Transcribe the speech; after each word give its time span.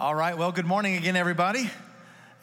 All 0.00 0.14
right, 0.14 0.38
well, 0.38 0.52
good 0.52 0.64
morning 0.64 0.94
again, 0.94 1.16
everybody, 1.16 1.68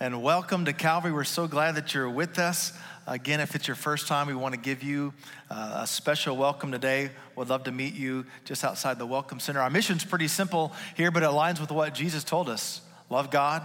and 0.02 0.22
welcome 0.22 0.66
to 0.66 0.74
Calvary. 0.74 1.14
We're 1.14 1.24
so 1.24 1.48
glad 1.48 1.76
that 1.76 1.94
you're 1.94 2.10
with 2.10 2.38
us. 2.38 2.78
Again, 3.08 3.40
if 3.40 3.56
it's 3.56 3.66
your 3.66 3.76
first 3.76 4.10
time, 4.10 4.28
we 4.28 4.34
want 4.34 4.54
to 4.54 4.60
give 4.60 4.84
you 4.84 5.14
uh, 5.50 5.80
a 5.84 5.88
special 5.88 6.36
welcome 6.36 6.70
today. 6.70 7.12
We'd 7.34 7.48
love 7.48 7.64
to 7.64 7.72
meet 7.72 7.94
you 7.94 8.26
just 8.44 8.66
outside 8.66 9.00
the 9.00 9.06
Welcome 9.06 9.40
Center. 9.40 9.62
Our 9.62 9.70
mission's 9.70 10.04
pretty 10.04 10.28
simple 10.28 10.74
here, 10.98 11.12
but 11.12 11.24
it 11.24 11.28
aligns 11.28 11.62
with 11.62 11.72
what 11.72 11.94
Jesus 11.94 12.26
told 12.26 12.50
us 12.50 12.82
love 13.10 13.32
God, 13.32 13.64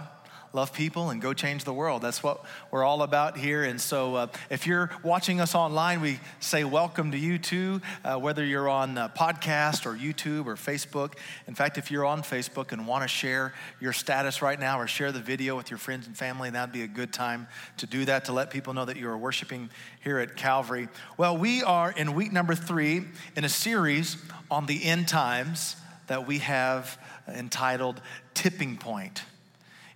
love 0.53 0.73
people 0.73 1.09
and 1.09 1.21
go 1.21 1.33
change 1.33 1.63
the 1.63 1.73
world. 1.73 2.01
That's 2.01 2.21
what 2.21 2.43
we're 2.71 2.83
all 2.83 3.03
about 3.03 3.37
here. 3.37 3.63
And 3.63 3.79
so, 3.79 4.15
uh, 4.15 4.27
if 4.49 4.67
you're 4.67 4.89
watching 5.03 5.39
us 5.39 5.55
online, 5.55 6.01
we 6.01 6.19
say 6.39 6.63
welcome 6.63 7.11
to 7.11 7.17
you 7.17 7.37
too, 7.37 7.81
uh, 8.03 8.17
whether 8.17 8.43
you're 8.43 8.69
on 8.69 8.95
podcast 8.95 9.85
or 9.85 9.95
YouTube 9.95 10.45
or 10.45 10.55
Facebook. 10.55 11.13
In 11.47 11.55
fact, 11.55 11.77
if 11.77 11.89
you're 11.89 12.05
on 12.05 12.21
Facebook 12.21 12.71
and 12.71 12.85
want 12.85 13.03
to 13.03 13.07
share 13.07 13.53
your 13.79 13.93
status 13.93 14.41
right 14.41 14.59
now 14.59 14.79
or 14.79 14.87
share 14.87 15.11
the 15.11 15.19
video 15.19 15.55
with 15.55 15.71
your 15.71 15.77
friends 15.77 16.07
and 16.07 16.17
family, 16.17 16.49
that'd 16.49 16.73
be 16.73 16.83
a 16.83 16.87
good 16.87 17.13
time 17.13 17.47
to 17.77 17.85
do 17.85 18.05
that 18.05 18.25
to 18.25 18.33
let 18.33 18.49
people 18.49 18.73
know 18.73 18.85
that 18.85 18.97
you 18.97 19.09
are 19.09 19.17
worshiping 19.17 19.69
here 20.03 20.19
at 20.19 20.35
Calvary. 20.35 20.89
Well, 21.17 21.37
we 21.37 21.63
are 21.63 21.91
in 21.91 22.13
week 22.13 22.31
number 22.31 22.55
three 22.55 23.05
in 23.35 23.43
a 23.43 23.49
series 23.49 24.17
on 24.49 24.65
the 24.65 24.83
end 24.83 25.07
times 25.07 25.75
that 26.07 26.27
we 26.27 26.39
have 26.39 26.97
entitled 27.27 28.01
Tipping 28.33 28.77
Point. 28.77 29.23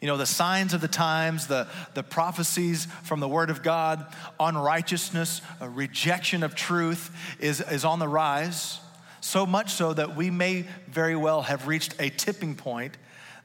You 0.05 0.11
know, 0.11 0.17
the 0.17 0.27
signs 0.27 0.75
of 0.75 0.81
the 0.81 0.87
times, 0.87 1.47
the, 1.47 1.67
the 1.95 2.03
prophecies 2.03 2.85
from 3.01 3.21
the 3.21 3.27
Word 3.27 3.49
of 3.49 3.63
God, 3.63 4.05
unrighteousness, 4.39 5.41
rejection 5.59 6.43
of 6.43 6.53
truth 6.53 7.09
is, 7.39 7.59
is 7.59 7.83
on 7.83 7.97
the 7.97 8.07
rise. 8.07 8.79
So 9.19 9.47
much 9.47 9.71
so 9.71 9.93
that 9.93 10.15
we 10.15 10.29
may 10.29 10.67
very 10.87 11.15
well 11.15 11.41
have 11.41 11.65
reached 11.65 11.95
a 11.99 12.11
tipping 12.11 12.53
point 12.53 12.97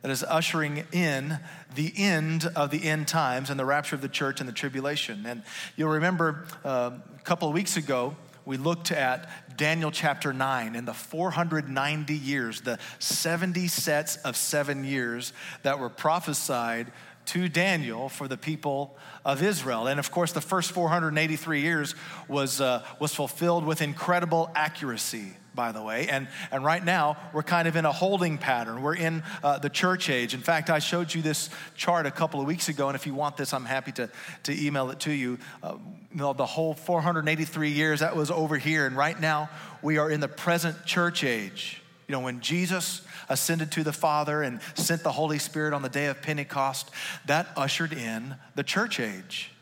that 0.03 0.11
is 0.11 0.23
ushering 0.23 0.85
in 0.93 1.39
the 1.77 1.95
end 1.97 2.45
of 2.55 2.71
the 2.71 2.85
end 2.85 3.09
times 3.09 3.49
and 3.49 3.59
the 3.59 3.65
rapture 3.65 3.97
of 3.97 4.03
the 4.03 4.09
church 4.11 4.41
and 4.41 4.47
the 4.47 4.53
tribulation. 4.53 5.25
And 5.25 5.43
you'll 5.77 5.89
remember 5.89 6.45
uh, 6.63 6.91
a 7.17 7.23
couple 7.23 7.49
of 7.49 7.55
weeks 7.55 7.79
ago, 7.79 8.17
we 8.45 8.57
looked 8.57 8.91
at 8.91 9.29
Daniel 9.57 9.91
chapter 9.91 10.33
9 10.33 10.75
in 10.75 10.85
the 10.85 10.95
490 10.95 12.15
years, 12.15 12.61
the 12.61 12.79
70 12.99 13.69
sets 13.69 14.17
of 14.17 14.37
seven 14.37 14.85
years 14.85 15.33
that 15.63 15.79
were 15.79 15.91
prophesied 15.91 16.93
to 17.31 17.49
Daniel 17.49 18.09
for 18.09 18.27
the 18.27 18.37
people 18.37 18.97
of 19.25 19.41
Israel. 19.41 19.87
And 19.87 20.01
of 20.01 20.11
course, 20.11 20.33
the 20.33 20.41
first 20.41 20.73
483 20.73 21.61
years 21.61 21.95
was, 22.27 22.61
uh, 22.61 22.85
was 22.99 23.15
fulfilled 23.15 23.65
with 23.65 23.83
incredible 23.83 24.51
accuracy 24.57 25.35
by 25.53 25.73
the 25.73 25.83
way. 25.83 26.09
And, 26.09 26.29
and 26.53 26.65
right 26.65 26.83
now, 26.83 27.17
we're 27.33 27.43
kind 27.43 27.67
of 27.67 27.75
in 27.77 27.85
a 27.85 27.93
holding 27.93 28.39
pattern. 28.39 28.83
We're 28.83 28.95
in 28.95 29.23
uh, 29.43 29.59
the 29.59 29.69
church 29.69 30.09
age. 30.09 30.33
In 30.33 30.41
fact, 30.41 30.71
I 30.71 30.79
showed 30.79 31.13
you 31.13 31.23
this 31.23 31.51
chart 31.77 32.07
a 32.07 32.11
couple 32.11 32.41
of 32.41 32.47
weeks 32.47 32.69
ago, 32.69 32.89
and 32.89 32.95
if 32.95 33.05
you 33.05 33.15
want 33.15 33.37
this, 33.37 33.53
I'm 33.53 33.65
happy 33.65 33.93
to, 33.93 34.09
to 34.45 34.65
email 34.67 34.91
it 34.91 35.01
to 35.01 35.13
you. 35.13 35.39
Uh, 35.63 35.77
you 36.13 36.19
know, 36.19 36.33
the 36.33 36.47
whole 36.47 36.73
483 36.73 37.69
years, 37.69 38.01
that 38.01 38.15
was 38.15 38.31
over 38.31 38.57
here. 38.57 38.87
And 38.87 38.97
right 38.97 39.21
now, 39.21 39.51
we 39.83 39.99
are 39.99 40.09
in 40.09 40.21
the 40.21 40.29
present 40.29 40.87
church 40.87 41.25
age. 41.25 41.83
You 42.07 42.13
know, 42.13 42.21
when 42.21 42.41
Jesus 42.41 43.03
ascended 43.31 43.73
to 43.73 43.83
the 43.83 43.93
Father 43.93 44.43
and 44.43 44.61
sent 44.75 45.03
the 45.03 45.13
Holy 45.13 45.39
Spirit 45.39 45.73
on 45.73 45.81
the 45.81 45.89
day 45.89 46.07
of 46.07 46.21
Pentecost, 46.21 46.91
that 47.27 47.49
ushered 47.57 47.95
in 47.95 48.35
the 48.57 48.63
church 48.63 49.01
age. 49.01 49.53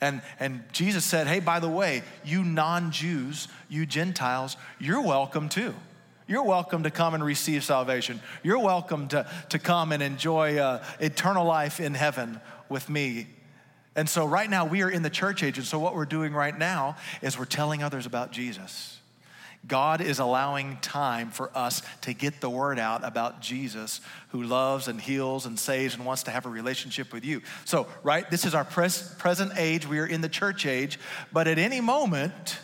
And, 0.00 0.22
and 0.40 0.64
Jesus 0.72 1.04
said, 1.04 1.26
Hey, 1.26 1.40
by 1.40 1.60
the 1.60 1.68
way, 1.68 2.02
you 2.24 2.42
non 2.42 2.90
Jews, 2.90 3.48
you 3.68 3.84
Gentiles, 3.84 4.56
you're 4.78 5.02
welcome 5.02 5.48
too. 5.48 5.74
You're 6.26 6.44
welcome 6.44 6.84
to 6.84 6.90
come 6.90 7.12
and 7.12 7.22
receive 7.22 7.64
salvation. 7.64 8.20
You're 8.42 8.58
welcome 8.58 9.08
to, 9.08 9.28
to 9.50 9.58
come 9.58 9.92
and 9.92 10.02
enjoy 10.02 10.56
uh, 10.56 10.82
eternal 10.98 11.44
life 11.44 11.80
in 11.80 11.92
heaven 11.92 12.40
with 12.70 12.88
me. 12.88 13.26
And 13.94 14.08
so, 14.08 14.24
right 14.24 14.48
now, 14.48 14.64
we 14.64 14.82
are 14.82 14.90
in 14.90 15.02
the 15.02 15.10
church 15.10 15.42
age. 15.42 15.58
And 15.58 15.66
so, 15.66 15.78
what 15.78 15.94
we're 15.94 16.06
doing 16.06 16.32
right 16.32 16.56
now 16.56 16.96
is 17.22 17.38
we're 17.38 17.44
telling 17.44 17.82
others 17.82 18.06
about 18.06 18.32
Jesus. 18.32 18.98
God 19.66 20.00
is 20.00 20.18
allowing 20.18 20.76
time 20.82 21.30
for 21.30 21.50
us 21.56 21.82
to 22.02 22.12
get 22.12 22.40
the 22.40 22.50
word 22.50 22.78
out 22.78 23.04
about 23.04 23.40
Jesus 23.40 24.00
who 24.28 24.42
loves 24.42 24.88
and 24.88 25.00
heals 25.00 25.46
and 25.46 25.58
saves 25.58 25.94
and 25.94 26.04
wants 26.04 26.24
to 26.24 26.30
have 26.30 26.44
a 26.44 26.50
relationship 26.50 27.12
with 27.12 27.24
you. 27.24 27.40
So, 27.64 27.86
right, 28.02 28.28
this 28.30 28.44
is 28.44 28.54
our 28.54 28.64
pres- 28.64 29.14
present 29.18 29.52
age. 29.56 29.86
We 29.86 29.98
are 30.00 30.06
in 30.06 30.20
the 30.20 30.28
church 30.28 30.66
age, 30.66 30.98
but 31.32 31.48
at 31.48 31.58
any 31.58 31.80
moment, 31.80 32.58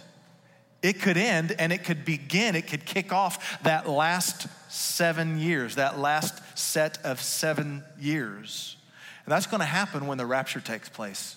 it 0.83 1.01
could 1.01 1.17
end 1.17 1.55
and 1.59 1.73
it 1.73 1.85
could 1.85 2.05
begin, 2.05 2.55
it 2.55 2.67
could 2.67 2.85
kick 2.85 3.13
off 3.13 3.63
that 3.63 3.89
last 3.89 4.47
seven 4.71 5.39
years, 5.39 5.77
that 5.77 5.99
last 5.99 6.59
set 6.59 6.99
of 7.05 7.21
seven 7.21 7.85
years. 7.99 8.77
And 9.25 9.33
that's 9.33 9.47
going 9.47 9.61
to 9.61 9.67
happen 9.67 10.07
when 10.07 10.19
the 10.19 10.27
rapture 10.27 10.61
takes 10.61 10.89
place. 10.89 11.37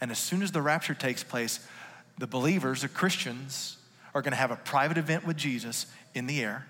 And 0.00 0.10
as 0.10 0.18
soon 0.18 0.42
as 0.42 0.52
the 0.52 0.62
rapture 0.62 0.94
takes 0.94 1.22
place, 1.22 1.60
the 2.18 2.26
believers, 2.26 2.82
the 2.82 2.88
Christians, 2.88 3.75
are 4.16 4.22
going 4.22 4.32
to 4.32 4.38
have 4.38 4.50
a 4.50 4.56
private 4.56 4.96
event 4.96 5.26
with 5.26 5.36
Jesus 5.36 5.84
in 6.14 6.26
the 6.26 6.42
air, 6.42 6.66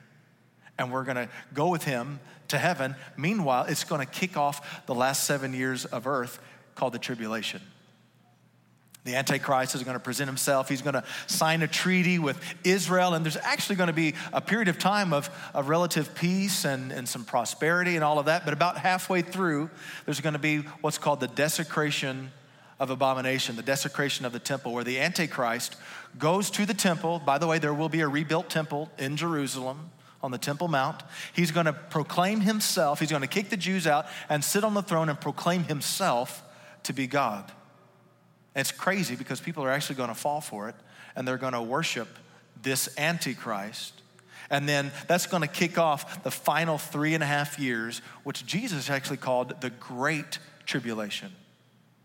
and 0.79 0.91
we're 0.91 1.05
going 1.05 1.17
to 1.17 1.29
go 1.55 1.69
with 1.69 1.85
him 1.85 2.19
to 2.49 2.59
heaven. 2.59 2.97
Meanwhile, 3.17 3.67
it's 3.67 3.85
going 3.85 4.05
to 4.05 4.13
kick 4.13 4.37
off 4.37 4.85
the 4.87 4.95
last 4.97 5.25
seven 5.25 5.55
years 5.55 5.85
of 5.85 6.09
earth 6.09 6.41
called 6.75 6.93
the 6.93 6.99
tribulation. 6.99 7.63
The 9.05 9.15
Antichrist 9.15 9.77
is 9.77 9.85
going 9.85 9.95
to 9.95 10.03
present 10.03 10.27
himself. 10.27 10.69
He's 10.69 10.83
going 10.83 10.95
to 10.95 11.05
sign 11.29 11.63
a 11.63 11.69
treaty 11.69 12.19
with 12.19 12.37
Israel. 12.65 13.15
And 13.15 13.25
there's 13.25 13.37
actually 13.37 13.77
going 13.77 13.87
to 13.87 13.93
be 13.93 14.15
a 14.33 14.41
period 14.41 14.67
of 14.67 14.81
time 14.81 15.13
of, 15.13 15.31
of 15.55 15.69
relative 15.69 16.17
peace 16.17 16.65
and, 16.65 16.91
and 16.91 17.09
some 17.09 17.25
prosperity 17.25 17.95
and 17.95 18.03
all 18.03 18.19
of 18.19 18.27
that. 18.27 18.45
But 18.45 18.55
about 18.55 18.79
halfway 18.79 19.23
through, 19.23 19.71
there's 20.05 20.21
going 20.21 20.33
to 20.33 20.41
be 20.41 20.59
what's 20.81 20.99
called 20.99 21.21
the 21.21 21.29
desecration 21.29 22.33
of 22.79 22.91
abomination, 22.91 23.57
the 23.57 23.63
desecration 23.63 24.27
of 24.27 24.33
the 24.33 24.39
temple, 24.39 24.73
where 24.73 24.85
the 24.85 25.01
Antichrist 25.01 25.77
goes 26.19 26.51
to 26.51 26.67
the 26.67 26.75
temple. 26.75 27.21
By 27.25 27.39
the 27.39 27.47
way, 27.47 27.59
there 27.59 27.75
will 27.75 27.89
be 27.89 28.01
a 28.01 28.09
rebuilt 28.09 28.51
temple 28.51 28.91
in 28.99 29.17
Jerusalem 29.17 29.91
on 30.23 30.31
the 30.31 30.39
Temple 30.39 30.69
Mount. 30.69 31.03
He's 31.33 31.51
going 31.51 31.67
to 31.67 31.73
proclaim 31.73 32.41
himself, 32.41 33.01
he's 33.01 33.11
going 33.11 33.23
to 33.23 33.29
kick 33.29 33.49
the 33.49 33.57
Jews 33.57 33.87
out 33.87 34.07
and 34.29 34.43
sit 34.43 34.65
on 34.65 34.75
the 34.75 34.83
throne 34.83 35.09
and 35.09 35.21
proclaim 35.21 35.65
himself 35.65 36.43
to 36.85 36.93
be 36.93 37.07
God. 37.07 37.51
It's 38.55 38.73
crazy 38.73 39.17
because 39.17 39.41
people 39.41 39.65
are 39.65 39.71
actually 39.71 39.97
going 39.97 40.09
to 40.09 40.15
fall 40.15 40.41
for 40.41 40.69
it 40.69 40.75
and 41.15 41.27
they're 41.27 41.37
going 41.39 41.53
to 41.53 41.63
worship 41.63 42.09
this 42.63 42.89
Antichrist. 42.99 44.03
And 44.49 44.69
then 44.69 44.93
that's 45.09 45.27
going 45.27 45.43
to 45.43 45.49
kick 45.49 45.79
off 45.79 46.23
the 46.23 46.31
final 46.31 46.79
three 46.79 47.15
and 47.15 47.23
a 47.23 47.27
half 47.27 47.59
years, 47.59 48.01
which 48.23 48.47
Jesus 48.47 48.89
actually 48.89 49.17
called 49.17 49.61
the 49.61 49.71
Great 49.71 50.39
Tribulation. 50.65 51.33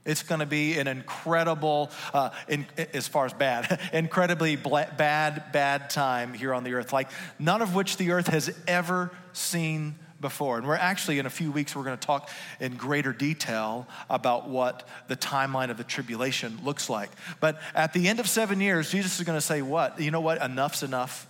It's 0.03 0.23
going 0.23 0.39
to 0.39 0.47
be 0.47 0.79
an 0.79 0.87
incredible, 0.87 1.91
uh, 2.13 2.31
in, 2.47 2.65
as 2.93 3.07
far 3.07 3.25
as 3.25 3.33
bad, 3.33 3.79
incredibly 3.93 4.55
bad, 4.55 5.51
bad 5.51 5.89
time 5.91 6.33
here 6.33 6.53
on 6.53 6.63
the 6.63 6.73
earth, 6.73 6.91
like 6.91 7.09
none 7.37 7.61
of 7.61 7.75
which 7.75 7.97
the 7.97 8.11
earth 8.11 8.27
has 8.27 8.53
ever 8.67 9.11
seen 9.33 9.95
before. 10.19 10.57
And 10.57 10.67
we're 10.67 10.75
actually, 10.75 11.19
in 11.19 11.27
a 11.27 11.31
few 11.31 11.51
weeks, 11.51 11.75
we're 11.75 11.83
going 11.83 11.97
to 11.97 12.05
talk 12.05 12.29
in 12.59 12.77
greater 12.77 13.13
detail 13.13 13.87
about 14.09 14.49
what 14.49 14.87
the 15.07 15.15
timeline 15.15 15.69
of 15.69 15.77
the 15.77 15.83
tribulation 15.83 16.59
looks 16.63 16.89
like. 16.89 17.11
But 17.39 17.59
at 17.75 17.93
the 17.93 18.07
end 18.07 18.19
of 18.19 18.27
seven 18.27 18.59
years, 18.59 18.91
Jesus 18.91 19.19
is 19.19 19.25
going 19.25 19.37
to 19.37 19.45
say, 19.45 19.61
What? 19.61 19.99
You 19.99 20.09
know 20.09 20.21
what? 20.21 20.41
Enough's 20.41 20.83
enough. 20.83 21.27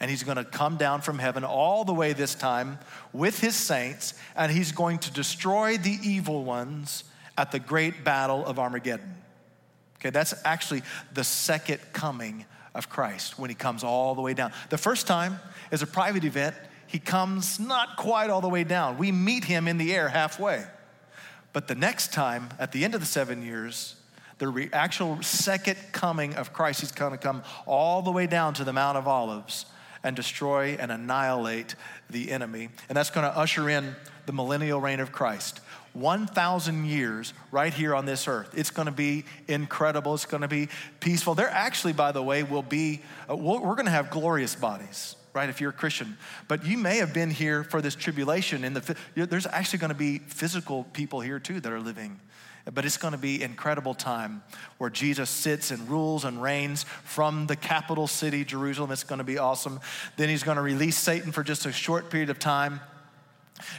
And 0.00 0.10
he's 0.10 0.22
going 0.22 0.38
to 0.38 0.44
come 0.44 0.78
down 0.78 1.02
from 1.02 1.18
heaven 1.18 1.44
all 1.44 1.84
the 1.84 1.92
way 1.92 2.14
this 2.14 2.34
time 2.34 2.78
with 3.12 3.38
his 3.38 3.54
saints, 3.54 4.14
and 4.34 4.50
he's 4.50 4.72
going 4.72 4.98
to 5.00 5.12
destroy 5.12 5.76
the 5.76 5.98
evil 6.02 6.42
ones 6.42 7.04
at 7.40 7.52
the 7.52 7.58
great 7.58 8.04
battle 8.04 8.44
of 8.44 8.58
Armageddon. 8.58 9.16
Okay, 9.96 10.10
that's 10.10 10.34
actually 10.44 10.82
the 11.14 11.24
second 11.24 11.80
coming 11.94 12.44
of 12.74 12.90
Christ 12.90 13.38
when 13.38 13.48
he 13.48 13.56
comes 13.56 13.82
all 13.82 14.14
the 14.14 14.20
way 14.20 14.34
down. 14.34 14.52
The 14.68 14.76
first 14.76 15.06
time 15.06 15.40
is 15.72 15.80
a 15.80 15.86
private 15.86 16.24
event. 16.24 16.54
He 16.86 16.98
comes 16.98 17.58
not 17.58 17.96
quite 17.96 18.28
all 18.28 18.42
the 18.42 18.48
way 18.48 18.64
down. 18.64 18.98
We 18.98 19.10
meet 19.10 19.44
him 19.44 19.68
in 19.68 19.78
the 19.78 19.94
air 19.94 20.10
halfway. 20.10 20.64
But 21.54 21.66
the 21.66 21.74
next 21.74 22.12
time, 22.12 22.50
at 22.58 22.72
the 22.72 22.84
end 22.84 22.94
of 22.94 23.00
the 23.00 23.06
seven 23.06 23.42
years, 23.42 23.96
the 24.36 24.48
re- 24.48 24.68
actual 24.72 25.22
second 25.22 25.78
coming 25.92 26.34
of 26.34 26.52
Christ, 26.52 26.80
he's 26.80 26.92
going 26.92 27.12
to 27.12 27.18
come 27.18 27.42
all 27.64 28.02
the 28.02 28.12
way 28.12 28.26
down 28.26 28.52
to 28.54 28.64
the 28.64 28.72
Mount 28.74 28.98
of 28.98 29.08
Olives 29.08 29.64
and 30.04 30.14
destroy 30.14 30.76
and 30.78 30.92
annihilate 30.92 31.74
the 32.10 32.32
enemy. 32.32 32.68
And 32.90 32.96
that's 32.96 33.10
going 33.10 33.24
to 33.24 33.34
usher 33.34 33.70
in 33.70 33.96
the 34.26 34.32
millennial 34.32 34.80
reign 34.80 35.00
of 35.00 35.10
Christ. 35.10 35.60
1,000 35.92 36.84
years 36.84 37.32
right 37.50 37.72
here 37.72 37.94
on 37.94 38.06
this 38.06 38.28
earth. 38.28 38.50
It's 38.56 38.70
going 38.70 38.86
to 38.86 38.92
be 38.92 39.24
incredible. 39.48 40.14
It's 40.14 40.26
going 40.26 40.42
to 40.42 40.48
be 40.48 40.68
peaceful. 41.00 41.34
There 41.34 41.48
actually, 41.48 41.92
by 41.92 42.12
the 42.12 42.22
way, 42.22 42.42
will 42.42 42.62
be, 42.62 43.02
uh, 43.28 43.36
we're 43.36 43.74
going 43.74 43.86
to 43.86 43.90
have 43.90 44.10
glorious 44.10 44.54
bodies, 44.54 45.16
right, 45.32 45.48
if 45.48 45.60
you're 45.60 45.70
a 45.70 45.74
Christian. 45.74 46.16
But 46.48 46.64
you 46.64 46.78
may 46.78 46.98
have 46.98 47.12
been 47.12 47.30
here 47.30 47.64
for 47.64 47.82
this 47.82 47.94
tribulation. 47.94 48.64
And 48.64 48.76
the, 48.76 48.96
there's 49.26 49.46
actually 49.46 49.80
going 49.80 49.90
to 49.90 49.94
be 49.96 50.18
physical 50.18 50.84
people 50.92 51.20
here 51.20 51.38
too 51.40 51.60
that 51.60 51.72
are 51.72 51.80
living. 51.80 52.20
But 52.72 52.84
it's 52.84 52.98
going 52.98 53.12
to 53.12 53.18
be 53.18 53.42
incredible 53.42 53.94
time 53.94 54.42
where 54.78 54.90
Jesus 54.90 55.30
sits 55.30 55.70
and 55.70 55.88
rules 55.88 56.24
and 56.24 56.40
reigns 56.40 56.84
from 57.04 57.46
the 57.46 57.56
capital 57.56 58.06
city, 58.06 58.44
Jerusalem. 58.44 58.92
It's 58.92 59.02
going 59.02 59.18
to 59.18 59.24
be 59.24 59.38
awesome. 59.38 59.80
Then 60.16 60.28
he's 60.28 60.42
going 60.42 60.56
to 60.56 60.62
release 60.62 60.98
Satan 60.98 61.32
for 61.32 61.42
just 61.42 61.66
a 61.66 61.72
short 61.72 62.10
period 62.10 62.30
of 62.30 62.38
time 62.38 62.80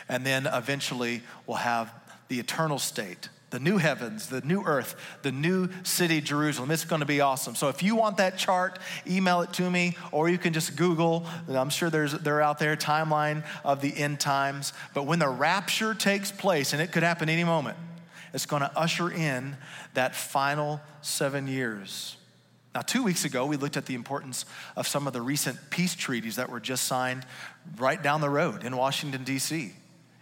And 0.09 0.25
then 0.25 0.47
eventually 0.47 1.21
we'll 1.47 1.57
have 1.57 1.93
the 2.31 2.39
eternal 2.39 2.80
state, 2.80 3.28
the 3.50 3.60
new 3.60 3.78
heavens, 3.78 4.30
the 4.30 4.39
new 4.39 4.63
earth, 4.63 4.95
the 5.22 5.33
new 5.33 5.68
city, 5.83 6.22
Jerusalem. 6.22 6.72
It's 6.72 6.86
going 6.86 7.01
to 7.01 7.06
be 7.06 7.19
awesome. 7.19 7.56
So 7.56 7.68
if 7.68 7.83
you 7.83 7.94
want 7.94 8.16
that 8.18 8.38
chart, 8.38 8.80
email 9.06 9.42
it 9.42 9.51
to 9.56 9.69
me, 9.69 9.98
or 10.13 10.30
you 10.30 10.38
can 10.38 10.54
just 10.54 10.78
Google. 10.78 11.25
I'm 11.50 11.69
sure 11.69 11.89
there's 11.89 12.13
they're 12.13 12.42
out 12.42 12.57
there 12.57 12.78
timeline 12.78 13.44
of 13.66 13.81
the 13.81 13.94
end 13.94 14.22
times. 14.22 14.72
But 14.94 15.04
when 15.04 15.19
the 15.19 15.28
rapture 15.28 15.94
takes 15.94 16.31
place, 16.31 16.72
and 16.72 16.81
it 16.81 16.94
could 16.94 17.04
happen 17.04 17.28
any 17.28 17.44
moment, 17.44 17.78
it's 18.33 18.45
going 18.45 18.62
to 18.62 18.72
usher 18.80 19.12
in 19.12 19.57
that 19.94 20.16
final 20.16 20.80
seven 21.01 21.50
years. 21.50 22.16
Now, 22.74 22.80
two 22.80 23.04
weeks 23.04 23.25
ago, 23.25 23.45
we 23.45 23.57
looked 23.57 23.75
at 23.75 23.88
the 23.88 23.95
importance 23.95 24.45
of 24.78 24.88
some 24.88 25.06
of 25.06 25.12
the 25.12 25.22
recent 25.22 25.60
peace 25.69 25.95
treaties 25.95 26.38
that 26.38 26.50
were 26.50 26.62
just 26.62 26.86
signed 26.86 27.25
right 27.75 28.01
down 28.01 28.22
the 28.22 28.30
road 28.30 28.63
in 28.63 28.78
Washington, 28.78 29.25
D.C 29.25 29.74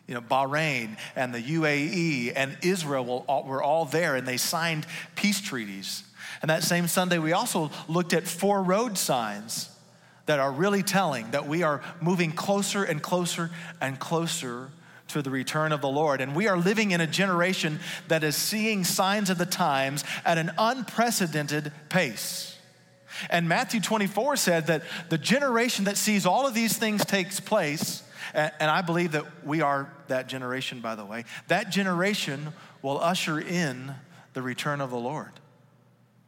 you 0.10 0.16
know, 0.16 0.22
Bahrain 0.22 0.98
and 1.16 1.32
the 1.32 1.40
UAE 1.40 2.34
and 2.36 2.58
Israel 2.64 3.24
were 3.46 3.62
all 3.62 3.86
there 3.86 4.16
and 4.16 4.28
they 4.28 4.38
signed 4.38 4.88
peace 5.16 5.40
treaties. 5.40 6.04
And 6.42 6.50
that 6.50 6.64
same 6.64 6.88
Sunday, 6.88 7.20
we 7.20 7.32
also 7.32 7.70
looked 7.88 8.14
at 8.14 8.28
four 8.28 8.64
road 8.64 8.98
signs 8.98 9.70
that 10.26 10.40
are 10.40 10.52
really 10.52 10.82
telling 10.82 11.30
that 11.32 11.48
we 11.48 11.62
are 11.62 11.84
moving 12.02 12.32
closer 12.32 12.84
and 12.84 13.04
closer 13.04 13.52
and 13.80 14.00
closer 14.00 14.72
to 15.10 15.22
the 15.22 15.30
return 15.30 15.72
of 15.72 15.82
the 15.82 15.88
Lord. 15.88 16.22
And 16.22 16.36
we 16.36 16.48
are 16.48 16.58
living 16.58 16.90
in 16.90 17.02
a 17.02 17.08
generation 17.08 17.80
that 18.08 18.24
is 18.24 18.36
seeing 18.36 18.84
signs 18.84 19.30
of 19.30 19.38
the 19.38 19.46
times 19.46 20.04
at 20.26 20.40
an 20.40 20.52
unprecedented 20.58 21.72
pace. 21.90 22.58
And 23.30 23.48
Matthew 23.48 23.80
24 23.80 24.38
said 24.38 24.68
that 24.68 24.82
the 25.10 25.18
generation 25.20 25.86
that 25.86 25.98
sees 25.98 26.26
all 26.26 26.48
of 26.48 26.56
these 26.56 26.78
things 26.78 27.06
takes 27.06 27.40
place 27.40 28.02
and 28.34 28.70
I 28.72 28.82
believe 28.82 29.14
that 29.14 29.46
we 29.46 29.62
are 29.62 29.92
that 30.08 30.28
generation, 30.28 30.82
by 30.82 30.96
the 30.96 31.06
way. 31.06 31.26
That 31.48 31.72
generation 31.72 32.54
will 32.82 33.00
usher 33.00 33.40
in 33.40 33.94
the 34.34 34.42
return 34.42 34.82
of 34.82 34.92
the 34.92 34.98
Lord. 34.98 35.32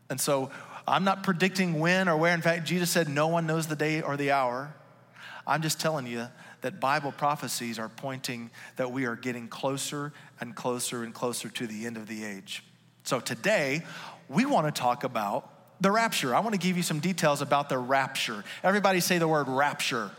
And 0.10 0.20
so 0.20 0.52
I'm 0.88 1.04
not 1.04 1.24
predicting 1.24 1.80
when 1.80 2.10
or 2.10 2.18
where. 2.18 2.34
In 2.34 2.42
fact, 2.42 2.66
Jesus 2.66 2.90
said, 2.90 3.08
No 3.08 3.28
one 3.28 3.48
knows 3.48 3.68
the 3.68 3.76
day 3.76 4.02
or 4.02 4.18
the 4.18 4.32
hour. 4.32 4.74
I'm 5.48 5.62
just 5.62 5.80
telling 5.80 6.06
you 6.06 6.28
that 6.62 6.80
Bible 6.80 7.12
prophecies 7.12 7.80
are 7.80 7.90
pointing 7.90 8.52
that 8.76 8.92
we 8.92 9.06
are 9.06 9.16
getting 9.16 9.48
closer 9.48 10.14
and 10.40 10.56
closer 10.56 11.04
and 11.04 11.14
closer 11.14 11.50
to 11.50 11.68
the 11.68 11.86
end 11.86 11.98
of 11.98 12.08
the 12.08 12.24
age. 12.24 12.64
So 13.04 13.20
today, 13.20 13.84
we 14.30 14.46
want 14.46 14.74
to 14.74 14.80
talk 14.80 15.04
about 15.04 15.50
the 15.82 15.90
rapture. 15.90 16.36
I 16.36 16.42
want 16.42 16.54
to 16.54 16.60
give 16.60 16.78
you 16.78 16.84
some 16.84 17.00
details 17.00 17.42
about 17.42 17.70
the 17.70 17.78
rapture. 17.78 18.44
Everybody 18.64 19.00
say 19.00 19.18
the 19.18 19.28
word 19.28 19.48
rapture 19.48 20.12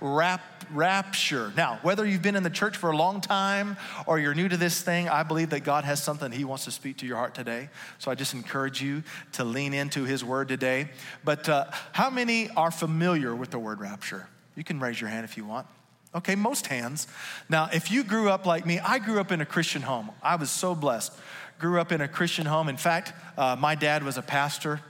rap, 0.00 0.42
rapture. 0.72 1.52
Now, 1.56 1.78
whether 1.82 2.06
you've 2.06 2.22
been 2.22 2.36
in 2.36 2.42
the 2.42 2.50
church 2.50 2.76
for 2.76 2.90
a 2.90 2.96
long 2.96 3.20
time 3.20 3.76
or 4.06 4.18
you're 4.18 4.34
new 4.34 4.48
to 4.48 4.56
this 4.56 4.80
thing, 4.80 5.08
I 5.08 5.22
believe 5.22 5.50
that 5.50 5.60
God 5.60 5.84
has 5.84 6.02
something 6.02 6.32
He 6.32 6.44
wants 6.44 6.64
to 6.64 6.70
speak 6.70 6.98
to 6.98 7.06
your 7.06 7.16
heart 7.16 7.34
today. 7.34 7.68
So 7.98 8.10
I 8.10 8.14
just 8.14 8.34
encourage 8.34 8.82
you 8.82 9.02
to 9.32 9.44
lean 9.44 9.74
into 9.74 10.04
His 10.04 10.24
word 10.24 10.48
today. 10.48 10.88
But 11.24 11.48
uh, 11.48 11.66
how 11.92 12.10
many 12.10 12.50
are 12.50 12.70
familiar 12.70 13.34
with 13.34 13.50
the 13.50 13.58
word 13.58 13.80
rapture? 13.80 14.28
You 14.56 14.64
can 14.64 14.80
raise 14.80 15.00
your 15.00 15.10
hand 15.10 15.24
if 15.24 15.36
you 15.36 15.44
want. 15.44 15.66
Okay, 16.14 16.34
most 16.34 16.66
hands. 16.66 17.06
Now, 17.48 17.68
if 17.72 17.90
you 17.90 18.02
grew 18.02 18.30
up 18.30 18.44
like 18.44 18.66
me, 18.66 18.80
I 18.80 18.98
grew 18.98 19.20
up 19.20 19.30
in 19.30 19.40
a 19.40 19.46
Christian 19.46 19.82
home. 19.82 20.10
I 20.22 20.36
was 20.36 20.50
so 20.50 20.74
blessed. 20.74 21.12
Grew 21.60 21.80
up 21.80 21.92
in 21.92 22.00
a 22.00 22.08
Christian 22.08 22.46
home. 22.46 22.68
In 22.68 22.76
fact, 22.76 23.12
uh, 23.36 23.54
my 23.58 23.76
dad 23.76 24.02
was 24.02 24.18
a 24.18 24.22
pastor 24.22 24.80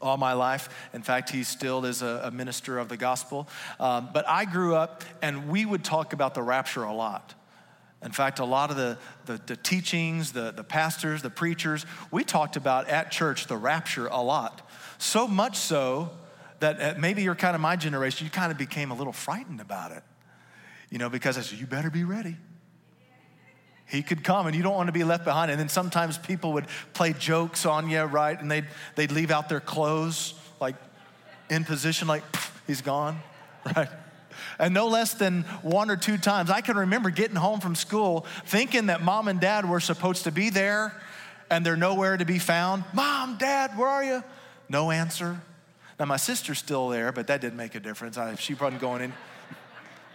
all 0.00 0.16
my 0.16 0.32
life. 0.32 0.68
In 0.92 1.02
fact, 1.02 1.30
he 1.30 1.42
still 1.42 1.84
is 1.84 2.02
a, 2.02 2.22
a 2.24 2.30
minister 2.30 2.78
of 2.78 2.88
the 2.88 2.96
gospel. 2.96 3.48
Um, 3.80 4.10
but 4.12 4.28
I 4.28 4.44
grew 4.44 4.74
up 4.74 5.04
and 5.22 5.48
we 5.48 5.64
would 5.64 5.84
talk 5.84 6.12
about 6.12 6.34
the 6.34 6.42
rapture 6.42 6.84
a 6.84 6.92
lot. 6.92 7.34
In 8.02 8.12
fact, 8.12 8.38
a 8.38 8.44
lot 8.44 8.70
of 8.70 8.76
the, 8.76 8.98
the, 9.24 9.40
the, 9.46 9.56
teachings, 9.56 10.32
the, 10.32 10.52
the 10.52 10.62
pastors, 10.62 11.22
the 11.22 11.30
preachers, 11.30 11.86
we 12.10 12.24
talked 12.24 12.56
about 12.56 12.88
at 12.88 13.10
church 13.10 13.46
the 13.46 13.56
rapture 13.56 14.06
a 14.06 14.20
lot. 14.20 14.68
So 14.98 15.26
much 15.26 15.56
so 15.56 16.10
that 16.60 16.80
uh, 16.80 16.94
maybe 16.98 17.22
you're 17.22 17.34
kind 17.34 17.54
of 17.54 17.60
my 17.60 17.76
generation, 17.76 18.24
you 18.24 18.30
kind 18.30 18.52
of 18.52 18.58
became 18.58 18.90
a 18.90 18.94
little 18.94 19.12
frightened 19.12 19.60
about 19.60 19.92
it. 19.92 20.02
You 20.90 20.98
know, 20.98 21.08
because 21.08 21.36
I 21.36 21.40
said, 21.40 21.58
you 21.58 21.66
better 21.66 21.90
be 21.90 22.04
ready. 22.04 22.36
He 23.86 24.02
could 24.02 24.24
come 24.24 24.46
and 24.46 24.56
you 24.56 24.62
don't 24.62 24.74
want 24.74 24.88
to 24.88 24.92
be 24.92 25.04
left 25.04 25.24
behind. 25.24 25.50
And 25.50 25.60
then 25.60 25.68
sometimes 25.68 26.18
people 26.18 26.54
would 26.54 26.66
play 26.92 27.12
jokes 27.12 27.64
on 27.64 27.88
you, 27.88 28.02
right? 28.02 28.40
And 28.40 28.50
they'd, 28.50 28.66
they'd 28.96 29.12
leave 29.12 29.30
out 29.30 29.48
their 29.48 29.60
clothes, 29.60 30.34
like 30.60 30.74
in 31.48 31.64
position, 31.64 32.08
like 32.08 32.24
he's 32.66 32.82
gone, 32.82 33.20
right? 33.76 33.88
And 34.58 34.74
no 34.74 34.88
less 34.88 35.14
than 35.14 35.42
one 35.62 35.90
or 35.90 35.96
two 35.96 36.18
times, 36.18 36.50
I 36.50 36.60
can 36.60 36.76
remember 36.76 37.10
getting 37.10 37.36
home 37.36 37.60
from 37.60 37.74
school 37.74 38.26
thinking 38.46 38.86
that 38.86 39.02
mom 39.02 39.28
and 39.28 39.40
dad 39.40 39.68
were 39.68 39.80
supposed 39.80 40.24
to 40.24 40.32
be 40.32 40.50
there 40.50 40.92
and 41.50 41.64
they're 41.64 41.76
nowhere 41.76 42.16
to 42.16 42.24
be 42.24 42.38
found. 42.38 42.84
Mom, 42.92 43.36
dad, 43.38 43.78
where 43.78 43.88
are 43.88 44.04
you? 44.04 44.24
No 44.68 44.90
answer. 44.90 45.40
Now, 45.98 46.06
my 46.06 46.16
sister's 46.16 46.58
still 46.58 46.88
there, 46.88 47.12
but 47.12 47.28
that 47.28 47.40
didn't 47.40 47.56
make 47.56 47.74
a 47.74 47.80
difference. 47.80 48.18
I, 48.18 48.34
she 48.34 48.54
wasn't 48.54 48.80
going 48.80 49.02
in. 49.02 49.12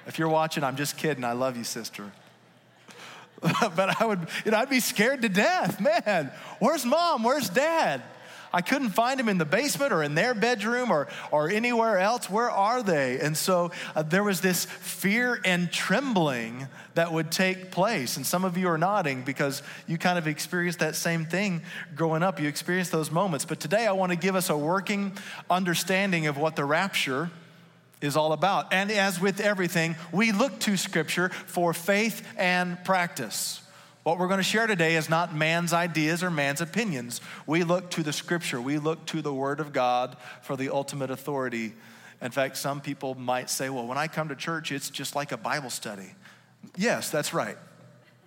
If 0.06 0.20
you're 0.20 0.30
watching, 0.30 0.64
I'm 0.64 0.76
just 0.76 0.98
kidding. 0.98 1.24
I 1.24 1.32
love 1.34 1.58
you, 1.58 1.64
sister. 1.64 2.12
but 3.76 4.02
I 4.02 4.06
would, 4.06 4.28
you 4.46 4.52
know, 4.52 4.58
I'd 4.58 4.70
be 4.70 4.80
scared 4.80 5.24
to 5.24 5.30
death. 5.30 5.82
Man, 6.06 6.32
where's 6.60 6.86
mom? 6.86 7.24
Where's 7.24 7.50
dad? 7.50 8.04
I 8.54 8.62
couldn't 8.62 8.90
find 8.90 9.18
them 9.18 9.30
in 9.30 9.38
the 9.38 9.46
basement 9.46 9.94
or 9.94 10.04
in 10.04 10.14
their 10.14 10.34
bedroom 10.34 10.92
or, 10.92 11.08
or 11.32 11.50
anywhere 11.50 11.98
else. 11.98 12.30
Where 12.30 12.52
are 12.52 12.84
they? 12.84 13.20
And 13.20 13.38
so 13.38 13.72
uh, 13.96 14.04
there 14.04 14.24
was 14.24 14.42
this 14.42 14.66
fear 14.66 15.40
and 15.46 15.72
trembling 15.72 16.68
that 16.96 17.14
would 17.14 17.32
take 17.32 17.72
place. 17.72 18.18
And 18.18 18.26
some 18.26 18.44
of 18.44 18.58
you 18.58 18.68
are 18.68 18.78
nodding 18.78 19.22
because 19.22 19.64
you 19.88 19.98
kind 19.98 20.18
of 20.18 20.28
experienced 20.28 20.80
that 20.80 20.98
same 20.98 21.26
thing 21.26 21.62
growing 21.96 22.24
up. 22.24 22.42
You 22.42 22.50
experienced 22.50 22.92
those 22.92 23.10
moments. 23.10 23.46
But 23.46 23.62
today 23.62 23.88
I 23.88 23.94
want 23.94 24.12
to 24.12 24.18
give 24.18 24.36
us 24.36 24.50
a 24.50 24.58
working 24.58 25.18
understanding 25.50 26.28
of 26.28 26.38
what 26.38 26.58
the 26.58 26.66
rapture 26.66 27.32
is 28.02 28.18
all 28.18 28.34
about. 28.34 28.74
And 28.74 28.92
as 28.92 29.22
with 29.22 29.40
everything, 29.40 29.96
we 30.12 30.32
look 30.32 30.60
to 30.62 30.76
Scripture 30.76 31.30
for 31.30 31.74
faith 31.74 32.26
and 32.38 32.84
practice. 32.84 33.62
What 34.04 34.18
we're 34.18 34.28
going 34.28 34.40
to 34.40 34.44
share 34.44 34.66
today 34.66 34.96
is 34.96 35.10
not 35.10 35.36
man's 35.36 35.74
ideas 35.74 36.24
or 36.24 36.32
man's 36.32 36.60
opinions. 36.60 37.22
We 37.46 37.64
look 37.64 37.92
to 37.92 38.04
the 38.04 38.12
Scripture, 38.12 38.60
we 38.60 38.80
look 38.80 39.06
to 39.08 39.22
the 39.22 39.34
Word 39.34 39.60
of 39.60 39.74
God 39.74 40.18
for 40.42 40.56
the 40.56 40.70
ultimate 40.70 41.12
authority. 41.12 41.74
In 42.20 42.32
fact, 42.32 42.58
some 42.58 42.82
people 42.82 43.16
might 43.16 43.50
say, 43.50 43.70
well, 43.70 43.86
when 43.86 43.98
I 43.98 44.08
come 44.08 44.30
to 44.30 44.36
church, 44.36 44.72
it's 44.72 44.90
just 44.90 45.16
like 45.16 45.32
a 45.32 45.38
Bible 45.38 45.70
study. 45.70 46.14
Yes, 46.78 47.10
that's 47.10 47.34
right. 47.34 47.58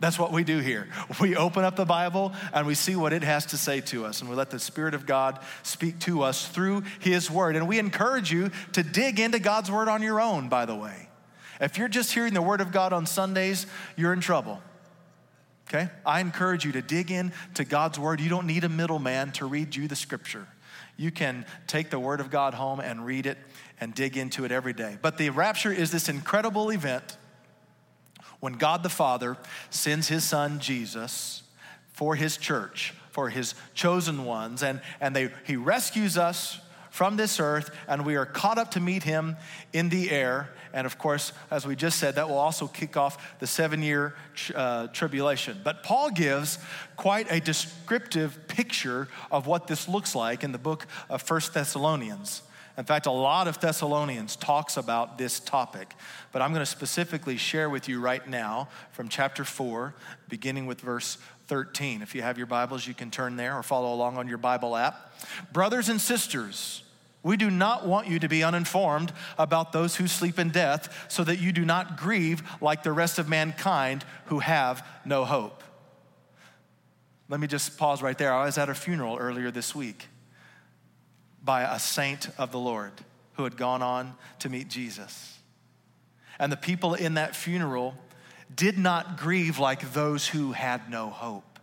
That's 0.05 0.19
what 0.19 0.33
we 0.33 0.45
do 0.45 0.59
here. 0.59 0.87
We 1.19 1.35
open 1.35 1.65
up 1.65 1.77
the 1.77 1.87
Bible 1.87 2.35
and 2.53 2.67
we 2.67 2.75
see 2.75 2.95
what 2.95 3.15
it 3.15 3.23
has 3.23 3.47
to 3.47 3.57
say 3.57 3.81
to 3.81 4.05
us, 4.05 4.21
and 4.21 4.29
we 4.29 4.37
let 4.37 4.51
the 4.51 4.59
Spirit 4.59 4.93
of 4.93 5.07
God 5.07 5.39
speak 5.63 5.99
to 6.01 6.23
us 6.25 6.47
through 6.47 6.83
His 7.01 7.31
Word. 7.31 7.57
And 7.57 7.67
we 7.67 7.79
encourage 7.79 8.31
you 8.31 8.51
to 8.75 8.83
dig 8.83 9.19
into 9.19 9.39
God's 9.39 9.71
Word 9.71 9.89
on 9.89 10.03
your 10.03 10.21
own, 10.21 10.51
by 10.51 10.67
the 10.67 10.75
way. 10.75 11.09
If 11.59 11.79
you're 11.79 11.89
just 11.89 12.13
hearing 12.13 12.35
the 12.35 12.43
Word 12.43 12.61
of 12.61 12.71
God 12.71 12.93
on 12.93 13.07
Sundays, 13.07 13.67
you're 13.97 14.13
in 14.13 14.21
trouble. 14.21 14.61
Okay? 15.71 15.89
I 16.05 16.21
encourage 16.21 16.67
you 16.67 16.73
to 16.73 16.83
dig 16.83 17.11
in 17.11 17.33
to 17.55 17.65
God's 17.65 17.99
Word. 17.99 18.21
You 18.21 18.29
don't 18.29 18.47
need 18.47 18.65
a 18.65 18.69
middleman 18.69 19.33
to 19.33 19.47
read 19.47 19.75
you 19.75 19.89
the 19.89 19.97
Scripture. 19.97 20.47
You 20.99 21.13
can 21.13 21.47
take 21.67 21.89
the 21.89 21.99
Word 21.99 22.21
of 22.21 22.31
God 22.31 22.53
home 22.53 22.79
and 22.79 23.07
read 23.07 23.25
it 23.25 23.39
and 23.81 23.95
dig 23.95 24.19
into 24.19 24.45
it 24.45 24.53
every 24.53 24.75
day. 24.75 24.99
But 25.01 25.17
the 25.17 25.31
rapture 25.31 25.73
is 25.73 25.91
this 25.91 26.11
incredible 26.11 26.69
event 26.69 27.17
when 28.45 28.53
God 28.53 28.83
the 28.83 28.91
Father 28.91 29.39
sends 29.71 30.09
his 30.09 30.23
son 30.23 30.59
Jesus 30.59 31.45
for 31.95 32.15
his 32.15 32.37
church, 32.37 32.93
for 33.11 33.31
his 33.31 33.55
chosen 33.73 34.27
ones, 34.27 34.63
and, 34.63 34.83
and 35.01 35.17
they, 35.17 35.31
he 35.47 35.57
rescues 35.57 36.19
us 36.19 36.61
from 36.91 37.17
this 37.17 37.41
earth, 37.41 37.71
and 37.89 38.05
we 38.05 38.17
are 38.17 38.27
caught 38.27 38.59
up 38.59 38.73
to 38.73 38.81
meet 38.81 39.03
him 39.03 39.39
in 39.73 39.89
the 39.89 40.11
air. 40.11 40.51
And 40.75 40.87
of 40.87 40.99
course, 40.99 41.33
as 41.51 41.67
we 41.67 41.75
just 41.75 41.99
said, 41.99 42.17
that 42.17 42.29
will 42.29 42.37
also 42.37 42.67
kick 42.67 42.99
off 42.99 43.39
the 43.41 43.47
seven 43.47 43.83
year 43.83 44.15
uh, 44.55 44.89
tribulation. 44.89 45.63
But 45.65 45.83
Paul 45.83 46.11
gives 46.11 46.59
quite 46.99 47.33
a 47.33 47.41
descriptive 47.41 48.47
picture 48.47 49.09
of 49.31 49.47
what 49.47 49.69
this 49.69 49.89
looks 49.89 50.15
like 50.15 50.45
in 50.45 50.53
the 50.53 50.59
book 50.59 50.87
of 51.09 51.23
First 51.23 51.55
Thessalonians. 51.55 52.43
In 52.77 52.85
fact, 52.85 53.07
a 53.07 53.11
lot 53.13 53.47
of 53.47 53.61
Thessalonians 53.61 54.35
talks 54.35 54.77
about 54.77 55.17
this 55.17 55.39
topic, 55.39 55.95
but 56.33 56.43
I'm 56.43 56.51
going 56.51 56.61
to 56.61 56.67
specifically 56.67 57.37
share 57.37 57.71
with 57.71 57.89
you 57.89 58.01
right 58.01 58.29
now 58.29 58.69
from 58.91 59.09
chapter 59.09 59.45
4, 59.45 59.95
beginning 60.29 60.67
with 60.67 60.81
verse 60.81 61.19
13. 61.47 62.03
If 62.03 62.17
you 62.17 62.23
have 62.23 62.37
your 62.37 62.49
Bibles, 62.49 62.85
you 62.87 62.95
can 62.95 63.13
turn 63.13 63.37
there 63.37 63.57
or 63.57 63.63
follow 63.63 63.95
along 63.95 64.17
on 64.17 64.27
your 64.27 64.39
Bible 64.39 64.75
app. 64.77 65.15
Brothers 65.53 65.89
and 65.89 66.01
sisters, 66.01 66.83
we 67.23 67.37
do 67.37 67.49
not 67.49 67.87
want 67.87 68.09
you 68.09 68.19
to 68.19 68.29
be 68.29 68.43
uninformed 68.43 69.13
about 69.39 69.73
those 69.73 69.97
who 69.97 70.09
sleep 70.09 70.39
in 70.39 70.51
death, 70.51 71.07
so 71.09 71.23
that 71.23 71.39
you 71.39 71.53
do 71.53 71.65
not 71.65 71.97
grieve 71.97 72.43
like 72.61 72.83
the 72.83 72.93
rest 72.93 73.21
of 73.21 73.29
mankind 73.29 74.05
who 74.27 74.41
have 74.41 74.85
no 75.05 75.25
hope. 75.25 75.63
Let 77.29 77.39
me 77.39 77.47
just 77.47 77.79
pause 77.79 78.03
right 78.03 78.19
there. 78.19 78.35
I 78.35 78.47
was 78.47 78.59
at 78.59 78.69
a 78.69 78.75
funeral 78.75 79.17
earlier 79.17 79.53
this 79.53 79.75
week 79.77 80.09
by 81.45 81.63
a 81.63 81.79
saint 81.79 82.29
of 82.39 82.53
the 82.53 82.59
Lord 82.59 82.93
who 83.35 83.45
had 83.45 83.57
gone 83.57 83.83
on 83.83 84.15
to 84.41 84.49
meet 84.49 84.69
Jesus. 84.69 85.39
And 86.39 86.51
the 86.51 86.57
people 86.57 86.95
in 86.95 87.15
that 87.15 87.37
funeral 87.37 87.95
did 88.55 88.79
not 88.79 89.19
grieve 89.19 89.59
like 89.59 89.93
those 89.93 90.27
who 90.27 90.53
had 90.53 90.91
no 90.91 91.11
hope. 91.11 91.59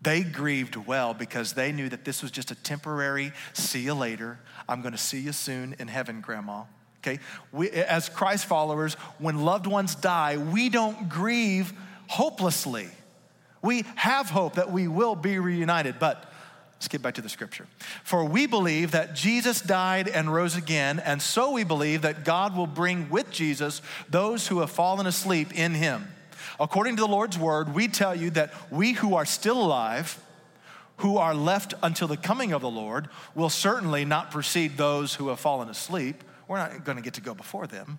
They 0.00 0.22
grieved 0.22 0.76
well 0.76 1.12
because 1.12 1.54
they 1.54 1.72
knew 1.72 1.88
that 1.88 2.04
this 2.04 2.22
was 2.22 2.30
just 2.30 2.50
a 2.50 2.54
temporary 2.54 3.32
see 3.52 3.80
you 3.80 3.94
later. 3.94 4.38
I'm 4.68 4.80
going 4.80 4.92
to 4.92 4.98
see 4.98 5.20
you 5.20 5.32
soon 5.32 5.74
in 5.78 5.88
heaven, 5.88 6.20
Grandma. 6.20 6.64
Okay? 7.02 7.18
We, 7.52 7.70
as 7.70 8.08
Christ 8.08 8.46
followers, 8.46 8.94
when 9.18 9.44
loved 9.44 9.66
ones 9.66 9.94
die, 9.94 10.36
we 10.36 10.68
don't 10.68 11.08
grieve 11.08 11.72
hopelessly. 12.06 12.88
We 13.60 13.84
have 13.96 14.30
hope 14.30 14.54
that 14.54 14.70
we 14.70 14.86
will 14.86 15.16
be 15.16 15.38
reunited, 15.38 15.98
but 15.98 16.32
let's 16.78 16.86
get 16.86 17.02
back 17.02 17.14
to 17.14 17.20
the 17.20 17.28
scripture. 17.28 17.66
For 18.04 18.24
we 18.24 18.46
believe 18.46 18.92
that 18.92 19.12
Jesus 19.16 19.60
died 19.60 20.06
and 20.06 20.32
rose 20.32 20.54
again, 20.54 21.00
and 21.00 21.20
so 21.20 21.50
we 21.50 21.64
believe 21.64 22.02
that 22.02 22.24
God 22.24 22.56
will 22.56 22.68
bring 22.68 23.10
with 23.10 23.32
Jesus 23.32 23.82
those 24.08 24.46
who 24.46 24.60
have 24.60 24.70
fallen 24.70 25.04
asleep 25.04 25.52
in 25.58 25.74
him. 25.74 26.06
According 26.60 26.94
to 26.96 27.02
the 27.02 27.08
Lord's 27.08 27.36
word, 27.36 27.74
we 27.74 27.88
tell 27.88 28.14
you 28.14 28.30
that 28.30 28.54
we 28.70 28.92
who 28.92 29.16
are 29.16 29.24
still 29.24 29.60
alive, 29.60 30.20
who 30.98 31.18
are 31.18 31.34
left 31.34 31.74
until 31.82 32.06
the 32.06 32.16
coming 32.16 32.52
of 32.52 32.62
the 32.62 32.70
Lord, 32.70 33.08
will 33.34 33.50
certainly 33.50 34.04
not 34.04 34.30
precede 34.30 34.76
those 34.76 35.16
who 35.16 35.28
have 35.28 35.40
fallen 35.40 35.68
asleep. 35.68 36.22
We're 36.46 36.58
not 36.58 36.84
going 36.84 36.96
to 36.96 37.02
get 37.02 37.14
to 37.14 37.20
go 37.20 37.34
before 37.34 37.66
them. 37.66 37.98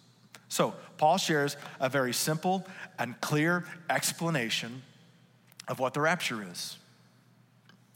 So, 0.51 0.75
Paul 0.97 1.17
shares 1.17 1.55
a 1.79 1.87
very 1.87 2.11
simple 2.11 2.67
and 2.99 3.19
clear 3.21 3.63
explanation 3.89 4.81
of 5.69 5.79
what 5.79 5.93
the 5.93 6.01
rapture 6.01 6.45
is. 6.51 6.77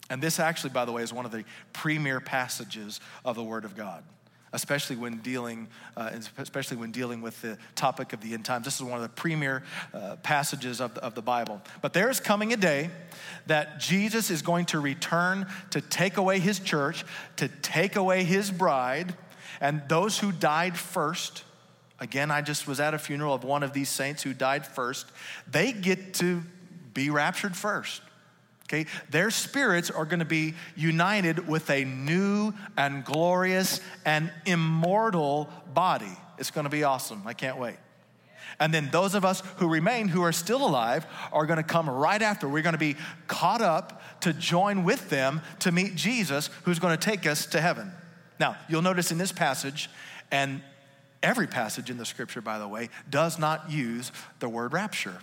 And 0.09 0.23
this, 0.23 0.39
actually, 0.39 0.69
by 0.69 0.85
the 0.85 0.93
way, 0.93 1.03
is 1.03 1.11
one 1.11 1.25
of 1.25 1.33
the 1.33 1.43
premier 1.73 2.21
passages 2.21 3.01
of 3.25 3.35
the 3.35 3.43
Word 3.43 3.65
of 3.65 3.75
God 3.75 4.05
especially 4.53 4.95
when 4.95 5.17
dealing, 5.17 5.67
uh, 5.97 6.11
especially 6.37 6.77
when 6.77 6.89
dealing 6.89 7.19
with 7.19 7.41
the 7.41 7.57
topic 7.75 8.13
of 8.13 8.21
the 8.21 8.33
end 8.33 8.45
times. 8.45 8.63
This 8.63 8.75
is 8.75 8.83
one 8.83 8.93
of 8.93 9.01
the 9.01 9.09
premier 9.09 9.63
uh, 9.93 10.15
passages 10.23 10.79
of 10.79 10.93
the, 10.93 11.03
of 11.03 11.13
the 11.13 11.21
Bible. 11.21 11.61
But 11.81 11.91
there 11.91 12.09
is 12.09 12.21
coming 12.21 12.53
a 12.53 12.55
day 12.55 12.89
that 13.47 13.81
Jesus 13.81 14.31
is 14.31 14.41
going 14.41 14.67
to 14.67 14.79
return 14.79 15.45
to 15.71 15.81
take 15.81 16.15
away 16.15 16.39
his 16.39 16.59
church, 16.59 17.03
to 17.35 17.49
take 17.49 17.97
away 17.97 18.23
his 18.23 18.49
bride, 18.49 19.13
and 19.59 19.81
those 19.89 20.19
who 20.19 20.31
died 20.31 20.77
first. 20.77 21.43
Again, 21.99 22.29
I 22.29 22.41
just 22.41 22.67
was 22.67 22.79
at 22.79 22.93
a 22.93 22.99
funeral 22.99 23.33
of 23.33 23.43
one 23.43 23.63
of 23.63 23.73
these 23.73 23.89
saints 23.89 24.23
who 24.23 24.33
died 24.33 24.67
first. 24.67 25.07
They 25.49 25.71
get 25.71 26.13
to 26.15 26.41
be 26.93 27.09
raptured 27.09 27.55
first. 27.55 28.01
Okay, 28.67 28.87
their 29.11 29.29
spirits 29.29 29.91
are 29.91 30.05
going 30.05 30.19
to 30.19 30.25
be 30.25 30.55
united 30.75 31.47
with 31.47 31.69
a 31.69 31.85
new 31.85 32.51
and 32.75 33.05
glorious 33.05 33.79
and 34.05 34.31
immortal 34.47 35.49
body. 35.73 36.11
It's 36.39 36.49
going 36.49 36.63
to 36.63 36.69
be 36.71 36.83
awesome. 36.83 37.21
I 37.25 37.33
can't 37.33 37.59
wait. 37.59 37.75
And 38.59 38.73
then 38.73 38.89
those 38.91 39.13
of 39.13 39.23
us 39.23 39.43
who 39.57 39.67
remain, 39.67 40.07
who 40.07 40.23
are 40.23 40.31
still 40.31 40.65
alive, 40.65 41.05
are 41.31 41.45
going 41.45 41.57
to 41.57 41.63
come 41.63 41.89
right 41.89 42.21
after. 42.21 42.49
We're 42.49 42.63
going 42.63 42.73
to 42.73 42.79
be 42.79 42.95
caught 43.27 43.61
up 43.61 44.01
to 44.21 44.33
join 44.33 44.83
with 44.83 45.09
them 45.09 45.41
to 45.59 45.71
meet 45.71 45.95
Jesus, 45.95 46.49
who's 46.63 46.79
going 46.79 46.97
to 46.97 47.03
take 47.03 47.27
us 47.27 47.45
to 47.47 47.61
heaven. 47.61 47.91
Now, 48.39 48.57
you'll 48.67 48.81
notice 48.81 49.11
in 49.11 49.17
this 49.17 49.31
passage, 49.31 49.89
and 50.31 50.61
every 51.25 51.47
passage 51.47 51.89
in 51.89 51.97
the 51.97 52.05
scripture, 52.05 52.39
by 52.39 52.59
the 52.59 52.67
way, 52.67 52.89
does 53.09 53.39
not 53.39 53.71
use 53.71 54.11
the 54.39 54.47
word 54.47 54.71
rapture. 54.71 55.17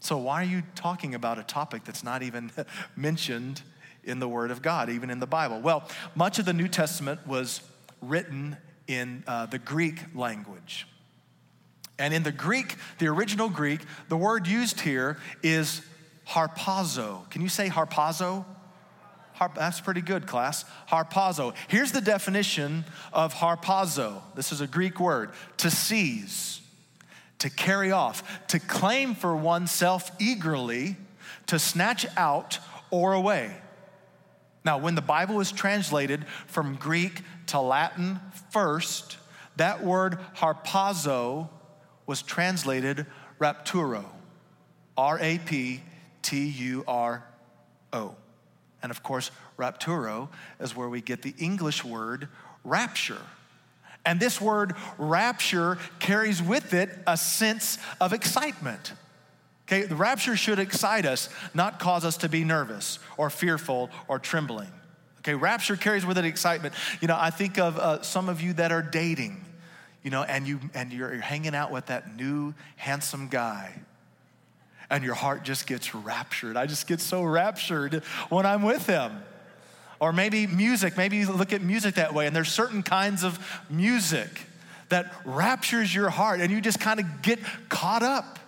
So, 0.00 0.18
why 0.18 0.42
are 0.42 0.46
you 0.46 0.62
talking 0.74 1.14
about 1.14 1.38
a 1.38 1.42
topic 1.42 1.84
that's 1.84 2.04
not 2.04 2.22
even 2.22 2.50
mentioned 2.96 3.62
in 4.04 4.18
the 4.18 4.28
Word 4.28 4.50
of 4.50 4.60
God, 4.62 4.90
even 4.90 5.08
in 5.08 5.20
the 5.20 5.26
Bible? 5.26 5.60
Well, 5.60 5.88
much 6.14 6.38
of 6.38 6.44
the 6.44 6.52
New 6.52 6.68
Testament 6.68 7.26
was 7.26 7.60
written 8.02 8.56
in 8.86 9.24
uh, 9.26 9.46
the 9.46 9.58
Greek 9.58 10.00
language. 10.14 10.86
And 11.98 12.12
in 12.12 12.22
the 12.22 12.32
Greek, 12.32 12.76
the 12.98 13.06
original 13.06 13.48
Greek, 13.48 13.80
the 14.08 14.16
word 14.16 14.46
used 14.46 14.80
here 14.80 15.16
is 15.42 15.80
harpazo. 16.28 17.28
Can 17.30 17.40
you 17.40 17.48
say 17.48 17.68
harpazo? 17.68 18.44
Harp, 19.36 19.54
that's 19.54 19.80
pretty 19.80 20.00
good, 20.00 20.26
class. 20.26 20.64
Harpazo. 20.90 21.54
Here's 21.68 21.92
the 21.92 22.00
definition 22.00 22.84
of 23.12 23.34
harpazo. 23.34 24.22
This 24.34 24.52
is 24.52 24.60
a 24.60 24.66
Greek 24.66 24.98
word 24.98 25.30
to 25.58 25.70
seize 25.70 26.60
to 27.38 27.50
carry 27.50 27.92
off, 27.92 28.46
to 28.48 28.58
claim 28.58 29.14
for 29.14 29.36
oneself 29.36 30.10
eagerly, 30.18 30.96
to 31.46 31.58
snatch 31.58 32.06
out 32.16 32.58
or 32.90 33.12
away. 33.12 33.54
Now, 34.64 34.78
when 34.78 34.94
the 34.94 35.02
Bible 35.02 35.36
was 35.36 35.52
translated 35.52 36.24
from 36.46 36.76
Greek 36.76 37.22
to 37.48 37.60
Latin 37.60 38.20
first, 38.50 39.18
that 39.56 39.84
word 39.84 40.18
harpazo 40.36 41.48
was 42.06 42.22
translated 42.22 43.06
rapturo, 43.38 44.04
R 44.96 45.18
A 45.20 45.38
P 45.38 45.82
T 46.22 46.48
U 46.48 46.84
R 46.88 47.24
O. 47.92 48.16
And 48.82 48.90
of 48.90 49.02
course, 49.02 49.30
rapturo 49.56 50.28
is 50.60 50.76
where 50.76 50.88
we 50.88 51.00
get 51.00 51.22
the 51.22 51.34
English 51.38 51.84
word 51.84 52.28
rapture. 52.64 53.22
And 54.04 54.20
this 54.20 54.40
word 54.40 54.74
rapture 54.98 55.78
carries 55.98 56.40
with 56.40 56.72
it 56.74 56.90
a 57.06 57.16
sense 57.16 57.78
of 58.00 58.12
excitement. 58.12 58.92
Okay, 59.66 59.82
the 59.82 59.96
rapture 59.96 60.36
should 60.36 60.60
excite 60.60 61.04
us, 61.04 61.28
not 61.52 61.80
cause 61.80 62.04
us 62.04 62.18
to 62.18 62.28
be 62.28 62.44
nervous 62.44 63.00
or 63.16 63.30
fearful 63.30 63.90
or 64.06 64.20
trembling. 64.20 64.70
Okay, 65.18 65.34
rapture 65.34 65.74
carries 65.74 66.06
with 66.06 66.18
it 66.18 66.24
excitement. 66.24 66.72
You 67.00 67.08
know, 67.08 67.16
I 67.18 67.30
think 67.30 67.58
of 67.58 67.76
uh, 67.76 68.02
some 68.02 68.28
of 68.28 68.40
you 68.40 68.52
that 68.52 68.70
are 68.70 68.82
dating, 68.82 69.44
you 70.04 70.10
know, 70.10 70.22
and 70.22 70.46
you 70.46 70.60
and 70.72 70.92
you're, 70.92 71.14
you're 71.14 71.20
hanging 71.20 71.56
out 71.56 71.72
with 71.72 71.86
that 71.86 72.14
new 72.14 72.54
handsome 72.76 73.26
guy, 73.26 73.74
and 74.90 75.04
your 75.04 75.14
heart 75.14 75.42
just 75.42 75.66
gets 75.66 75.94
raptured. 75.94 76.56
I 76.56 76.66
just 76.66 76.86
get 76.86 77.00
so 77.00 77.22
raptured 77.22 78.02
when 78.28 78.46
I'm 78.46 78.62
with 78.62 78.86
him. 78.86 79.22
Or 79.98 80.12
maybe 80.12 80.46
music, 80.46 80.96
maybe 80.96 81.16
you 81.16 81.32
look 81.32 81.52
at 81.52 81.62
music 81.62 81.94
that 81.94 82.12
way, 82.12 82.26
and 82.26 82.36
there's 82.36 82.52
certain 82.52 82.82
kinds 82.82 83.24
of 83.24 83.38
music 83.70 84.28
that 84.90 85.12
raptures 85.24 85.94
your 85.94 86.10
heart, 86.10 86.40
and 86.40 86.50
you 86.50 86.60
just 86.60 86.80
kind 86.80 87.00
of 87.00 87.22
get 87.22 87.38
caught 87.68 88.02
up 88.02 88.38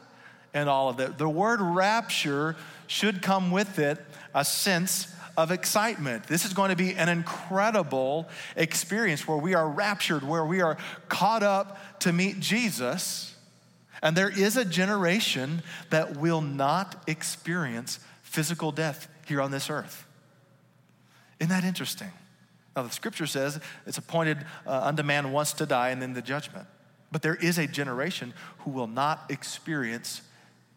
in 0.55 0.69
all 0.69 0.89
of 0.89 1.01
it. 1.01 1.19
The 1.19 1.29
word 1.29 1.61
rapture 1.61 2.55
should 2.87 3.23
come 3.23 3.51
with 3.51 3.79
it 3.79 3.99
a 4.35 4.45
sense 4.45 5.13
of 5.37 5.51
excitement. 5.51 6.25
This 6.25 6.45
is 6.45 6.53
going 6.53 6.71
to 6.71 6.77
be 6.77 6.95
an 6.95 7.09
incredible 7.09 8.29
experience 8.57 9.27
where 9.27 9.39
we 9.39 9.55
are 9.55 9.69
raptured, 9.69 10.23
where 10.23 10.45
we 10.45 10.61
are 10.61 10.77
caught 11.09 11.43
up 11.43 11.79
to 12.01 12.13
meet 12.13 12.41
Jesus. 12.41 13.35
And 14.03 14.17
there 14.17 14.31
is 14.31 14.57
a 14.57 14.65
generation 14.65 15.63
that 15.91 16.17
will 16.17 16.41
not 16.41 17.03
experience 17.07 18.01
physical 18.23 18.73
death 18.73 19.09
here 19.27 19.41
on 19.41 19.51
this 19.51 19.71
earth. 19.71 20.07
Isn't 21.41 21.51
that 21.51 21.65
interesting? 21.65 22.11
Now, 22.77 22.83
the 22.83 22.91
scripture 22.91 23.27
says 23.27 23.61
it's 23.87 23.99
appointed 23.99 24.39
uh, 24.67 24.81
unto 24.85 25.03
man 25.03 25.33
once 25.33 25.53
to 25.55 25.67
die 25.67 25.91
and 25.91 26.01
then 26.01 26.15
the 26.15 26.23
judgment. 26.23 26.67
But 27.11 27.23
there 27.23 27.35
is 27.35 27.59
a 27.59 27.67
generation 27.67 28.35
who 28.59 28.71
will 28.71 28.87
not 28.87 29.25
experience 29.31 30.23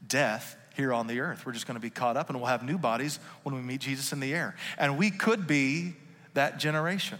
death 0.08 0.56
here 0.75 0.94
on 0.94 1.08
the 1.08 1.20
earth. 1.20 1.46
We're 1.46 1.51
just 1.51 1.68
going 1.68 1.75
to 1.75 1.82
be 1.82 1.90
caught 1.90 2.18
up 2.18 2.30
and 2.30 2.40
we'll 2.40 2.48
have 2.48 2.63
new 2.63 2.78
bodies 2.78 3.20
when 3.44 3.54
we 3.54 3.62
meet 3.62 3.82
Jesus 3.82 4.13
in 4.13 4.20
the 4.20 4.34
air. 4.34 4.56
And 4.78 4.98
we 4.98 5.12
could 5.12 5.46
be 5.46 5.96
that 6.34 6.58
generation. 6.58 7.20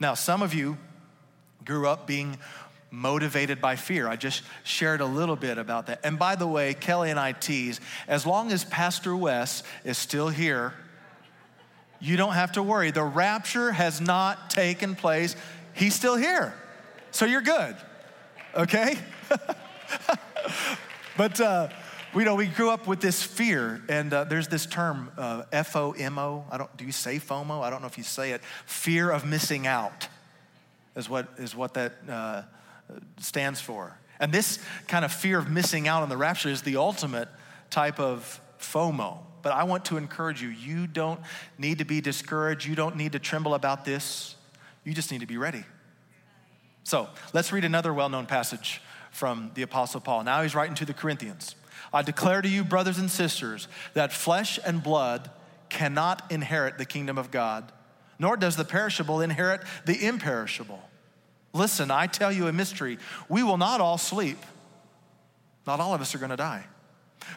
Now, 0.00 0.14
some 0.14 0.42
of 0.42 0.54
you 0.54 0.78
grew 1.64 1.86
up 1.86 2.06
being 2.06 2.38
motivated 2.92 3.60
by 3.60 3.74
fear. 3.74 4.06
I 4.06 4.16
just 4.16 4.42
shared 4.62 5.00
a 5.00 5.06
little 5.06 5.34
bit 5.34 5.58
about 5.58 5.86
that. 5.86 6.00
And 6.04 6.18
by 6.18 6.36
the 6.36 6.46
way, 6.46 6.74
Kelly 6.74 7.10
and 7.10 7.18
I 7.18 7.32
tease 7.32 7.80
as 8.06 8.26
long 8.26 8.52
as 8.52 8.64
Pastor 8.64 9.16
Wes 9.16 9.62
is 9.82 9.98
still 9.98 10.28
here, 10.28 10.74
you 12.00 12.16
don't 12.16 12.34
have 12.34 12.52
to 12.52 12.62
worry. 12.62 12.90
The 12.90 13.02
rapture 13.02 13.72
has 13.72 14.00
not 14.00 14.50
taken 14.50 14.94
place. 14.94 15.34
He's 15.72 15.94
still 15.94 16.16
here. 16.16 16.54
So 17.10 17.24
you're 17.24 17.40
good. 17.40 17.76
Okay? 18.54 18.98
but, 21.16 21.40
uh, 21.40 21.68
we 22.14 22.24
know 22.24 22.34
we 22.34 22.46
grew 22.46 22.68
up 22.68 22.86
with 22.86 23.00
this 23.00 23.22
fear, 23.22 23.82
and 23.88 24.12
uh, 24.12 24.24
there's 24.24 24.48
this 24.48 24.66
term, 24.66 25.10
uh, 25.16 25.44
F 25.50 25.74
O 25.76 25.92
M 25.92 26.18
O. 26.18 26.44
I 26.50 26.58
don't. 26.58 26.76
Do 26.76 26.84
you 26.84 26.92
say 26.92 27.16
FOMO? 27.16 27.62
I 27.62 27.70
don't 27.70 27.80
know 27.80 27.86
if 27.86 27.96
you 27.96 28.04
say 28.04 28.32
it. 28.32 28.42
Fear 28.66 29.10
of 29.10 29.24
missing 29.24 29.66
out 29.66 30.08
is 30.94 31.08
what 31.08 31.28
is 31.38 31.56
what 31.56 31.72
that 31.72 31.94
uh, 32.06 32.42
stands 33.18 33.60
for. 33.60 33.98
And 34.20 34.32
this 34.32 34.58
kind 34.86 35.04
of 35.04 35.12
fear 35.12 35.38
of 35.38 35.50
missing 35.50 35.88
out 35.88 36.02
on 36.02 36.08
the 36.08 36.16
rapture 36.16 36.48
is 36.48 36.62
the 36.62 36.76
ultimate 36.76 37.28
type 37.70 37.98
of 37.98 38.40
FOMO. 38.60 39.18
But 39.42 39.52
I 39.52 39.64
want 39.64 39.86
to 39.86 39.96
encourage 39.96 40.40
you 40.40 40.48
you 40.48 40.86
don't 40.86 41.20
need 41.58 41.78
to 41.78 41.84
be 41.84 42.00
discouraged, 42.00 42.66
you 42.66 42.76
don't 42.76 42.96
need 42.96 43.12
to 43.12 43.18
tremble 43.18 43.54
about 43.54 43.84
this, 43.84 44.36
you 44.84 44.94
just 44.94 45.10
need 45.10 45.20
to 45.20 45.26
be 45.26 45.36
ready. 45.36 45.64
So 46.84 47.08
let's 47.32 47.52
read 47.52 47.64
another 47.64 47.92
well 47.92 48.08
known 48.08 48.26
passage 48.26 48.80
from 49.10 49.50
the 49.54 49.62
Apostle 49.62 50.00
Paul. 50.00 50.24
Now 50.24 50.42
he's 50.42 50.54
writing 50.54 50.74
to 50.76 50.84
the 50.84 50.94
Corinthians. 50.94 51.54
I 51.92 52.02
declare 52.02 52.40
to 52.40 52.48
you, 52.48 52.64
brothers 52.64 52.98
and 52.98 53.10
sisters, 53.10 53.68
that 53.94 54.12
flesh 54.12 54.58
and 54.64 54.82
blood 54.82 55.30
cannot 55.68 56.30
inherit 56.30 56.78
the 56.78 56.84
kingdom 56.84 57.18
of 57.18 57.30
God, 57.30 57.70
nor 58.18 58.36
does 58.36 58.56
the 58.56 58.64
perishable 58.64 59.20
inherit 59.20 59.62
the 59.84 60.06
imperishable. 60.06 60.82
Listen, 61.52 61.90
I 61.90 62.06
tell 62.06 62.32
you 62.32 62.46
a 62.46 62.52
mystery. 62.52 62.98
We 63.28 63.42
will 63.42 63.58
not 63.58 63.80
all 63.80 63.98
sleep. 63.98 64.38
Not 65.66 65.80
all 65.80 65.94
of 65.94 66.00
us 66.00 66.14
are 66.14 66.18
going 66.18 66.30
to 66.30 66.36
die, 66.36 66.64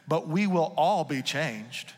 but 0.07 0.27
we 0.27 0.47
will 0.47 0.73
all 0.77 1.03
be 1.03 1.21
changed 1.21 1.93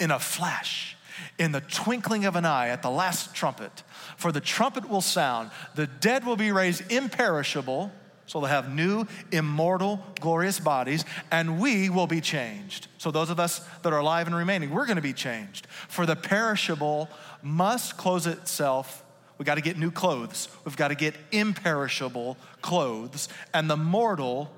in 0.00 0.10
a 0.10 0.18
flash, 0.18 0.96
in 1.38 1.52
the 1.52 1.60
twinkling 1.60 2.24
of 2.24 2.34
an 2.36 2.44
eye, 2.44 2.68
at 2.68 2.82
the 2.82 2.90
last 2.90 3.34
trumpet. 3.34 3.82
For 4.16 4.32
the 4.32 4.40
trumpet 4.40 4.88
will 4.88 5.02
sound, 5.02 5.50
the 5.74 5.86
dead 5.86 6.24
will 6.24 6.36
be 6.36 6.50
raised 6.50 6.90
imperishable 6.90 7.92
so 8.30 8.38
they'll 8.38 8.48
have 8.48 8.72
new, 8.72 9.06
immortal, 9.32 10.00
glorious 10.20 10.60
bodies, 10.60 11.04
and 11.32 11.58
we 11.58 11.90
will 11.90 12.06
be 12.06 12.20
changed. 12.20 12.86
So, 12.98 13.10
those 13.10 13.28
of 13.28 13.40
us 13.40 13.58
that 13.82 13.92
are 13.92 13.98
alive 13.98 14.28
and 14.28 14.36
remaining, 14.36 14.70
we're 14.70 14.86
gonna 14.86 15.00
be 15.00 15.12
changed. 15.12 15.66
For 15.66 16.06
the 16.06 16.14
perishable 16.14 17.08
must 17.42 17.96
close 17.96 18.28
itself. 18.28 19.02
We 19.40 19.46
gotta 19.46 19.62
get 19.62 19.78
new 19.78 19.90
clothes. 19.90 20.48
We've 20.66 20.76
gotta 20.76 20.94
get 20.94 21.14
imperishable 21.32 22.36
clothes, 22.60 23.30
and 23.54 23.70
the 23.70 23.76
mortal 23.76 24.52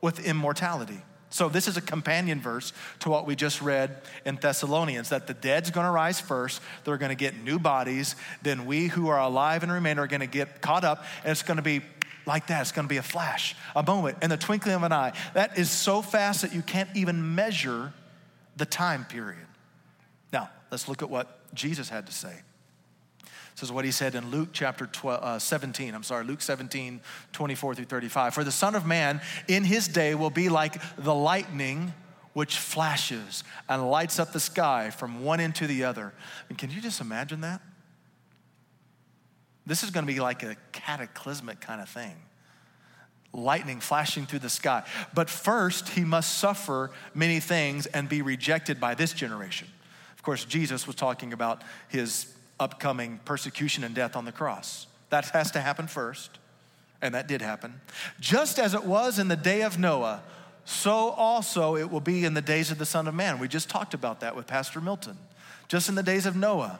with 0.00 0.24
immortality. 0.24 1.02
So, 1.30 1.48
this 1.48 1.66
is 1.66 1.76
a 1.76 1.80
companion 1.80 2.40
verse 2.40 2.72
to 3.00 3.10
what 3.10 3.26
we 3.26 3.34
just 3.34 3.60
read 3.60 4.02
in 4.24 4.36
Thessalonians 4.36 5.08
that 5.08 5.26
the 5.26 5.34
dead's 5.34 5.72
gonna 5.72 5.90
rise 5.90 6.20
first, 6.20 6.62
they're 6.84 6.96
gonna 6.96 7.16
get 7.16 7.42
new 7.42 7.58
bodies, 7.58 8.14
then 8.40 8.66
we 8.66 8.86
who 8.86 9.08
are 9.08 9.18
alive 9.18 9.64
and 9.64 9.72
remain 9.72 9.98
are 9.98 10.06
gonna 10.06 10.28
get 10.28 10.60
caught 10.60 10.84
up, 10.84 11.04
and 11.24 11.32
it's 11.32 11.42
gonna 11.42 11.60
be 11.60 11.82
like 12.24 12.46
that. 12.46 12.60
It's 12.60 12.70
going 12.70 12.86
to 12.86 12.88
be 12.88 12.98
a 12.98 13.02
flash, 13.02 13.56
a 13.74 13.82
moment, 13.82 14.18
in 14.22 14.30
the 14.30 14.36
twinkling 14.36 14.76
of 14.76 14.84
an 14.84 14.92
eye. 14.92 15.14
That 15.34 15.58
is 15.58 15.70
so 15.70 16.02
fast 16.02 16.42
that 16.42 16.54
you 16.54 16.62
can't 16.62 16.90
even 16.94 17.34
measure 17.34 17.92
the 18.56 18.66
time 18.66 19.06
period. 19.06 19.46
Now, 20.32 20.50
let's 20.70 20.86
look 20.86 21.02
at 21.02 21.10
what 21.10 21.52
Jesus 21.54 21.88
had 21.88 22.06
to 22.06 22.12
say. 22.12 22.42
This 23.60 23.68
is 23.68 23.72
what 23.74 23.84
he 23.84 23.90
said 23.90 24.14
in 24.14 24.30
Luke 24.30 24.48
chapter 24.54 24.86
12, 24.86 25.22
uh, 25.22 25.38
17. 25.38 25.94
I'm 25.94 26.02
sorry, 26.02 26.24
Luke 26.24 26.40
17, 26.40 26.98
24 27.34 27.74
through 27.74 27.84
35. 27.84 28.32
For 28.32 28.42
the 28.42 28.50
Son 28.50 28.74
of 28.74 28.86
Man 28.86 29.20
in 29.48 29.64
his 29.64 29.86
day 29.86 30.14
will 30.14 30.30
be 30.30 30.48
like 30.48 30.80
the 30.96 31.14
lightning 31.14 31.92
which 32.32 32.56
flashes 32.56 33.44
and 33.68 33.90
lights 33.90 34.18
up 34.18 34.32
the 34.32 34.40
sky 34.40 34.88
from 34.88 35.24
one 35.24 35.40
end 35.40 35.56
to 35.56 35.66
the 35.66 35.84
other. 35.84 36.14
And 36.48 36.56
can 36.56 36.70
you 36.70 36.80
just 36.80 37.02
imagine 37.02 37.42
that? 37.42 37.60
This 39.66 39.82
is 39.82 39.90
going 39.90 40.06
to 40.06 40.12
be 40.12 40.20
like 40.20 40.42
a 40.42 40.56
cataclysmic 40.72 41.60
kind 41.60 41.82
of 41.82 41.88
thing 41.90 42.16
lightning 43.34 43.78
flashing 43.78 44.24
through 44.24 44.38
the 44.38 44.48
sky. 44.48 44.84
But 45.12 45.28
first, 45.28 45.90
he 45.90 46.00
must 46.00 46.38
suffer 46.38 46.90
many 47.14 47.40
things 47.40 47.84
and 47.86 48.08
be 48.08 48.22
rejected 48.22 48.80
by 48.80 48.94
this 48.94 49.12
generation. 49.12 49.68
Of 50.14 50.22
course, 50.22 50.46
Jesus 50.46 50.86
was 50.86 50.96
talking 50.96 51.32
about 51.32 51.62
his 51.88 52.34
upcoming 52.60 53.18
persecution 53.24 53.82
and 53.82 53.94
death 53.94 54.14
on 54.14 54.24
the 54.24 54.32
cross. 54.32 54.86
That 55.08 55.24
has 55.30 55.50
to 55.52 55.60
happen 55.60 55.88
first, 55.88 56.38
and 57.02 57.14
that 57.14 57.26
did 57.26 57.42
happen. 57.42 57.80
Just 58.20 58.58
as 58.58 58.74
it 58.74 58.84
was 58.84 59.18
in 59.18 59.28
the 59.28 59.36
day 59.36 59.62
of 59.62 59.78
Noah, 59.78 60.22
so 60.64 61.10
also 61.10 61.76
it 61.76 61.90
will 61.90 62.00
be 62.00 62.24
in 62.24 62.34
the 62.34 62.42
days 62.42 62.70
of 62.70 62.78
the 62.78 62.86
Son 62.86 63.08
of 63.08 63.14
Man. 63.14 63.38
We 63.38 63.48
just 63.48 63.68
talked 63.68 63.94
about 63.94 64.20
that 64.20 64.36
with 64.36 64.46
Pastor 64.46 64.80
Milton. 64.80 65.16
Just 65.66 65.88
in 65.88 65.94
the 65.94 66.02
days 66.02 66.26
of 66.26 66.36
Noah, 66.36 66.78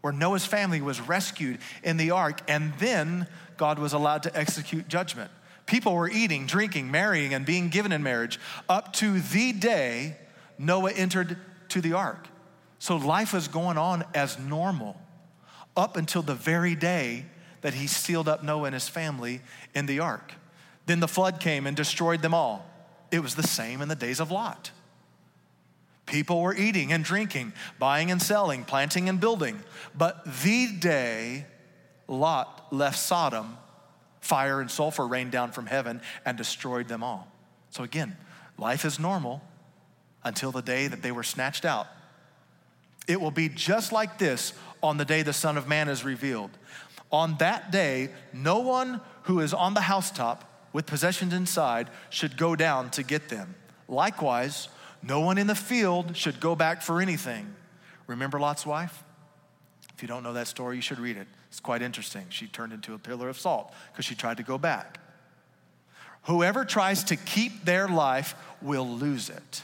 where 0.00 0.12
Noah's 0.12 0.46
family 0.46 0.80
was 0.80 1.00
rescued 1.00 1.58
in 1.82 1.96
the 1.96 2.12
ark, 2.12 2.40
and 2.48 2.72
then 2.78 3.26
God 3.56 3.78
was 3.78 3.92
allowed 3.92 4.22
to 4.22 4.36
execute 4.36 4.88
judgment. 4.88 5.30
People 5.66 5.94
were 5.94 6.08
eating, 6.08 6.46
drinking, 6.46 6.90
marrying, 6.90 7.34
and 7.34 7.44
being 7.44 7.68
given 7.68 7.92
in 7.92 8.02
marriage 8.02 8.38
up 8.68 8.92
to 8.94 9.20
the 9.20 9.52
day 9.52 10.16
Noah 10.58 10.92
entered 10.92 11.36
to 11.68 11.80
the 11.80 11.92
ark. 11.92 12.26
So 12.78 12.96
life 12.96 13.32
was 13.32 13.48
going 13.48 13.78
on 13.78 14.04
as 14.14 14.38
normal 14.38 15.00
up 15.76 15.96
until 15.96 16.22
the 16.22 16.34
very 16.34 16.74
day 16.74 17.26
that 17.60 17.74
he 17.74 17.86
sealed 17.86 18.28
up 18.28 18.42
Noah 18.42 18.64
and 18.64 18.74
his 18.74 18.88
family 18.88 19.40
in 19.74 19.86
the 19.86 20.00
ark. 20.00 20.32
Then 20.86 21.00
the 21.00 21.08
flood 21.08 21.40
came 21.40 21.66
and 21.66 21.76
destroyed 21.76 22.22
them 22.22 22.34
all. 22.34 22.64
It 23.10 23.20
was 23.20 23.34
the 23.34 23.42
same 23.42 23.80
in 23.80 23.88
the 23.88 23.96
days 23.96 24.20
of 24.20 24.30
Lot. 24.30 24.70
People 26.06 26.40
were 26.40 26.54
eating 26.54 26.92
and 26.92 27.04
drinking, 27.04 27.52
buying 27.78 28.10
and 28.10 28.22
selling, 28.22 28.64
planting 28.64 29.08
and 29.08 29.20
building. 29.20 29.60
But 29.94 30.24
the 30.42 30.72
day 30.72 31.46
Lot 32.06 32.72
left 32.72 32.98
Sodom, 32.98 33.58
fire 34.20 34.60
and 34.60 34.70
sulfur 34.70 35.06
rained 35.06 35.32
down 35.32 35.52
from 35.52 35.66
heaven 35.66 36.00
and 36.24 36.38
destroyed 36.38 36.88
them 36.88 37.02
all. 37.02 37.28
So 37.70 37.82
again, 37.82 38.16
life 38.56 38.84
is 38.84 38.98
normal 38.98 39.42
until 40.24 40.50
the 40.50 40.62
day 40.62 40.86
that 40.86 41.02
they 41.02 41.12
were 41.12 41.22
snatched 41.22 41.66
out. 41.66 41.86
It 43.08 43.20
will 43.20 43.32
be 43.32 43.48
just 43.48 43.90
like 43.90 44.18
this 44.18 44.52
on 44.82 44.98
the 44.98 45.04
day 45.04 45.22
the 45.22 45.32
Son 45.32 45.56
of 45.56 45.66
Man 45.66 45.88
is 45.88 46.04
revealed. 46.04 46.50
On 47.10 47.36
that 47.38 47.72
day, 47.72 48.10
no 48.32 48.60
one 48.60 49.00
who 49.22 49.40
is 49.40 49.54
on 49.54 49.74
the 49.74 49.80
housetop 49.80 50.44
with 50.72 50.86
possessions 50.86 51.32
inside 51.32 51.88
should 52.10 52.36
go 52.36 52.54
down 52.54 52.90
to 52.90 53.02
get 53.02 53.30
them. 53.30 53.54
Likewise, 53.88 54.68
no 55.02 55.20
one 55.20 55.38
in 55.38 55.46
the 55.46 55.54
field 55.54 56.16
should 56.16 56.38
go 56.38 56.54
back 56.54 56.82
for 56.82 57.00
anything. 57.00 57.54
Remember 58.06 58.38
Lot's 58.38 58.66
wife? 58.66 59.02
If 59.94 60.02
you 60.02 60.08
don't 60.08 60.22
know 60.22 60.34
that 60.34 60.46
story, 60.46 60.76
you 60.76 60.82
should 60.82 61.00
read 61.00 61.16
it. 61.16 61.26
It's 61.48 61.60
quite 61.60 61.80
interesting. 61.80 62.26
She 62.28 62.46
turned 62.46 62.74
into 62.74 62.92
a 62.92 62.98
pillar 62.98 63.28
of 63.28 63.38
salt 63.38 63.72
because 63.90 64.04
she 64.04 64.14
tried 64.14 64.36
to 64.36 64.42
go 64.42 64.58
back. 64.58 65.00
Whoever 66.24 66.66
tries 66.66 67.04
to 67.04 67.16
keep 67.16 67.64
their 67.64 67.88
life 67.88 68.34
will 68.60 68.86
lose 68.86 69.30
it. 69.30 69.62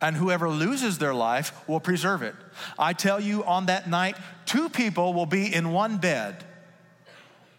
And 0.00 0.16
whoever 0.16 0.48
loses 0.48 0.98
their 0.98 1.14
life 1.14 1.52
will 1.68 1.80
preserve 1.80 2.22
it. 2.22 2.34
I 2.78 2.92
tell 2.94 3.20
you, 3.20 3.44
on 3.44 3.66
that 3.66 3.88
night, 3.88 4.16
two 4.46 4.68
people 4.68 5.12
will 5.12 5.26
be 5.26 5.52
in 5.54 5.72
one 5.72 5.98
bed. 5.98 6.44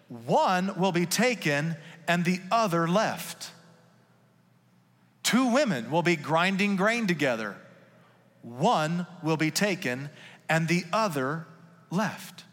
One 0.08 0.78
will 0.80 0.92
be 0.92 1.06
taken 1.06 1.76
and 2.08 2.26
the 2.26 2.40
other 2.52 2.88
left. 2.88 3.52
Two 5.24 5.54
women 5.54 5.92
will 5.92 6.02
be 6.02 6.16
grinding 6.16 6.76
grain 6.76 7.08
together. 7.08 7.56
One 8.42 9.06
will 9.22 9.38
be 9.38 9.52
taken 9.52 10.10
and 10.50 10.68
the 10.68 10.84
other 10.92 11.46
left. 11.90 12.44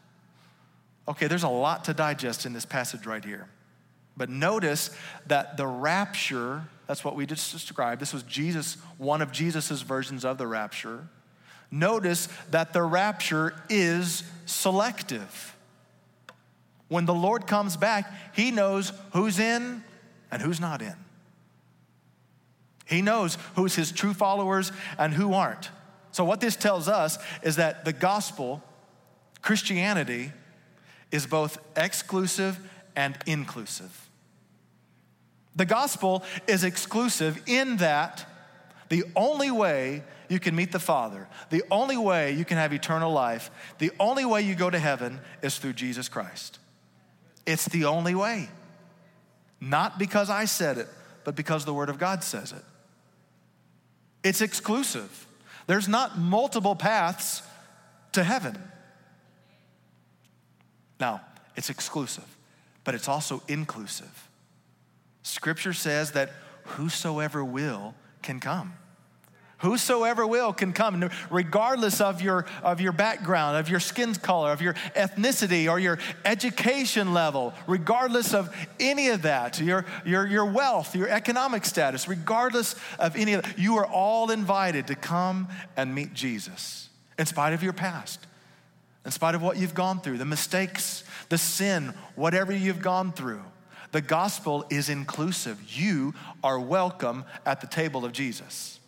Okay, 1.09 1.27
there's 1.27 1.42
a 1.42 1.48
lot 1.48 1.85
to 1.85 1.94
digest 1.94 2.44
in 2.44 2.53
this 2.53 2.66
passage 2.66 3.07
right 3.07 3.24
here. 3.24 3.48
But 4.18 4.28
notice 4.28 4.90
that 5.28 5.57
the 5.57 5.66
rapture, 5.66 6.64
that's 6.88 7.04
what 7.04 7.14
we 7.14 7.24
just 7.24 7.52
described. 7.52 8.02
This 8.02 8.12
was 8.12 8.24
Jesus, 8.24 8.76
one 8.98 9.22
of 9.22 9.31
Jesus's 9.31 9.83
versions 9.83 10.24
of 10.24 10.37
the 10.37 10.46
rapture. 10.46 11.09
Notice 11.70 12.28
that 12.50 12.72
the 12.72 12.83
rapture 12.83 13.54
is 13.70 14.24
selective. 14.44 15.54
When 16.88 17.07
the 17.07 17.14
Lord 17.14 17.46
comes 17.46 17.76
back, 17.76 18.12
he 18.35 18.50
knows 18.50 18.92
who's 19.12 19.38
in 19.38 19.85
and 20.31 20.42
who's 20.42 20.61
not 20.61 20.83
in. 20.83 20.96
He 22.87 23.02
knows 23.02 23.38
who's 23.54 23.74
his 23.76 23.92
true 23.92 24.14
followers 24.14 24.72
and 24.98 25.12
who 25.12 25.35
aren't. 25.35 25.70
So, 26.11 26.24
what 26.24 26.40
this 26.40 26.57
tells 26.57 26.88
us 26.88 27.18
is 27.42 27.57
that 27.57 27.85
the 27.85 27.92
gospel, 27.92 28.62
Christianity, 29.42 30.33
is 31.12 31.26
both 31.26 31.59
exclusive 31.76 32.59
and 32.96 33.16
inclusive. 33.26 34.08
The 35.59 35.66
gospel 35.66 36.23
is 36.47 36.62
exclusive 36.62 37.42
in 37.47 37.79
that 37.79 38.25
the 38.90 39.03
only 39.16 39.51
way 39.51 40.05
you 40.29 40.38
can 40.38 40.55
meet 40.55 40.71
the 40.71 40.79
Father, 40.79 41.27
the 41.51 41.64
only 41.68 41.97
way 41.97 42.33
you 42.33 42.44
can 42.44 42.59
have 42.59 42.73
eternal 42.73 43.12
life, 43.12 43.51
the 43.79 43.90
only 43.99 44.25
way 44.25 44.42
you 44.42 44.55
go 44.55 44.71
to 44.71 44.79
heaven 44.79 45.18
is 45.42 45.59
through 45.59 45.73
Jesus 45.73 46.09
Christ. 46.09 46.61
It's 47.44 47.64
the 47.66 47.87
only 47.87 48.14
way. 48.14 48.49
Not 49.61 49.99
because 49.99 50.31
I 50.31 50.44
said 50.44 50.79
it, 50.79 50.87
but 51.25 51.35
because 51.35 51.64
the 51.64 51.75
Word 51.75 51.88
of 51.88 51.99
God 51.99 52.23
says 52.23 52.53
it. 52.53 52.62
It's 54.23 54.40
exclusive. 54.40 55.27
There's 55.66 55.88
not 55.88 56.16
multiple 56.16 56.77
paths 56.77 57.42
to 58.12 58.23
heaven. 58.23 58.57
Now, 61.01 61.23
it's 61.57 61.68
exclusive, 61.68 62.37
but 62.85 62.94
it's 62.94 63.09
also 63.09 63.42
inclusive. 63.49 64.28
Scripture 65.22 65.72
says 65.72 66.12
that 66.12 66.31
whosoever 66.64 67.44
will 67.44 67.94
can 68.22 68.40
come. 68.40 68.74
Whosoever 69.59 70.24
will 70.24 70.52
can 70.52 70.72
come, 70.72 71.11
regardless 71.31 72.00
of 72.00 72.22
your, 72.22 72.46
of 72.62 72.81
your 72.81 72.92
background, 72.92 73.57
of 73.57 73.68
your 73.68 73.81
skin 73.81 74.14
color, 74.14 74.52
of 74.52 74.62
your 74.62 74.74
ethnicity, 74.94 75.68
or 75.68 75.81
your 75.81 75.98
education 76.24 77.12
level, 77.12 77.52
regardless 77.66 78.35
of 78.35 78.54
any 78.78 79.09
of 79.09 79.22
that, 79.22 79.61
your, 79.61 79.85
your, 80.07 80.24
your 80.28 80.44
wealth, 80.44 80.94
your 80.94 81.09
economic 81.09 81.64
status, 81.64 82.07
regardless 82.07 82.76
of 83.00 83.16
any 83.16 83.33
of 83.35 83.42
that, 83.42 83.59
you 83.59 83.78
are 83.78 83.87
all 83.87 84.31
invited 84.31 84.87
to 84.87 84.94
come 84.94 85.48
and 85.76 85.92
meet 85.92 86.14
Jesus 86.14 86.88
in 87.18 87.26
spite 87.26 87.52
of 87.52 87.61
your 87.61 87.72
past, 87.72 88.20
in 89.04 89.11
spite 89.11 89.35
of 89.35 89.42
what 89.42 89.57
you've 89.57 89.74
gone 89.74 90.00
through, 90.00 90.18
the 90.18 90.24
mistakes, 90.24 91.02
the 91.31 91.38
sin, 91.38 91.92
whatever 92.14 92.52
you've 92.52 92.81
gone 92.81 93.11
through. 93.11 93.42
The 93.92 94.01
gospel 94.01 94.66
is 94.70 94.88
inclusive. 94.88 95.62
You 95.68 96.14
are 96.44 96.61
welcome 96.61 97.24
at 97.46 97.61
the 97.61 97.66
table 97.66 98.05
of 98.05 98.12
Jesus. 98.12 98.79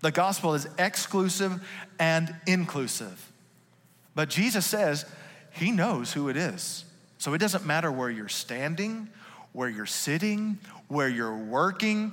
The 0.00 0.10
gospel 0.10 0.54
is 0.54 0.66
exclusive 0.78 1.62
and 1.98 2.34
inclusive. 2.46 3.30
But 4.14 4.28
Jesus 4.28 4.66
says 4.66 5.06
he 5.52 5.70
knows 5.70 6.12
who 6.12 6.28
it 6.28 6.36
is. 6.36 6.84
So 7.18 7.34
it 7.34 7.38
doesn't 7.38 7.64
matter 7.64 7.90
where 7.90 8.10
you're 8.10 8.28
standing, 8.28 9.08
where 9.52 9.68
you're 9.68 9.86
sitting, 9.86 10.58
where 10.88 11.08
you're 11.08 11.36
working, 11.36 12.12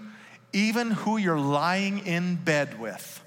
even 0.54 0.92
who 0.92 1.18
you're 1.18 1.40
lying 1.40 2.06
in 2.06 2.36
bed 2.36 2.80
with. 2.80 3.24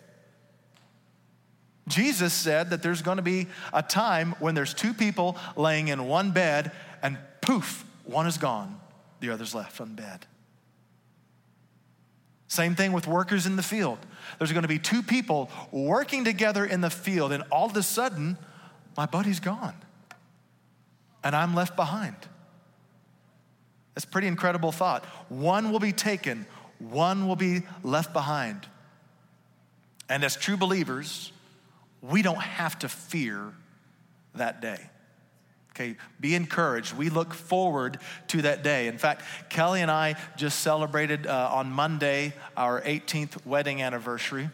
Jesus 1.88 2.33
said 2.33 2.71
that 2.71 2.83
there's 2.83 3.03
going 3.03 3.17
to 3.17 3.23
be 3.23 3.49
a 3.73 3.83
time 3.83 4.35
when 4.38 4.55
there's 4.55 4.73
two 4.73 4.95
people 4.95 5.37
laying 5.57 5.88
in 5.88 6.07
one 6.07 6.31
bed 6.31 6.71
and 7.03 7.19
poof, 7.41 7.85
one 8.05 8.27
is 8.27 8.38
gone, 8.38 8.79
the 9.23 9.31
other's 9.31 9.55
left 9.55 9.81
on 9.81 9.95
bed. 9.95 10.27
Same 12.49 12.75
thing 12.75 12.93
with 12.93 13.07
workers 13.07 13.47
in 13.47 13.57
the 13.57 13.63
field. 13.63 13.99
There's 14.39 14.53
going 14.53 14.63
to 14.63 14.69
be 14.69 14.81
two 14.81 15.03
people 15.03 15.49
working 15.71 16.25
together 16.25 16.67
in 16.67 16.83
the 16.83 16.91
field, 16.91 17.33
and 17.33 17.45
all 17.51 17.67
of 17.67 17.77
a 17.77 17.83
sudden, 17.83 18.37
my 18.97 19.07
buddy's 19.07 19.41
gone. 19.41 19.75
And 21.25 21.35
I'm 21.35 21.55
left 21.55 21.77
behind. 21.77 22.17
That's 23.95 24.05
pretty 24.05 24.27
incredible 24.27 24.73
thought. 24.73 25.05
One 25.31 25.71
will 25.71 25.79
be 25.79 25.93
taken, 25.93 26.45
one 26.79 27.29
will 27.29 27.37
be 27.37 27.63
left 27.83 28.13
behind. 28.13 28.67
And 30.09 30.25
as 30.25 30.37
true 30.37 30.57
believers, 30.57 31.33
we 32.03 32.23
don't 32.23 32.43
have 32.43 32.79
to 32.81 32.89
fear 32.89 33.53
that 34.35 34.61
day. 34.61 34.81
Okay, 35.75 35.97
be 36.21 36.35
encouraged. 36.35 36.93
We 36.95 37.09
look 37.09 37.33
forward 37.33 37.99
to 38.29 38.43
that 38.43 38.63
day. 38.63 38.89
In 38.89 38.99
fact, 38.99 39.23
Kelly 39.49 39.81
and 39.81 39.91
I 39.91 40.17
just 40.37 40.61
celebrated 40.61 41.27
uh, 41.27 41.49
on 41.51 41.73
Monday 41.73 42.35
our 42.59 42.83
18th 42.83 43.47
wedding 43.47 43.81
anniversary, 43.81 44.51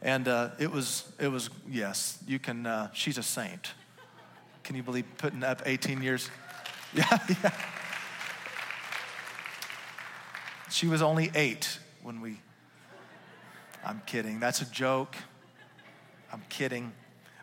and 0.00 0.28
uh, 0.28 0.50
it 0.60 0.70
was 0.70 1.10
it 1.18 1.26
was 1.26 1.50
yes, 1.68 2.18
you 2.24 2.38
can. 2.38 2.66
Uh, 2.66 2.88
she's 2.92 3.18
a 3.18 3.22
saint. 3.22 3.72
Can 4.62 4.76
you 4.76 4.84
believe 4.84 5.06
putting 5.18 5.42
up 5.42 5.62
18 5.66 6.02
years? 6.02 6.30
Yeah, 6.92 7.18
yeah. 7.28 7.52
She 10.70 10.88
was 10.88 11.02
only 11.02 11.30
eight 11.36 11.78
when 12.02 12.20
we. 12.20 12.40
I'm 13.84 14.02
kidding. 14.06 14.40
That's 14.40 14.60
a 14.60 14.68
joke. 14.72 15.14
I'm 16.32 16.42
kidding. 16.48 16.92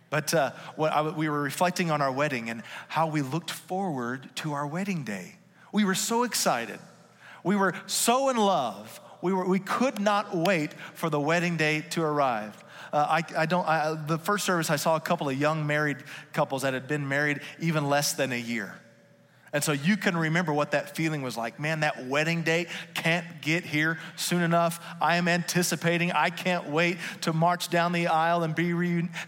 But 0.10 0.34
uh, 0.34 0.52
I, 0.80 1.02
we 1.10 1.30
were 1.30 1.42
reflecting 1.42 1.92
on 1.92 2.02
our 2.02 2.12
wedding 2.12 2.50
and 2.50 2.64
how 2.88 3.08
we 3.08 3.22
looked 3.22 3.52
forward 3.52 4.30
to 4.38 4.54
our 4.54 4.66
wedding 4.66 5.04
day. 5.04 5.36
We 5.72 5.84
were 5.84 5.96
so 5.96 6.24
excited. 6.24 6.80
We 7.44 7.56
were 7.56 7.74
so 7.88 8.30
in 8.30 8.38
love. 8.38 9.02
We, 9.22 9.34
were, 9.34 9.48
we 9.48 9.60
could 9.60 10.00
not 10.00 10.36
wait 10.36 10.74
for 10.94 11.10
the 11.10 11.20
wedding 11.20 11.58
day 11.58 11.82
to 11.92 12.04
arrive. 12.04 12.64
Uh, 12.94 13.06
I, 13.10 13.24
I, 13.38 13.46
don't, 13.46 13.68
I, 13.68 13.96
the 13.96 14.18
first 14.18 14.46
service, 14.46 14.70
I 14.70 14.76
saw 14.78 14.96
a 14.96 15.02
couple 15.02 15.28
of 15.28 15.38
young 15.38 15.68
married 15.68 15.98
couples 16.34 16.62
that 16.62 16.74
had 16.74 16.88
been 16.88 17.08
married 17.08 17.42
even 17.60 17.90
less 17.90 18.14
than 18.14 18.32
a 18.32 18.40
year. 18.40 18.76
And 19.54 19.64
so 19.64 19.72
you 19.72 19.96
can 19.96 20.18
remember 20.18 20.54
what 20.54 20.72
that 20.72 20.96
feeling 20.96 21.22
was 21.22 21.38
like. 21.38 21.60
Man, 21.60 21.80
that 21.80 22.06
wedding 22.08 22.44
day 22.44 22.68
can't 22.94 23.26
get 23.42 23.64
here 23.64 23.98
soon 24.18 24.42
enough. 24.42 24.84
I 25.02 25.16
am 25.16 25.28
anticipating. 25.28 26.12
I 26.12 26.30
can't 26.30 26.70
wait 26.70 26.98
to 27.22 27.32
march 27.32 27.70
down 27.70 27.94
the 27.94 28.08
aisle 28.08 28.44
and 28.44 28.54
be, 28.54 28.72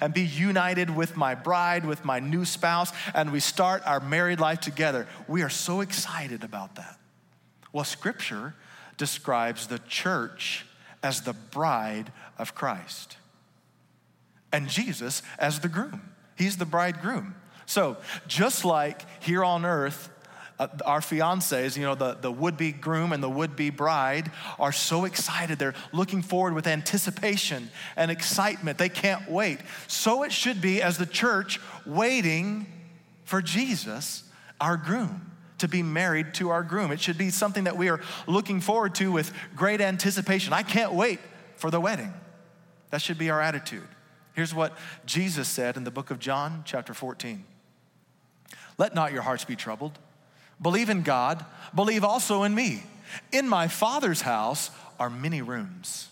and 0.01 0.13
be 0.13 0.21
united 0.21 0.93
with 0.93 1.15
my 1.15 1.35
bride, 1.35 1.85
with 1.85 2.03
my 2.03 2.19
new 2.19 2.43
spouse, 2.43 2.91
and 3.13 3.31
we 3.31 3.39
start 3.39 3.81
our 3.85 4.01
married 4.01 4.39
life 4.39 4.59
together. 4.59 5.07
We 5.27 5.41
are 5.41 5.49
so 5.49 5.81
excited 5.81 6.43
about 6.43 6.75
that. 6.75 6.99
Well, 7.71 7.85
Scripture 7.85 8.55
describes 8.97 9.67
the 9.67 9.79
church 9.79 10.65
as 11.01 11.21
the 11.21 11.33
bride 11.33 12.11
of 12.37 12.55
Christ 12.55 13.15
and 14.51 14.67
Jesus 14.67 15.21
as 15.37 15.59
the 15.59 15.69
groom. 15.69 16.01
He's 16.35 16.57
the 16.57 16.65
bridegroom. 16.65 17.35
So, 17.69 17.97
just 18.27 18.65
like 18.65 19.03
here 19.21 19.43
on 19.43 19.63
earth, 19.63 20.09
uh, 20.57 20.69
our 20.87 21.01
fiancés, 21.01 21.77
you 21.77 21.83
know, 21.83 21.93
the, 21.93 22.15
the 22.15 22.31
would 22.31 22.57
be 22.57 22.71
groom 22.71 23.13
and 23.13 23.21
the 23.21 23.29
would 23.29 23.55
be 23.55 23.69
bride 23.69 24.31
are 24.57 24.71
so 24.71 25.05
excited. 25.05 25.59
They're 25.59 25.75
looking 25.93 26.23
forward 26.23 26.55
with 26.55 26.65
anticipation 26.65 27.69
and 27.95 28.09
excitement. 28.09 28.79
They 28.79 28.89
can't 28.89 29.29
wait. 29.29 29.59
So 29.85 30.23
it 30.23 30.31
should 30.31 30.61
be 30.61 30.81
as 30.81 30.97
the 30.97 31.05
church 31.05 31.59
waiting 31.85 32.65
for 33.23 33.39
Jesus, 33.39 34.23
our 34.59 34.75
groom, 34.75 35.31
to 35.59 35.67
be 35.67 35.83
married 35.83 36.33
to 36.33 36.49
our 36.49 36.63
groom. 36.63 36.91
It 36.91 36.99
should 36.99 37.19
be 37.19 37.29
something 37.29 37.65
that 37.65 37.77
we 37.77 37.89
are 37.89 38.01
looking 38.25 38.61
forward 38.61 38.95
to 38.95 39.11
with 39.11 39.31
great 39.55 39.79
anticipation. 39.79 40.53
I 40.53 40.63
can't 40.63 40.93
wait 40.93 41.19
for 41.55 41.69
the 41.69 41.79
wedding. 41.79 42.15
That 42.89 43.03
should 43.03 43.19
be 43.19 43.29
our 43.29 43.39
attitude. 43.39 43.87
Here's 44.33 44.55
what 44.55 44.75
Jesus 45.05 45.47
said 45.47 45.77
in 45.77 45.83
the 45.83 45.91
book 45.91 46.09
of 46.09 46.17
John, 46.17 46.63
chapter 46.65 46.95
14. 46.95 47.45
Let 48.79 48.95
not 48.95 49.11
your 49.11 49.21
hearts 49.21 49.45
be 49.45 49.55
troubled. 49.55 49.99
Believe 50.59 50.89
in 50.89 51.03
God, 51.03 51.45
believe 51.75 52.03
also 52.03 52.43
in 52.43 52.55
me. 52.55 52.81
In 53.31 53.47
my 53.47 53.67
Father's 53.67 54.21
house 54.21 54.71
are 54.99 55.09
many 55.09 55.41
rooms. 55.41 56.07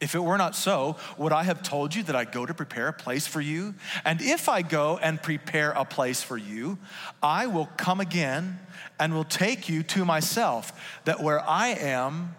If 0.00 0.14
it 0.14 0.22
were 0.22 0.38
not 0.38 0.54
so, 0.54 0.96
would 1.16 1.32
I 1.32 1.42
have 1.42 1.62
told 1.62 1.94
you 1.94 2.04
that 2.04 2.14
I 2.14 2.24
go 2.24 2.46
to 2.46 2.54
prepare 2.54 2.88
a 2.88 2.92
place 2.92 3.26
for 3.26 3.40
you? 3.40 3.74
And 4.04 4.20
if 4.22 4.48
I 4.48 4.62
go 4.62 4.98
and 4.98 5.20
prepare 5.20 5.72
a 5.72 5.84
place 5.84 6.22
for 6.22 6.36
you, 6.36 6.78
I 7.20 7.46
will 7.46 7.66
come 7.76 8.00
again 8.00 8.60
and 9.00 9.12
will 9.12 9.24
take 9.24 9.68
you 9.68 9.82
to 9.84 10.04
myself, 10.04 11.00
that 11.04 11.20
where 11.20 11.40
I 11.40 11.68
am, 11.68 12.36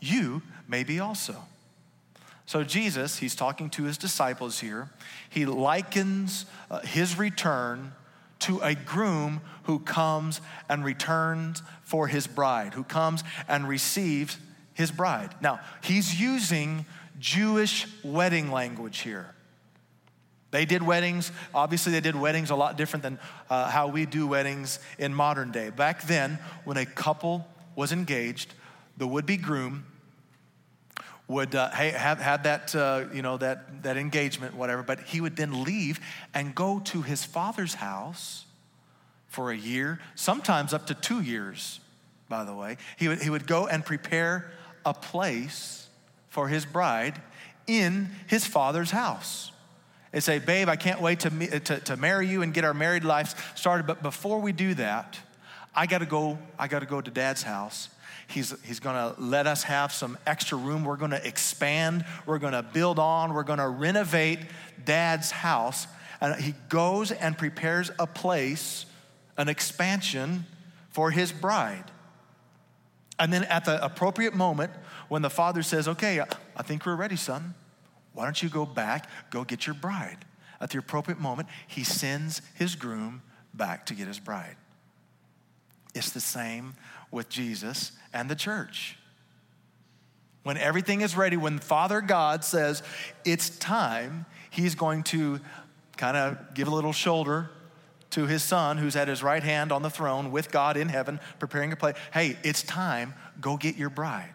you 0.00 0.42
may 0.68 0.84
be 0.84 1.00
also. 1.00 1.36
So, 2.44 2.64
Jesus, 2.64 3.18
he's 3.18 3.34
talking 3.34 3.70
to 3.70 3.84
his 3.84 3.96
disciples 3.96 4.58
here. 4.58 4.90
He 5.30 5.46
likens 5.46 6.46
uh, 6.70 6.80
his 6.80 7.16
return 7.16 7.92
to 8.40 8.60
a 8.60 8.74
groom 8.74 9.40
who 9.64 9.78
comes 9.78 10.40
and 10.68 10.84
returns 10.84 11.62
for 11.82 12.08
his 12.08 12.26
bride, 12.26 12.74
who 12.74 12.84
comes 12.84 13.22
and 13.48 13.68
receives 13.68 14.38
his 14.74 14.90
bride. 14.90 15.34
Now, 15.40 15.60
he's 15.82 16.20
using 16.20 16.86
Jewish 17.18 17.86
wedding 18.02 18.50
language 18.50 19.00
here. 19.00 19.34
They 20.50 20.64
did 20.64 20.82
weddings, 20.82 21.30
obviously, 21.54 21.92
they 21.92 22.00
did 22.00 22.16
weddings 22.16 22.50
a 22.50 22.56
lot 22.56 22.76
different 22.76 23.04
than 23.04 23.18
uh, 23.48 23.70
how 23.70 23.86
we 23.86 24.04
do 24.04 24.26
weddings 24.26 24.80
in 24.98 25.14
modern 25.14 25.52
day. 25.52 25.70
Back 25.70 26.02
then, 26.02 26.38
when 26.64 26.76
a 26.76 26.86
couple 26.86 27.46
was 27.76 27.92
engaged, 27.92 28.54
the 28.96 29.06
would 29.06 29.26
be 29.26 29.36
groom 29.36 29.84
would 31.30 31.54
uh, 31.54 31.70
have, 31.70 32.18
have 32.18 32.42
that, 32.42 32.74
uh, 32.74 33.04
you 33.14 33.22
know, 33.22 33.36
that, 33.36 33.84
that 33.84 33.96
engagement, 33.96 34.54
whatever, 34.54 34.82
but 34.82 34.98
he 35.00 35.20
would 35.20 35.36
then 35.36 35.62
leave 35.62 36.00
and 36.34 36.54
go 36.56 36.80
to 36.80 37.02
his 37.02 37.24
father's 37.24 37.74
house 37.74 38.44
for 39.28 39.52
a 39.52 39.56
year, 39.56 40.00
sometimes 40.16 40.74
up 40.74 40.88
to 40.88 40.94
two 40.94 41.20
years, 41.20 41.78
by 42.28 42.42
the 42.42 42.52
way. 42.52 42.76
He 42.98 43.06
would, 43.06 43.22
he 43.22 43.30
would 43.30 43.46
go 43.46 43.68
and 43.68 43.84
prepare 43.84 44.50
a 44.84 44.92
place 44.92 45.88
for 46.30 46.48
his 46.48 46.66
bride 46.66 47.22
in 47.68 48.10
his 48.26 48.44
father's 48.44 48.90
house. 48.90 49.52
And 50.12 50.24
say, 50.24 50.40
babe, 50.40 50.68
I 50.68 50.74
can't 50.74 51.00
wait 51.00 51.20
to, 51.20 51.60
to, 51.60 51.78
to 51.78 51.96
marry 51.96 52.26
you 52.26 52.42
and 52.42 52.52
get 52.52 52.64
our 52.64 52.74
married 52.74 53.04
life 53.04 53.56
started, 53.56 53.86
but 53.86 54.02
before 54.02 54.40
we 54.40 54.50
do 54.50 54.74
that, 54.74 55.16
I 55.76 55.86
gotta 55.86 56.06
go, 56.06 56.38
I 56.58 56.66
gotta 56.66 56.86
go 56.86 57.00
to 57.00 57.10
dad's 57.10 57.44
house 57.44 57.88
He's, 58.30 58.54
he's 58.64 58.80
going 58.80 58.94
to 58.94 59.20
let 59.20 59.46
us 59.46 59.64
have 59.64 59.92
some 59.92 60.16
extra 60.26 60.56
room. 60.56 60.84
We're 60.84 60.96
going 60.96 61.10
to 61.10 61.26
expand. 61.26 62.04
We're 62.26 62.38
going 62.38 62.52
to 62.52 62.62
build 62.62 62.98
on. 62.98 63.34
We're 63.34 63.42
going 63.42 63.58
to 63.58 63.68
renovate 63.68 64.38
dad's 64.84 65.30
house. 65.30 65.86
And 66.20 66.40
he 66.40 66.54
goes 66.68 67.10
and 67.10 67.36
prepares 67.36 67.90
a 67.98 68.06
place, 68.06 68.86
an 69.36 69.48
expansion 69.48 70.46
for 70.90 71.10
his 71.10 71.32
bride. 71.32 71.90
And 73.18 73.32
then 73.32 73.44
at 73.44 73.64
the 73.64 73.82
appropriate 73.84 74.34
moment, 74.34 74.72
when 75.08 75.22
the 75.22 75.30
father 75.30 75.62
says, 75.62 75.88
Okay, 75.88 76.20
I 76.56 76.62
think 76.62 76.86
we're 76.86 76.96
ready, 76.96 77.16
son, 77.16 77.54
why 78.12 78.24
don't 78.24 78.42
you 78.42 78.48
go 78.48 78.64
back, 78.64 79.08
go 79.30 79.44
get 79.44 79.66
your 79.66 79.74
bride? 79.74 80.24
At 80.60 80.70
the 80.70 80.78
appropriate 80.78 81.20
moment, 81.20 81.48
he 81.66 81.84
sends 81.84 82.42
his 82.54 82.74
groom 82.76 83.22
back 83.54 83.86
to 83.86 83.94
get 83.94 84.06
his 84.06 84.18
bride. 84.18 84.56
It's 85.94 86.10
the 86.10 86.20
same 86.20 86.74
with 87.10 87.28
Jesus 87.28 87.92
and 88.12 88.28
the 88.28 88.34
church. 88.34 88.96
When 90.42 90.56
everything 90.56 91.02
is 91.02 91.16
ready, 91.16 91.36
when 91.36 91.58
Father 91.58 92.00
God 92.00 92.44
says 92.44 92.82
it's 93.24 93.50
time, 93.58 94.26
he's 94.50 94.74
going 94.74 95.02
to 95.04 95.40
kind 95.96 96.16
of 96.16 96.54
give 96.54 96.66
a 96.66 96.74
little 96.74 96.92
shoulder 96.92 97.50
to 98.10 98.26
his 98.26 98.42
son 98.42 98.78
who's 98.78 98.96
at 98.96 99.06
his 99.06 99.22
right 99.22 99.42
hand 99.42 99.70
on 99.70 99.82
the 99.82 99.90
throne 99.90 100.32
with 100.32 100.50
God 100.50 100.76
in 100.76 100.88
heaven, 100.88 101.20
preparing 101.38 101.72
a 101.72 101.76
place. 101.76 101.96
Hey, 102.12 102.36
it's 102.42 102.62
time, 102.62 103.14
go 103.40 103.56
get 103.56 103.76
your 103.76 103.90
bride. 103.90 104.34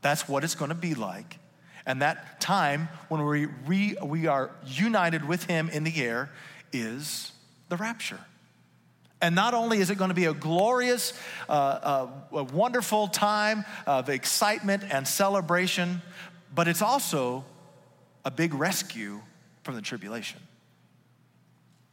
That's 0.00 0.28
what 0.28 0.44
it's 0.44 0.54
going 0.54 0.68
to 0.68 0.74
be 0.74 0.94
like. 0.94 1.38
And 1.84 2.02
that 2.02 2.40
time 2.40 2.88
when 3.08 3.24
we, 3.24 3.46
re, 3.66 3.96
we 4.02 4.26
are 4.26 4.50
united 4.64 5.26
with 5.26 5.44
him 5.44 5.68
in 5.68 5.84
the 5.84 6.02
air 6.02 6.30
is 6.72 7.32
the 7.68 7.76
rapture. 7.76 8.20
And 9.20 9.34
not 9.34 9.54
only 9.54 9.78
is 9.78 9.90
it 9.90 9.96
going 9.96 10.10
to 10.10 10.14
be 10.14 10.26
a 10.26 10.34
glorious, 10.34 11.12
uh, 11.48 11.52
uh, 11.52 12.08
a 12.32 12.44
wonderful 12.44 13.08
time 13.08 13.64
of 13.86 14.08
excitement 14.08 14.84
and 14.90 15.08
celebration, 15.08 16.02
but 16.54 16.68
it's 16.68 16.82
also 16.82 17.44
a 18.24 18.30
big 18.30 18.52
rescue 18.52 19.20
from 19.62 19.74
the 19.74 19.82
tribulation. 19.82 20.40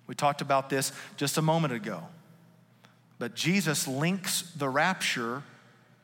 We 0.08 0.16
talked 0.16 0.42
about 0.42 0.70
this 0.70 0.92
just 1.16 1.38
a 1.38 1.42
moment 1.42 1.74
ago. 1.74 2.04
But 3.20 3.36
Jesus 3.36 3.88
links 3.88 4.42
the 4.58 4.68
rapture 4.68 5.44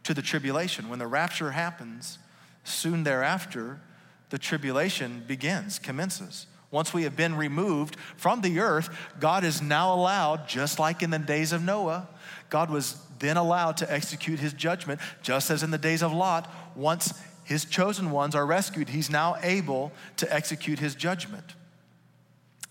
to 0.03 0.13
the 0.13 0.21
tribulation. 0.21 0.87
When 0.87 0.99
the 0.99 1.07
rapture 1.07 1.51
happens, 1.51 2.17
soon 2.63 3.03
thereafter, 3.03 3.81
the 4.29 4.37
tribulation 4.37 5.23
begins, 5.27 5.79
commences. 5.79 6.47
Once 6.71 6.93
we 6.93 7.03
have 7.03 7.15
been 7.15 7.35
removed 7.35 7.97
from 8.15 8.41
the 8.41 8.59
earth, 8.59 8.89
God 9.19 9.43
is 9.43 9.61
now 9.61 9.93
allowed, 9.93 10.47
just 10.47 10.77
like 10.77 11.01
in 11.01 11.09
the 11.09 11.19
days 11.19 11.51
of 11.51 11.63
Noah, 11.63 12.07
God 12.49 12.69
was 12.69 13.01
then 13.17 13.37
allowed 13.37 13.77
to 13.77 13.91
execute 13.91 14.39
his 14.39 14.53
judgment, 14.53 14.99
just 15.21 15.49
as 15.49 15.63
in 15.63 15.71
the 15.71 15.77
days 15.77 16.03
of 16.03 16.13
Lot. 16.13 16.49
Once 16.75 17.13
his 17.43 17.65
chosen 17.65 18.11
ones 18.11 18.35
are 18.35 18.45
rescued, 18.45 18.89
he's 18.89 19.09
now 19.09 19.35
able 19.41 19.91
to 20.17 20.33
execute 20.33 20.79
his 20.79 20.95
judgment. 20.95 21.55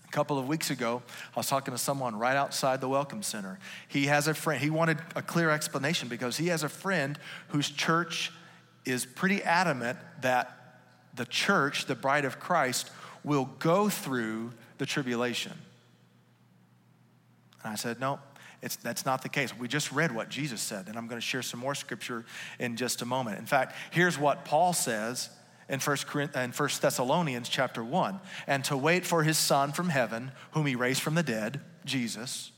A 0.07 0.11
couple 0.11 0.39
of 0.39 0.47
weeks 0.47 0.71
ago, 0.71 1.03
I 1.35 1.39
was 1.39 1.47
talking 1.47 1.73
to 1.73 1.77
someone 1.77 2.17
right 2.17 2.35
outside 2.35 2.81
the 2.81 2.89
Welcome 2.89 3.21
Center. 3.21 3.59
He 3.87 4.05
has 4.05 4.27
a 4.27 4.33
friend, 4.33 4.61
he 4.61 4.69
wanted 4.69 4.97
a 5.15 5.21
clear 5.21 5.51
explanation 5.51 6.07
because 6.07 6.37
he 6.37 6.47
has 6.47 6.63
a 6.63 6.69
friend 6.69 7.19
whose 7.49 7.69
church 7.69 8.31
is 8.85 9.05
pretty 9.05 9.43
adamant 9.43 9.99
that 10.21 10.55
the 11.13 11.25
church, 11.25 11.85
the 11.85 11.95
bride 11.95 12.25
of 12.25 12.39
Christ, 12.39 12.89
will 13.23 13.45
go 13.59 13.89
through 13.89 14.51
the 14.77 14.85
tribulation. 14.85 15.53
And 17.63 17.73
I 17.73 17.75
said, 17.75 17.99
No, 17.99 18.19
it's, 18.61 18.75
that's 18.75 19.05
not 19.05 19.21
the 19.21 19.29
case. 19.29 19.57
We 19.57 19.67
just 19.67 19.91
read 19.91 20.13
what 20.13 20.29
Jesus 20.29 20.61
said, 20.61 20.87
and 20.87 20.97
I'm 20.97 21.07
going 21.07 21.19
to 21.19 21.25
share 21.25 21.41
some 21.41 21.59
more 21.59 21.75
scripture 21.75 22.25
in 22.59 22.75
just 22.75 23.01
a 23.01 23.05
moment. 23.05 23.39
In 23.39 23.45
fact, 23.45 23.75
here's 23.91 24.17
what 24.17 24.45
Paul 24.45 24.73
says 24.73 25.29
in 25.69 25.79
1, 25.79 25.97
in 26.35 26.51
1 26.51 26.69
Thessalonians 26.81 27.47
chapter 27.47 27.83
1 27.83 28.19
and 28.47 28.63
to 28.65 28.75
wait 28.75 29.05
for 29.05 29.23
his 29.23 29.37
Son 29.37 29.71
from 29.71 29.89
heaven, 29.89 30.31
whom 30.51 30.65
he 30.65 30.75
raised 30.75 31.01
from 31.01 31.15
the 31.15 31.23
dead, 31.23 31.61
Jesus, 31.85 32.51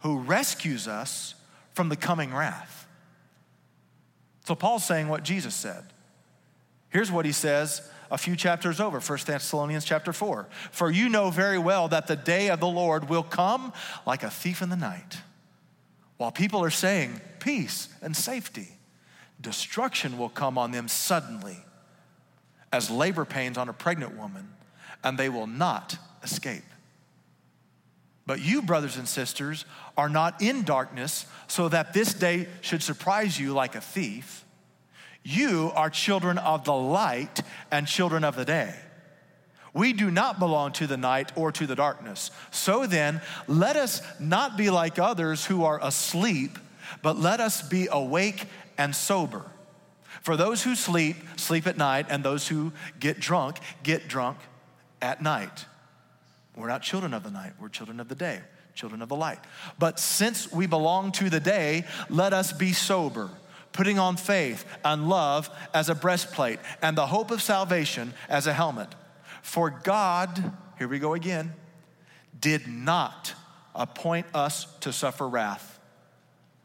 who 0.00 0.18
rescues 0.18 0.86
us 0.86 1.34
from 1.72 1.88
the 1.88 1.96
coming 1.96 2.32
wrath. 2.32 2.86
So 4.44 4.54
Paul's 4.54 4.84
saying 4.84 5.08
what 5.08 5.24
Jesus 5.24 5.54
said. 5.54 5.84
Here's 6.90 7.12
what 7.12 7.26
he 7.26 7.32
says 7.32 7.88
a 8.10 8.18
few 8.18 8.36
chapters 8.36 8.80
over, 8.80 9.00
1 9.00 9.18
Thessalonians 9.26 9.84
chapter 9.84 10.12
4. 10.12 10.48
For 10.70 10.90
you 10.90 11.08
know 11.08 11.30
very 11.30 11.58
well 11.58 11.88
that 11.88 12.06
the 12.06 12.16
day 12.16 12.50
of 12.50 12.60
the 12.60 12.68
Lord 12.68 13.08
will 13.08 13.22
come 13.22 13.72
like 14.06 14.22
a 14.22 14.30
thief 14.30 14.62
in 14.62 14.68
the 14.68 14.76
night. 14.76 15.18
While 16.16 16.32
people 16.32 16.62
are 16.64 16.70
saying 16.70 17.20
peace 17.38 17.88
and 18.02 18.16
safety, 18.16 18.68
destruction 19.40 20.18
will 20.18 20.28
come 20.28 20.58
on 20.58 20.72
them 20.72 20.88
suddenly 20.88 21.58
as 22.72 22.90
labor 22.90 23.24
pains 23.24 23.56
on 23.56 23.68
a 23.68 23.72
pregnant 23.72 24.16
woman, 24.16 24.48
and 25.02 25.16
they 25.16 25.28
will 25.28 25.46
not 25.46 25.96
escape. 26.22 26.64
But 28.26 28.42
you, 28.42 28.60
brothers 28.60 28.98
and 28.98 29.08
sisters, 29.08 29.64
are 29.96 30.10
not 30.10 30.42
in 30.42 30.62
darkness 30.62 31.24
so 31.46 31.68
that 31.70 31.94
this 31.94 32.12
day 32.12 32.46
should 32.60 32.82
surprise 32.82 33.40
you 33.40 33.54
like 33.54 33.74
a 33.74 33.80
thief. 33.80 34.44
You 35.28 35.72
are 35.74 35.90
children 35.90 36.38
of 36.38 36.64
the 36.64 36.72
light 36.72 37.42
and 37.70 37.86
children 37.86 38.24
of 38.24 38.34
the 38.34 38.46
day. 38.46 38.74
We 39.74 39.92
do 39.92 40.10
not 40.10 40.38
belong 40.38 40.72
to 40.72 40.86
the 40.86 40.96
night 40.96 41.32
or 41.36 41.52
to 41.52 41.66
the 41.66 41.74
darkness. 41.74 42.30
So 42.50 42.86
then, 42.86 43.20
let 43.46 43.76
us 43.76 44.00
not 44.18 44.56
be 44.56 44.70
like 44.70 44.98
others 44.98 45.44
who 45.44 45.64
are 45.64 45.78
asleep, 45.84 46.58
but 47.02 47.18
let 47.18 47.40
us 47.40 47.60
be 47.60 47.88
awake 47.92 48.46
and 48.78 48.96
sober. 48.96 49.44
For 50.22 50.34
those 50.34 50.62
who 50.62 50.74
sleep, 50.74 51.16
sleep 51.36 51.66
at 51.66 51.76
night, 51.76 52.06
and 52.08 52.24
those 52.24 52.48
who 52.48 52.72
get 52.98 53.20
drunk, 53.20 53.58
get 53.82 54.08
drunk 54.08 54.38
at 55.02 55.20
night. 55.20 55.66
We're 56.56 56.68
not 56.68 56.80
children 56.80 57.12
of 57.12 57.22
the 57.22 57.30
night, 57.30 57.52
we're 57.60 57.68
children 57.68 58.00
of 58.00 58.08
the 58.08 58.14
day, 58.14 58.40
children 58.74 59.02
of 59.02 59.10
the 59.10 59.16
light. 59.16 59.40
But 59.78 60.00
since 60.00 60.50
we 60.50 60.66
belong 60.66 61.12
to 61.12 61.28
the 61.28 61.38
day, 61.38 61.84
let 62.08 62.32
us 62.32 62.50
be 62.50 62.72
sober 62.72 63.28
putting 63.78 63.96
on 63.96 64.16
faith 64.16 64.64
and 64.84 65.08
love 65.08 65.48
as 65.72 65.88
a 65.88 65.94
breastplate, 65.94 66.58
and 66.82 66.98
the 66.98 67.06
hope 67.06 67.30
of 67.30 67.40
salvation 67.40 68.12
as 68.28 68.48
a 68.48 68.52
helmet. 68.52 68.88
For 69.40 69.70
God, 69.70 70.52
here 70.78 70.88
we 70.88 70.98
go 70.98 71.14
again, 71.14 71.52
did 72.40 72.66
not 72.66 73.34
appoint 73.76 74.26
us 74.34 74.66
to 74.80 74.92
suffer 74.92 75.28
wrath, 75.28 75.78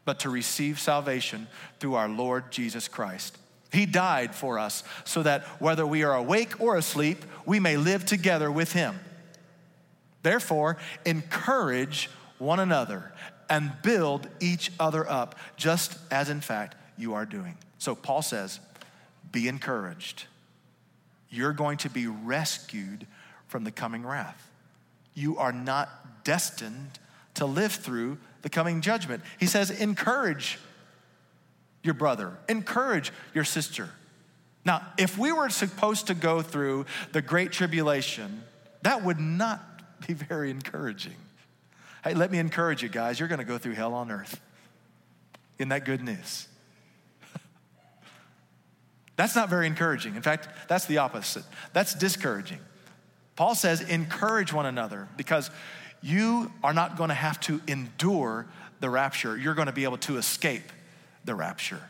but 0.04 0.18
to 0.18 0.28
receive 0.28 0.80
salvation 0.80 1.46
through 1.78 1.94
our 1.94 2.08
Lord 2.08 2.50
Jesus 2.50 2.88
Christ. 2.88 3.38
He 3.72 3.86
died 3.86 4.34
for 4.34 4.58
us 4.58 4.82
so 5.04 5.22
that 5.22 5.44
whether 5.60 5.86
we 5.86 6.02
are 6.02 6.16
awake 6.16 6.60
or 6.60 6.74
asleep, 6.76 7.24
we 7.46 7.60
may 7.60 7.76
live 7.76 8.04
together 8.04 8.50
with 8.50 8.72
Him. 8.72 8.98
Therefore, 10.24 10.78
encourage 11.06 12.10
one 12.38 12.58
another 12.58 13.12
and 13.48 13.70
build 13.84 14.26
each 14.40 14.72
other 14.80 15.08
up, 15.08 15.36
just 15.56 15.96
as 16.10 16.28
in 16.28 16.40
fact 16.40 16.74
you 16.96 17.14
are 17.14 17.26
doing. 17.26 17.56
So 17.78 17.94
Paul 17.94 18.22
says, 18.22 18.60
be 19.32 19.48
encouraged. 19.48 20.24
You're 21.28 21.52
going 21.52 21.78
to 21.78 21.90
be 21.90 22.06
rescued 22.06 23.06
from 23.48 23.64
the 23.64 23.70
coming 23.70 24.04
wrath. 24.04 24.50
You 25.14 25.38
are 25.38 25.52
not 25.52 26.24
destined 26.24 26.98
to 27.34 27.46
live 27.46 27.72
through 27.72 28.18
the 28.42 28.48
coming 28.48 28.80
judgment. 28.80 29.22
He 29.38 29.46
says, 29.46 29.70
encourage 29.70 30.58
your 31.82 31.94
brother, 31.94 32.36
encourage 32.48 33.12
your 33.34 33.44
sister. 33.44 33.90
Now, 34.64 34.86
if 34.96 35.18
we 35.18 35.32
were 35.32 35.50
supposed 35.50 36.06
to 36.06 36.14
go 36.14 36.40
through 36.40 36.86
the 37.12 37.20
Great 37.20 37.52
Tribulation, 37.52 38.42
that 38.82 39.04
would 39.04 39.20
not 39.20 40.06
be 40.06 40.14
very 40.14 40.50
encouraging. 40.50 41.16
Hey, 42.02 42.14
let 42.14 42.30
me 42.30 42.38
encourage 42.38 42.82
you 42.82 42.88
guys, 42.88 43.18
you're 43.18 43.28
gonna 43.28 43.44
go 43.44 43.58
through 43.58 43.74
hell 43.74 43.94
on 43.94 44.10
earth. 44.10 44.40
Isn't 45.58 45.68
that 45.68 45.84
good 45.84 46.02
news? 46.02 46.48
That's 49.16 49.36
not 49.36 49.48
very 49.48 49.66
encouraging. 49.66 50.16
In 50.16 50.22
fact, 50.22 50.48
that's 50.68 50.86
the 50.86 50.98
opposite. 50.98 51.44
That's 51.72 51.94
discouraging. 51.94 52.58
Paul 53.36 53.54
says, 53.54 53.80
encourage 53.80 54.52
one 54.52 54.66
another 54.66 55.08
because 55.16 55.50
you 56.02 56.52
are 56.62 56.72
not 56.72 56.96
going 56.96 57.08
to 57.08 57.14
have 57.14 57.40
to 57.40 57.60
endure 57.66 58.46
the 58.80 58.90
rapture. 58.90 59.36
You're 59.36 59.54
going 59.54 59.66
to 59.66 59.72
be 59.72 59.84
able 59.84 59.98
to 59.98 60.18
escape 60.18 60.72
the 61.24 61.34
rapture. 61.34 61.80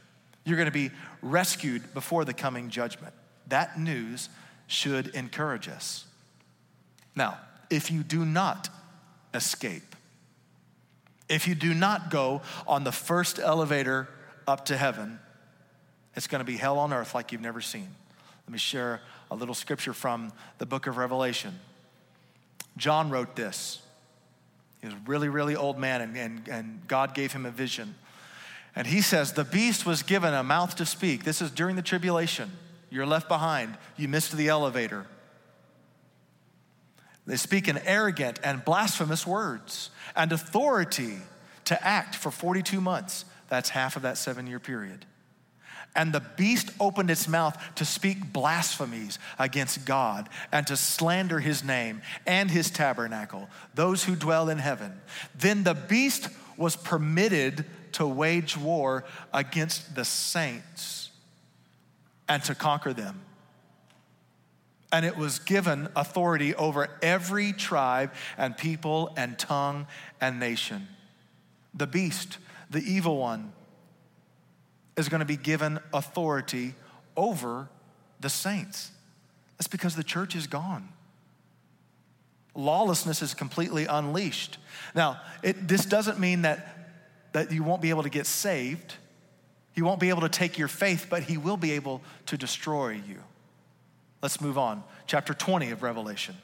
You're 0.44 0.56
going 0.56 0.66
to 0.66 0.72
be 0.72 0.90
rescued 1.22 1.92
before 1.94 2.24
the 2.24 2.34
coming 2.34 2.70
judgment. 2.70 3.14
That 3.48 3.78
news 3.78 4.28
should 4.66 5.08
encourage 5.08 5.68
us. 5.68 6.04
Now, 7.16 7.38
if 7.70 7.90
you 7.90 8.02
do 8.02 8.24
not 8.24 8.68
escape, 9.32 9.96
if 11.28 11.48
you 11.48 11.54
do 11.54 11.74
not 11.74 12.10
go 12.10 12.42
on 12.66 12.84
the 12.84 12.92
first 12.92 13.38
elevator 13.38 14.08
up 14.46 14.66
to 14.66 14.76
heaven, 14.76 15.18
it's 16.16 16.26
going 16.26 16.40
to 16.40 16.44
be 16.44 16.56
hell 16.56 16.78
on 16.78 16.92
earth 16.92 17.14
like 17.14 17.32
you've 17.32 17.40
never 17.40 17.60
seen. 17.60 17.88
Let 18.46 18.52
me 18.52 18.58
share 18.58 19.00
a 19.30 19.34
little 19.34 19.54
scripture 19.54 19.92
from 19.92 20.32
the 20.58 20.66
book 20.66 20.86
of 20.86 20.96
Revelation. 20.96 21.58
John 22.76 23.10
wrote 23.10 23.36
this. 23.36 23.80
He 24.80 24.86
was 24.86 24.94
a 24.94 25.00
really, 25.06 25.28
really 25.28 25.56
old 25.56 25.78
man, 25.78 26.02
and, 26.02 26.16
and, 26.16 26.48
and 26.48 26.80
God 26.86 27.14
gave 27.14 27.32
him 27.32 27.46
a 27.46 27.50
vision. 27.50 27.94
And 28.76 28.86
he 28.86 29.00
says, 29.00 29.32
The 29.32 29.44
beast 29.44 29.86
was 29.86 30.02
given 30.02 30.34
a 30.34 30.42
mouth 30.42 30.76
to 30.76 30.86
speak. 30.86 31.24
This 31.24 31.40
is 31.40 31.50
during 31.50 31.76
the 31.76 31.82
tribulation. 31.82 32.52
You're 32.90 33.06
left 33.06 33.28
behind. 33.28 33.76
You 33.96 34.08
missed 34.08 34.36
the 34.36 34.48
elevator. 34.48 35.06
They 37.26 37.36
speak 37.36 37.68
in 37.68 37.78
arrogant 37.78 38.38
and 38.44 38.64
blasphemous 38.64 39.26
words 39.26 39.90
and 40.14 40.30
authority 40.30 41.18
to 41.64 41.82
act 41.82 42.14
for 42.14 42.30
42 42.30 42.80
months. 42.80 43.24
That's 43.48 43.70
half 43.70 43.96
of 43.96 44.02
that 44.02 44.18
seven 44.18 44.46
year 44.46 44.60
period. 44.60 45.06
And 45.94 46.12
the 46.12 46.20
beast 46.20 46.70
opened 46.80 47.10
its 47.10 47.28
mouth 47.28 47.56
to 47.76 47.84
speak 47.84 48.32
blasphemies 48.32 49.18
against 49.38 49.84
God 49.84 50.28
and 50.50 50.66
to 50.66 50.76
slander 50.76 51.38
his 51.38 51.62
name 51.62 52.02
and 52.26 52.50
his 52.50 52.70
tabernacle, 52.70 53.48
those 53.74 54.04
who 54.04 54.16
dwell 54.16 54.48
in 54.48 54.58
heaven. 54.58 55.00
Then 55.36 55.62
the 55.62 55.74
beast 55.74 56.28
was 56.56 56.74
permitted 56.74 57.64
to 57.92 58.06
wage 58.06 58.56
war 58.56 59.04
against 59.32 59.94
the 59.94 60.04
saints 60.04 61.10
and 62.28 62.42
to 62.44 62.54
conquer 62.54 62.92
them. 62.92 63.20
And 64.90 65.04
it 65.04 65.16
was 65.16 65.38
given 65.38 65.88
authority 65.96 66.54
over 66.54 66.88
every 67.02 67.52
tribe 67.52 68.12
and 68.36 68.56
people 68.56 69.12
and 69.16 69.38
tongue 69.38 69.86
and 70.20 70.38
nation. 70.38 70.88
The 71.72 71.86
beast, 71.86 72.38
the 72.70 72.80
evil 72.80 73.16
one, 73.16 73.52
is 74.96 75.08
going 75.08 75.20
to 75.20 75.26
be 75.26 75.36
given 75.36 75.78
authority 75.92 76.74
over 77.16 77.68
the 78.20 78.28
saints. 78.28 78.90
That's 79.58 79.68
because 79.68 79.96
the 79.96 80.04
church 80.04 80.34
is 80.34 80.46
gone. 80.46 80.88
Lawlessness 82.54 83.20
is 83.22 83.34
completely 83.34 83.86
unleashed. 83.86 84.58
Now, 84.94 85.20
it, 85.42 85.66
this 85.66 85.84
doesn't 85.86 86.20
mean 86.20 86.42
that, 86.42 87.32
that 87.32 87.50
you 87.50 87.64
won't 87.64 87.82
be 87.82 87.90
able 87.90 88.04
to 88.04 88.10
get 88.10 88.26
saved. 88.26 88.94
He 89.72 89.82
won't 89.82 89.98
be 89.98 90.08
able 90.08 90.20
to 90.22 90.28
take 90.28 90.56
your 90.56 90.68
faith, 90.68 91.06
but 91.10 91.24
he 91.24 91.36
will 91.36 91.56
be 91.56 91.72
able 91.72 92.00
to 92.26 92.36
destroy 92.36 92.90
you. 92.90 93.18
Let's 94.22 94.40
move 94.40 94.56
on. 94.56 94.84
Chapter 95.06 95.34
20 95.34 95.70
of 95.70 95.82
Revelation. 95.82 96.36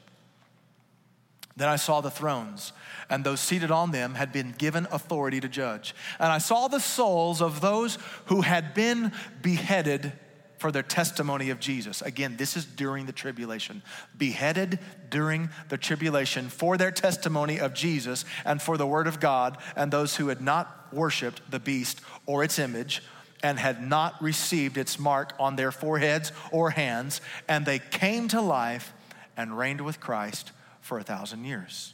Then 1.55 1.69
I 1.69 1.75
saw 1.75 2.01
the 2.01 2.11
thrones, 2.11 2.73
and 3.09 3.23
those 3.23 3.39
seated 3.39 3.71
on 3.71 3.91
them 3.91 4.15
had 4.15 4.31
been 4.31 4.53
given 4.57 4.87
authority 4.91 5.39
to 5.41 5.49
judge. 5.49 5.93
And 6.19 6.31
I 6.31 6.37
saw 6.37 6.67
the 6.67 6.79
souls 6.79 7.41
of 7.41 7.61
those 7.61 7.97
who 8.25 8.41
had 8.41 8.73
been 8.73 9.11
beheaded 9.41 10.13
for 10.57 10.71
their 10.71 10.83
testimony 10.83 11.49
of 11.49 11.59
Jesus. 11.59 12.03
Again, 12.03 12.37
this 12.37 12.55
is 12.55 12.65
during 12.65 13.07
the 13.07 13.11
tribulation. 13.11 13.81
Beheaded 14.15 14.79
during 15.09 15.49
the 15.69 15.77
tribulation 15.77 16.49
for 16.49 16.77
their 16.77 16.91
testimony 16.91 17.59
of 17.59 17.73
Jesus 17.73 18.25
and 18.45 18.61
for 18.61 18.77
the 18.77 18.85
word 18.85 19.07
of 19.07 19.19
God, 19.19 19.57
and 19.75 19.91
those 19.91 20.15
who 20.15 20.27
had 20.27 20.39
not 20.39 20.93
worshiped 20.93 21.41
the 21.49 21.59
beast 21.59 21.99
or 22.27 22.43
its 22.43 22.59
image 22.59 23.01
and 23.43 23.57
had 23.57 23.81
not 23.81 24.21
received 24.21 24.77
its 24.77 24.99
mark 24.99 25.33
on 25.39 25.55
their 25.55 25.71
foreheads 25.71 26.31
or 26.51 26.69
hands, 26.69 27.21
and 27.47 27.65
they 27.65 27.79
came 27.79 28.27
to 28.27 28.39
life 28.39 28.93
and 29.35 29.57
reigned 29.57 29.81
with 29.81 29.99
Christ 29.99 30.51
for 30.91 30.99
a 30.99 31.03
thousand 31.03 31.45
years. 31.45 31.93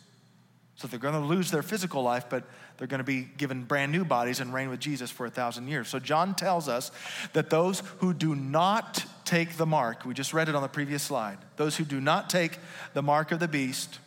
So 0.75 0.87
they're 0.87 0.97
going 0.97 1.13
to 1.13 1.19
lose 1.19 1.51
their 1.51 1.61
physical 1.61 2.01
life, 2.01 2.25
but 2.31 2.45
they're 2.77 2.87
going 2.87 2.97
to 2.97 3.03
be 3.03 3.27
given 3.37 3.63
brand 3.63 3.91
new 3.91 4.03
bodies 4.03 4.39
and 4.39 4.51
reign 4.51 4.71
with 4.71 4.79
Jesus 4.79 5.11
for 5.11 5.27
a 5.27 5.29
thousand 5.29 5.67
years. 5.67 5.87
So 5.87 5.99
John 5.99 6.33
tells 6.33 6.67
us 6.67 6.89
that 7.33 7.51
those 7.51 7.83
who 7.99 8.11
do 8.11 8.33
not 8.33 9.05
take 9.23 9.55
the 9.57 9.67
mark, 9.67 10.03
we 10.03 10.15
just 10.15 10.33
read 10.33 10.49
it 10.49 10.55
on 10.55 10.63
the 10.63 10.67
previous 10.67 11.03
slide, 11.03 11.37
those 11.57 11.77
who 11.77 11.83
do 11.83 12.01
not 12.01 12.27
take 12.27 12.57
the 12.95 13.03
mark 13.03 13.31
of 13.31 13.39
the 13.39 13.47
beast 13.47 13.99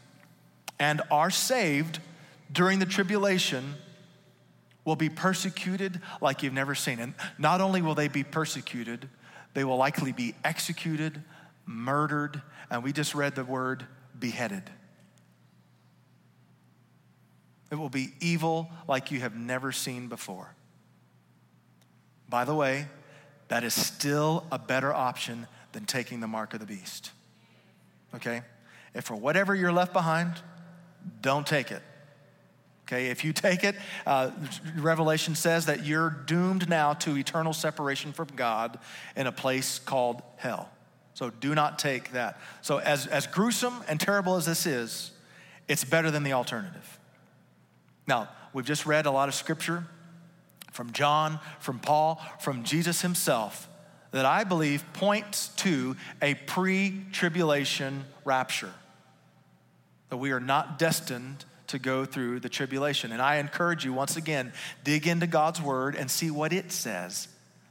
and 0.80 1.02
are 1.08 1.30
saved 1.30 2.00
during 2.50 2.80
the 2.80 2.84
tribulation 2.84 3.74
will 4.84 4.96
be 4.96 5.08
persecuted 5.08 6.00
like 6.20 6.42
you've 6.42 6.52
never 6.52 6.74
seen. 6.74 6.98
And 6.98 7.14
not 7.38 7.60
only 7.60 7.80
will 7.80 7.94
they 7.94 8.08
be 8.08 8.24
persecuted, 8.24 9.08
they 9.54 9.62
will 9.62 9.76
likely 9.76 10.10
be 10.10 10.34
executed, 10.42 11.22
murdered, 11.64 12.42
and 12.72 12.82
we 12.82 12.92
just 12.92 13.14
read 13.14 13.36
the 13.36 13.44
word 13.44 13.86
beheaded. 14.18 14.64
It 17.70 17.76
will 17.76 17.88
be 17.88 18.12
evil 18.20 18.70
like 18.88 19.10
you 19.10 19.20
have 19.20 19.36
never 19.36 19.72
seen 19.72 20.08
before. 20.08 20.54
By 22.28 22.44
the 22.44 22.54
way, 22.54 22.86
that 23.48 23.64
is 23.64 23.74
still 23.74 24.44
a 24.52 24.58
better 24.58 24.92
option 24.94 25.46
than 25.72 25.84
taking 25.84 26.20
the 26.20 26.28
mark 26.28 26.54
of 26.54 26.60
the 26.60 26.66
beast. 26.66 27.10
Okay? 28.14 28.42
If 28.94 29.04
for 29.04 29.14
whatever 29.16 29.54
you're 29.54 29.72
left 29.72 29.92
behind, 29.92 30.34
don't 31.20 31.46
take 31.46 31.70
it. 31.70 31.82
Okay, 32.86 33.06
if 33.06 33.24
you 33.24 33.32
take 33.32 33.62
it, 33.62 33.76
uh, 34.04 34.32
Revelation 34.76 35.36
says 35.36 35.66
that 35.66 35.86
you're 35.86 36.10
doomed 36.10 36.68
now 36.68 36.92
to 36.94 37.16
eternal 37.16 37.52
separation 37.52 38.12
from 38.12 38.26
God 38.34 38.80
in 39.14 39.28
a 39.28 39.32
place 39.32 39.78
called 39.78 40.22
hell. 40.34 40.68
So 41.14 41.30
do 41.30 41.54
not 41.54 41.78
take 41.78 42.10
that. 42.12 42.40
So, 42.62 42.78
as, 42.78 43.06
as 43.06 43.28
gruesome 43.28 43.74
and 43.88 44.00
terrible 44.00 44.34
as 44.34 44.46
this 44.46 44.66
is, 44.66 45.12
it's 45.68 45.84
better 45.84 46.10
than 46.10 46.24
the 46.24 46.32
alternative. 46.32 46.98
Now, 48.06 48.28
we've 48.52 48.64
just 48.64 48.86
read 48.86 49.06
a 49.06 49.10
lot 49.10 49.28
of 49.28 49.34
scripture 49.34 49.84
from 50.72 50.92
John, 50.92 51.40
from 51.58 51.78
Paul, 51.78 52.20
from 52.38 52.64
Jesus 52.64 53.02
himself 53.02 53.68
that 54.12 54.26
I 54.26 54.44
believe 54.44 54.84
points 54.92 55.48
to 55.56 55.96
a 56.20 56.34
pre 56.34 57.04
tribulation 57.12 58.04
rapture. 58.24 58.72
That 60.08 60.16
we 60.16 60.32
are 60.32 60.40
not 60.40 60.78
destined 60.78 61.44
to 61.68 61.78
go 61.78 62.04
through 62.04 62.40
the 62.40 62.48
tribulation. 62.48 63.12
And 63.12 63.22
I 63.22 63.36
encourage 63.36 63.84
you, 63.84 63.92
once 63.92 64.16
again, 64.16 64.52
dig 64.82 65.06
into 65.06 65.28
God's 65.28 65.62
word 65.62 65.94
and 65.94 66.10
see 66.10 66.30
what 66.30 66.52
it 66.52 66.72
says. 66.72 67.28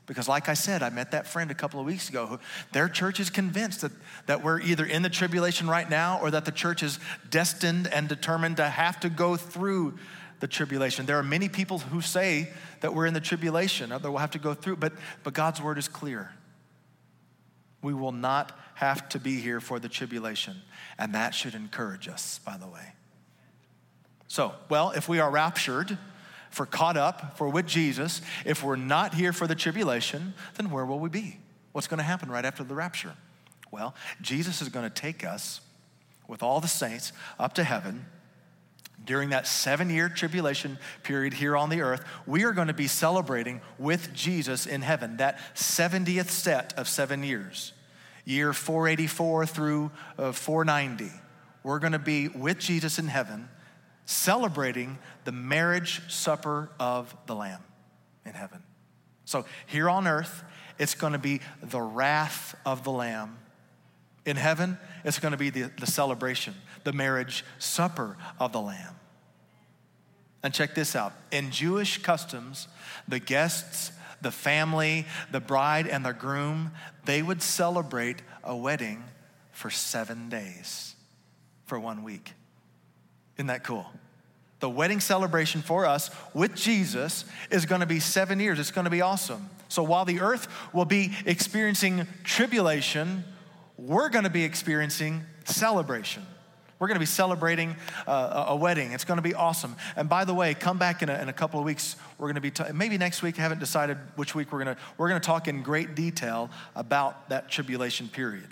Because, 0.10 0.28
like 0.28 0.50
I 0.50 0.56
said, 0.56 0.82
I 0.82 0.90
met 0.90 1.12
that 1.12 1.28
friend 1.28 1.52
a 1.52 1.54
couple 1.54 1.80
of 1.80 1.86
weeks 1.86 2.10
ago. 2.10 2.26
Who, 2.26 2.40
their 2.72 2.90
church 2.90 3.20
is 3.20 3.30
convinced 3.30 3.82
that, 3.82 3.92
that 4.26 4.44
we're 4.44 4.60
either 4.60 4.84
in 4.84 5.04
the 5.04 5.10
tribulation 5.10 5.68
right 5.68 5.88
now 5.88 6.20
or 6.20 6.32
that 6.32 6.46
the 6.46 6.52
church 6.52 6.82
is 6.82 6.98
destined 7.30 7.86
and 7.86 8.10
determined 8.10 8.58
to 8.58 8.68
have 8.68 9.00
to 9.02 9.10
go 9.10 9.36
through 9.36 10.00
the 10.40 10.48
tribulation. 10.48 11.06
There 11.06 11.20
are 11.20 11.24
many 11.24 11.48
people 11.48 11.78
who 11.78 12.02
say 12.02 12.50
that 12.82 12.96
we're 12.96 13.06
in 13.06 13.14
the 13.14 13.22
tribulation, 13.22 13.92
that 13.92 14.02
we'll 14.02 14.18
have 14.18 14.32
to 14.32 14.40
go 14.40 14.56
through, 14.56 14.78
but, 14.78 14.94
but 15.24 15.36
God's 15.36 15.62
word 15.62 15.78
is 15.78 15.88
clear. 15.88 16.32
We 17.84 17.94
will 17.94 18.12
not 18.12 18.58
have 18.74 19.08
to 19.10 19.20
be 19.20 19.40
here 19.40 19.62
for 19.62 19.78
the 19.78 19.90
tribulation. 19.90 20.56
And 20.98 21.14
that 21.14 21.36
should 21.36 21.54
encourage 21.54 22.08
us, 22.08 22.40
by 22.44 22.58
the 22.58 22.68
way. 22.68 22.94
So, 24.28 24.54
well, 24.70 24.90
if 24.90 25.08
we 25.08 25.20
are 25.20 25.30
raptured, 25.30 26.00
if 26.52 26.60
we're 26.60 26.66
caught 26.66 26.98
up, 26.98 27.32
if 27.34 27.40
we're 27.40 27.50
with 27.50 27.68
Jesus, 27.68 28.22
if 28.46 28.64
we're 28.64 28.76
not 28.76 29.14
here 29.14 29.34
for 29.34 29.48
the 29.48 29.56
tribulation, 29.56 30.34
then 30.56 30.70
where 30.70 30.86
will 30.86 31.00
we 31.00 31.10
be? 31.10 31.38
What's 31.72 31.88
going 31.88 32.00
to 32.00 32.04
happen 32.04 32.30
right 32.30 32.46
after 32.46 32.64
the 32.64 32.76
rapture? 32.76 33.14
Well, 33.72 33.94
Jesus 34.22 34.62
is 34.62 34.70
going 34.70 34.90
to 34.90 34.94
take 34.94 35.24
us 35.24 35.62
with 36.28 36.42
all 36.42 36.60
the 36.60 36.68
saints 36.68 37.14
up 37.40 37.54
to 37.54 37.64
heaven 37.64 38.06
during 39.06 39.30
that 39.30 39.48
seven 39.48 39.90
year 39.90 40.10
tribulation 40.10 40.78
period 41.04 41.34
here 41.34 41.56
on 41.58 41.70
the 41.70 41.82
earth, 41.82 42.04
we 42.26 42.44
are 42.44 42.52
going 42.52 42.68
to 42.68 42.74
be 42.74 42.88
celebrating 42.88 43.62
with 43.78 44.14
Jesus 44.14 44.66
in 44.66 44.82
heaven, 44.82 45.18
that 45.18 45.40
70th 45.56 46.30
set 46.30 46.78
of 46.78 46.88
seven 46.88 47.24
years, 47.24 47.74
year 48.26 48.54
484 48.54 49.46
through 49.46 49.92
uh, 50.18 50.32
490. 50.32 51.12
We're 51.64 51.80
going 51.80 51.94
to 51.94 52.00
be 52.00 52.28
with 52.28 52.60
Jesus 52.60 53.00
in 53.00 53.08
heaven 53.08 53.50
celebrating 54.10 54.98
the 55.24 55.32
marriage 55.32 56.02
supper 56.12 56.72
of 56.80 57.16
the 57.28 57.36
Lamb 57.36 57.62
in 58.26 58.34
heaven. 58.34 58.64
So 59.26 59.46
here 59.68 59.88
on 59.88 60.08
earth, 60.08 60.44
it's 60.80 60.96
going 60.96 61.14
to 61.14 61.20
be 61.20 61.42
the 61.62 61.80
wrath 61.80 62.56
of 62.66 62.84
the 62.84 62.90
Lamb. 62.90 63.38
In 64.26 64.36
heaven, 64.36 64.80
it's 65.04 65.20
going 65.20 65.34
to 65.34 65.38
be 65.38 65.52
the, 65.52 65.70
the 65.80 65.86
celebration, 65.86 66.56
the 66.86 66.92
marriage 66.92 67.46
supper 67.60 68.18
of 68.40 68.52
the 68.52 68.60
Lamb. 68.60 68.96
And 70.42 70.56
check 70.56 70.74
this 70.74 70.96
out 70.96 71.14
in 71.32 71.52
Jewish 71.52 72.02
customs, 72.02 72.68
the 73.08 73.20
guests, 73.20 73.92
the 74.24 74.32
family, 74.32 75.06
the 75.32 75.40
bride, 75.40 75.86
and 75.86 76.04
the 76.04 76.14
groom, 76.14 76.72
they 77.06 77.22
would 77.22 77.44
celebrate 77.44 78.24
a 78.44 78.56
wedding 78.56 79.04
for 79.52 79.70
seven 79.70 80.30
days, 80.30 80.96
for 81.68 81.80
one 81.80 82.02
week. 82.02 82.34
Isn't 83.40 83.48
that 83.48 83.64
cool? 83.64 83.86
The 84.60 84.70
wedding 84.70 85.00
celebration 85.00 85.62
for 85.62 85.86
us 85.86 86.12
with 86.34 86.56
Jesus 86.56 87.24
is 87.50 87.66
going 87.66 87.80
to 87.80 87.88
be 87.88 88.02
seven 88.02 88.42
years. 88.42 88.60
It's 88.60 88.70
going 88.70 88.84
to 88.84 88.92
be 88.92 89.00
awesome. 89.00 89.50
So 89.70 89.82
while 89.82 90.04
the 90.04 90.20
earth 90.20 90.50
will 90.74 90.84
be 90.84 91.14
experiencing 91.26 92.06
tribulation, 92.26 93.24
we're 93.78 94.10
going 94.10 94.26
to 94.26 94.30
be 94.30 94.44
experiencing 94.44 95.24
celebration. 95.46 96.26
We're 96.80 96.88
going 96.88 96.96
to 96.96 97.00
be 97.00 97.06
celebrating 97.06 97.78
uh, 98.06 98.48
a 98.50 98.56
wedding. 98.58 98.92
It's 98.92 99.06
going 99.06 99.18
to 99.18 99.22
be 99.22 99.34
awesome. 99.34 99.78
And 99.96 100.10
by 100.10 100.26
the 100.26 100.34
way, 100.34 100.54
come 100.54 100.78
back 100.78 101.02
in 101.02 101.08
a, 101.08 101.22
in 101.22 101.30
a 101.30 101.34
couple 101.34 101.62
of 101.62 101.66
weeks. 101.66 101.96
We're 102.18 102.28
going 102.28 102.36
to 102.36 102.42
be, 102.42 102.52
t- 102.52 102.64
maybe 102.74 102.98
next 102.98 103.22
week, 103.22 103.40
I 103.40 103.42
haven't 103.42 103.60
decided 103.60 103.98
which 104.18 104.36
week 104.36 104.52
we're 104.52 104.64
going 104.66 104.76
to, 104.76 104.82
we're 104.98 105.08
going 105.08 105.22
to 105.22 105.26
talk 105.26 105.48
in 105.48 105.64
great 105.64 105.96
detail 105.96 106.50
about 106.76 107.30
that 107.30 107.50
tribulation 107.50 108.10
period. 108.10 108.50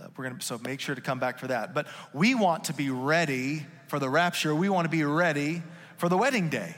Uh, 0.00 0.08
we're 0.16 0.24
going 0.24 0.38
to, 0.38 0.44
so 0.44 0.58
make 0.58 0.80
sure 0.80 0.96
to 0.96 1.00
come 1.00 1.20
back 1.20 1.38
for 1.38 1.46
that. 1.46 1.72
But 1.72 1.86
we 2.12 2.34
want 2.34 2.64
to 2.64 2.72
be 2.72 2.90
ready 2.90 3.64
for 3.92 3.98
the 3.98 4.08
rapture. 4.08 4.54
We 4.54 4.70
want 4.70 4.86
to 4.86 4.88
be 4.88 5.04
ready 5.04 5.62
for 5.98 6.08
the 6.08 6.16
wedding 6.16 6.48
day. 6.48 6.76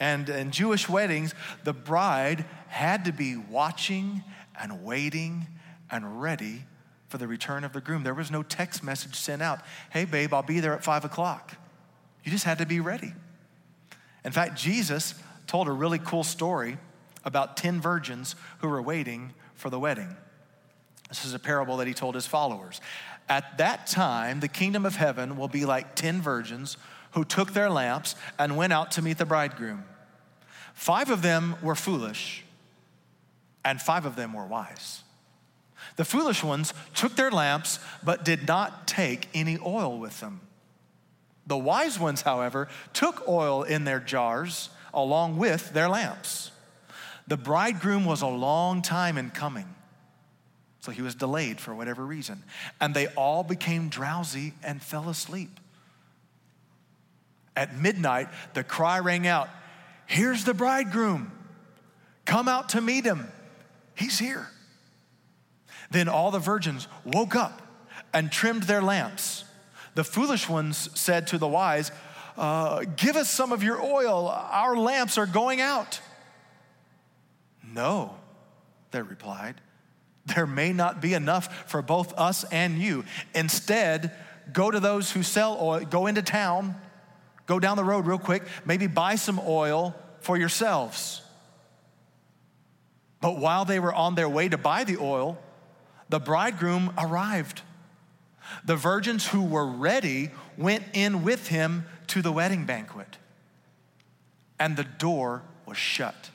And 0.00 0.28
in 0.28 0.50
Jewish 0.50 0.88
weddings, 0.88 1.32
the 1.62 1.72
bride 1.72 2.44
had 2.66 3.04
to 3.04 3.12
be 3.12 3.36
watching 3.36 4.24
and 4.60 4.82
waiting 4.82 5.46
and 5.92 6.20
ready 6.20 6.64
for 7.06 7.18
the 7.18 7.28
return 7.28 7.62
of 7.62 7.72
the 7.72 7.80
groom. 7.80 8.02
There 8.02 8.14
was 8.14 8.32
no 8.32 8.42
text 8.42 8.82
message 8.82 9.14
sent 9.14 9.42
out 9.42 9.60
Hey, 9.90 10.04
babe, 10.04 10.34
I'll 10.34 10.42
be 10.42 10.58
there 10.58 10.74
at 10.74 10.82
five 10.82 11.04
o'clock. 11.04 11.54
You 12.24 12.32
just 12.32 12.44
had 12.44 12.58
to 12.58 12.66
be 12.66 12.80
ready. 12.80 13.12
In 14.24 14.32
fact, 14.32 14.58
Jesus 14.58 15.14
told 15.46 15.68
a 15.68 15.72
really 15.72 16.00
cool 16.00 16.24
story 16.24 16.78
about 17.24 17.56
10 17.56 17.80
virgins 17.80 18.34
who 18.58 18.68
were 18.68 18.82
waiting 18.82 19.32
for 19.54 19.70
the 19.70 19.78
wedding. 19.78 20.16
This 21.10 21.24
is 21.24 21.32
a 21.32 21.38
parable 21.38 21.76
that 21.76 21.86
he 21.86 21.94
told 21.94 22.16
his 22.16 22.26
followers. 22.26 22.80
At 23.28 23.58
that 23.58 23.86
time, 23.86 24.40
the 24.40 24.48
kingdom 24.48 24.84
of 24.84 24.96
heaven 24.96 25.36
will 25.36 25.48
be 25.48 25.64
like 25.64 25.94
10 25.94 26.20
virgins 26.20 26.76
who 27.12 27.24
took 27.24 27.52
their 27.52 27.70
lamps 27.70 28.16
and 28.38 28.56
went 28.56 28.72
out 28.72 28.90
to 28.92 29.02
meet 29.02 29.18
the 29.18 29.24
bridegroom. 29.24 29.84
Five 30.74 31.10
of 31.10 31.22
them 31.22 31.56
were 31.62 31.76
foolish, 31.76 32.44
and 33.64 33.80
five 33.80 34.04
of 34.04 34.16
them 34.16 34.32
were 34.32 34.44
wise. 34.44 35.02
The 35.96 36.04
foolish 36.04 36.42
ones 36.42 36.74
took 36.94 37.14
their 37.14 37.30
lamps, 37.30 37.78
but 38.02 38.24
did 38.24 38.48
not 38.48 38.86
take 38.88 39.28
any 39.32 39.58
oil 39.64 39.98
with 39.98 40.20
them. 40.20 40.40
The 41.46 41.56
wise 41.56 41.98
ones, 41.98 42.22
however, 42.22 42.68
took 42.92 43.26
oil 43.28 43.62
in 43.62 43.84
their 43.84 44.00
jars 44.00 44.70
along 44.92 45.36
with 45.36 45.72
their 45.72 45.88
lamps. 45.88 46.50
The 47.26 47.36
bridegroom 47.36 48.04
was 48.04 48.22
a 48.22 48.26
long 48.26 48.82
time 48.82 49.16
in 49.16 49.30
coming, 49.30 49.73
so 50.84 50.92
he 50.92 51.00
was 51.00 51.14
delayed 51.14 51.62
for 51.62 51.74
whatever 51.74 52.04
reason. 52.04 52.42
And 52.78 52.92
they 52.92 53.06
all 53.08 53.42
became 53.42 53.88
drowsy 53.88 54.52
and 54.62 54.82
fell 54.82 55.08
asleep. 55.08 55.58
At 57.56 57.74
midnight, 57.78 58.28
the 58.52 58.62
cry 58.62 58.98
rang 58.98 59.26
out 59.26 59.48
Here's 60.06 60.44
the 60.44 60.52
bridegroom. 60.52 61.32
Come 62.26 62.46
out 62.46 62.70
to 62.70 62.82
meet 62.82 63.06
him. 63.06 63.26
He's 63.94 64.18
here. 64.18 64.46
Then 65.90 66.10
all 66.10 66.30
the 66.30 66.38
virgins 66.38 66.86
woke 67.02 67.34
up 67.34 67.62
and 68.12 68.30
trimmed 68.30 68.64
their 68.64 68.82
lamps. 68.82 69.44
The 69.94 70.04
foolish 70.04 70.46
ones 70.50 70.90
said 70.94 71.28
to 71.28 71.38
the 71.38 71.48
wise, 71.48 71.90
uh, 72.36 72.84
Give 72.96 73.16
us 73.16 73.30
some 73.30 73.52
of 73.52 73.62
your 73.62 73.82
oil. 73.82 74.28
Our 74.28 74.76
lamps 74.76 75.16
are 75.16 75.26
going 75.26 75.62
out. 75.62 76.00
No, 77.66 78.16
they 78.90 79.00
replied. 79.00 79.62
There 80.26 80.46
may 80.46 80.72
not 80.72 81.02
be 81.02 81.14
enough 81.14 81.68
for 81.70 81.82
both 81.82 82.12
us 82.18 82.44
and 82.44 82.78
you. 82.78 83.04
Instead, 83.34 84.12
go 84.52 84.70
to 84.70 84.80
those 84.80 85.10
who 85.10 85.22
sell 85.22 85.58
oil, 85.60 85.80
go 85.80 86.06
into 86.06 86.22
town, 86.22 86.76
go 87.46 87.58
down 87.58 87.76
the 87.76 87.84
road 87.84 88.06
real 88.06 88.18
quick, 88.18 88.42
maybe 88.64 88.86
buy 88.86 89.16
some 89.16 89.40
oil 89.46 89.94
for 90.20 90.36
yourselves. 90.36 91.20
But 93.20 93.38
while 93.38 93.64
they 93.64 93.80
were 93.80 93.94
on 93.94 94.14
their 94.14 94.28
way 94.28 94.48
to 94.48 94.58
buy 94.58 94.84
the 94.84 94.98
oil, 94.98 95.38
the 96.08 96.20
bridegroom 96.20 96.92
arrived. 96.98 97.62
The 98.64 98.76
virgins 98.76 99.26
who 99.26 99.42
were 99.42 99.66
ready 99.66 100.30
went 100.56 100.84
in 100.92 101.22
with 101.22 101.48
him 101.48 101.86
to 102.08 102.22
the 102.22 102.32
wedding 102.32 102.66
banquet, 102.66 103.16
and 104.58 104.76
the 104.76 104.84
door 104.84 105.42
was 105.66 105.78
shut. 105.78 106.30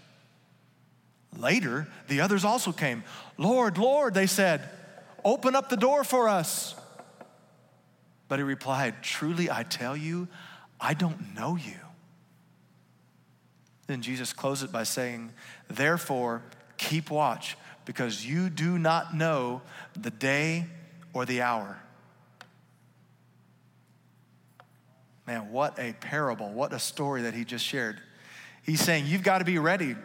Later, 1.38 1.88
the 2.08 2.22
others 2.22 2.44
also 2.44 2.72
came. 2.72 3.04
Lord, 3.40 3.78
Lord, 3.78 4.14
they 4.14 4.28
said, 4.28 4.70
open 5.24 5.56
up 5.56 5.70
the 5.70 5.78
door 5.78 6.04
for 6.04 6.28
us. 6.28 6.76
But 8.28 8.38
he 8.38 8.44
replied, 8.44 9.02
Truly, 9.02 9.50
I 9.50 9.64
tell 9.64 9.96
you, 9.96 10.28
I 10.80 10.94
don't 10.94 11.34
know 11.36 11.56
you. 11.56 11.80
Then 13.88 14.02
Jesus 14.02 14.34
closed 14.34 14.62
it 14.62 14.74
by 14.74 14.84
saying, 14.84 15.32
Therefore, 15.70 16.44
keep 16.78 17.10
watch, 17.10 17.58
because 17.86 18.26
you 18.26 18.50
do 18.50 18.78
not 18.78 19.16
know 19.16 19.62
the 19.98 20.12
day 20.12 20.66
or 21.14 21.26
the 21.26 21.42
hour. 21.42 21.82
Man, 25.26 25.50
what 25.50 25.80
a 25.80 25.94
parable, 25.94 26.52
what 26.52 26.74
a 26.74 26.80
story 26.80 27.22
that 27.22 27.34
he 27.34 27.46
just 27.46 27.64
shared. 27.64 28.02
He's 28.64 28.82
saying, 28.82 29.06
You've 29.08 29.24
got 29.24 29.38
to 29.38 29.46
be 29.46 29.60
ready, 29.60 29.96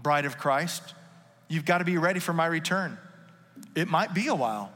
bride 0.00 0.26
of 0.26 0.38
Christ. 0.38 0.94
You've 1.48 1.64
got 1.64 1.78
to 1.78 1.84
be 1.84 1.98
ready 1.98 2.20
for 2.20 2.32
my 2.32 2.46
return. 2.46 2.98
It 3.74 3.88
might 3.88 4.14
be 4.14 4.28
a 4.28 4.34
while. 4.34 4.72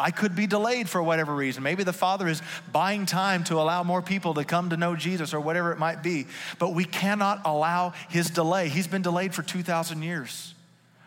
I 0.00 0.12
could 0.12 0.36
be 0.36 0.46
delayed 0.46 0.88
for 0.88 1.02
whatever 1.02 1.34
reason. 1.34 1.62
Maybe 1.62 1.82
the 1.82 1.92
Father 1.92 2.28
is 2.28 2.40
buying 2.70 3.04
time 3.04 3.42
to 3.44 3.56
allow 3.56 3.82
more 3.82 4.00
people 4.00 4.34
to 4.34 4.44
come 4.44 4.70
to 4.70 4.76
know 4.76 4.94
Jesus 4.94 5.34
or 5.34 5.40
whatever 5.40 5.72
it 5.72 5.78
might 5.78 6.02
be. 6.02 6.26
But 6.60 6.72
we 6.72 6.84
cannot 6.84 7.42
allow 7.44 7.94
his 8.08 8.30
delay. 8.30 8.68
He's 8.68 8.86
been 8.86 9.02
delayed 9.02 9.34
for 9.34 9.42
2,000 9.42 10.02
years. 10.02 10.54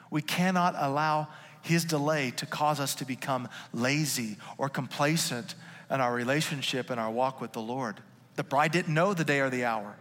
We 0.09 0.21
cannot 0.21 0.75
allow 0.77 1.29
his 1.61 1.85
delay 1.85 2.31
to 2.31 2.45
cause 2.45 2.81
us 2.81 2.95
to 2.95 3.05
become 3.05 3.47
lazy 3.73 4.37
or 4.57 4.67
complacent 4.67 5.55
in 5.89 6.01
our 6.01 6.13
relationship 6.13 6.89
and 6.89 6.99
our 6.99 7.11
walk 7.11 7.39
with 7.39 7.53
the 7.53 7.61
Lord. 7.61 8.01
The 8.35 8.43
bride 8.43 8.71
didn't 8.71 8.93
know 8.93 9.13
the 9.13 9.23
day 9.23 9.39
or 9.39 9.49
the 9.49 9.65
hour, 9.65 9.95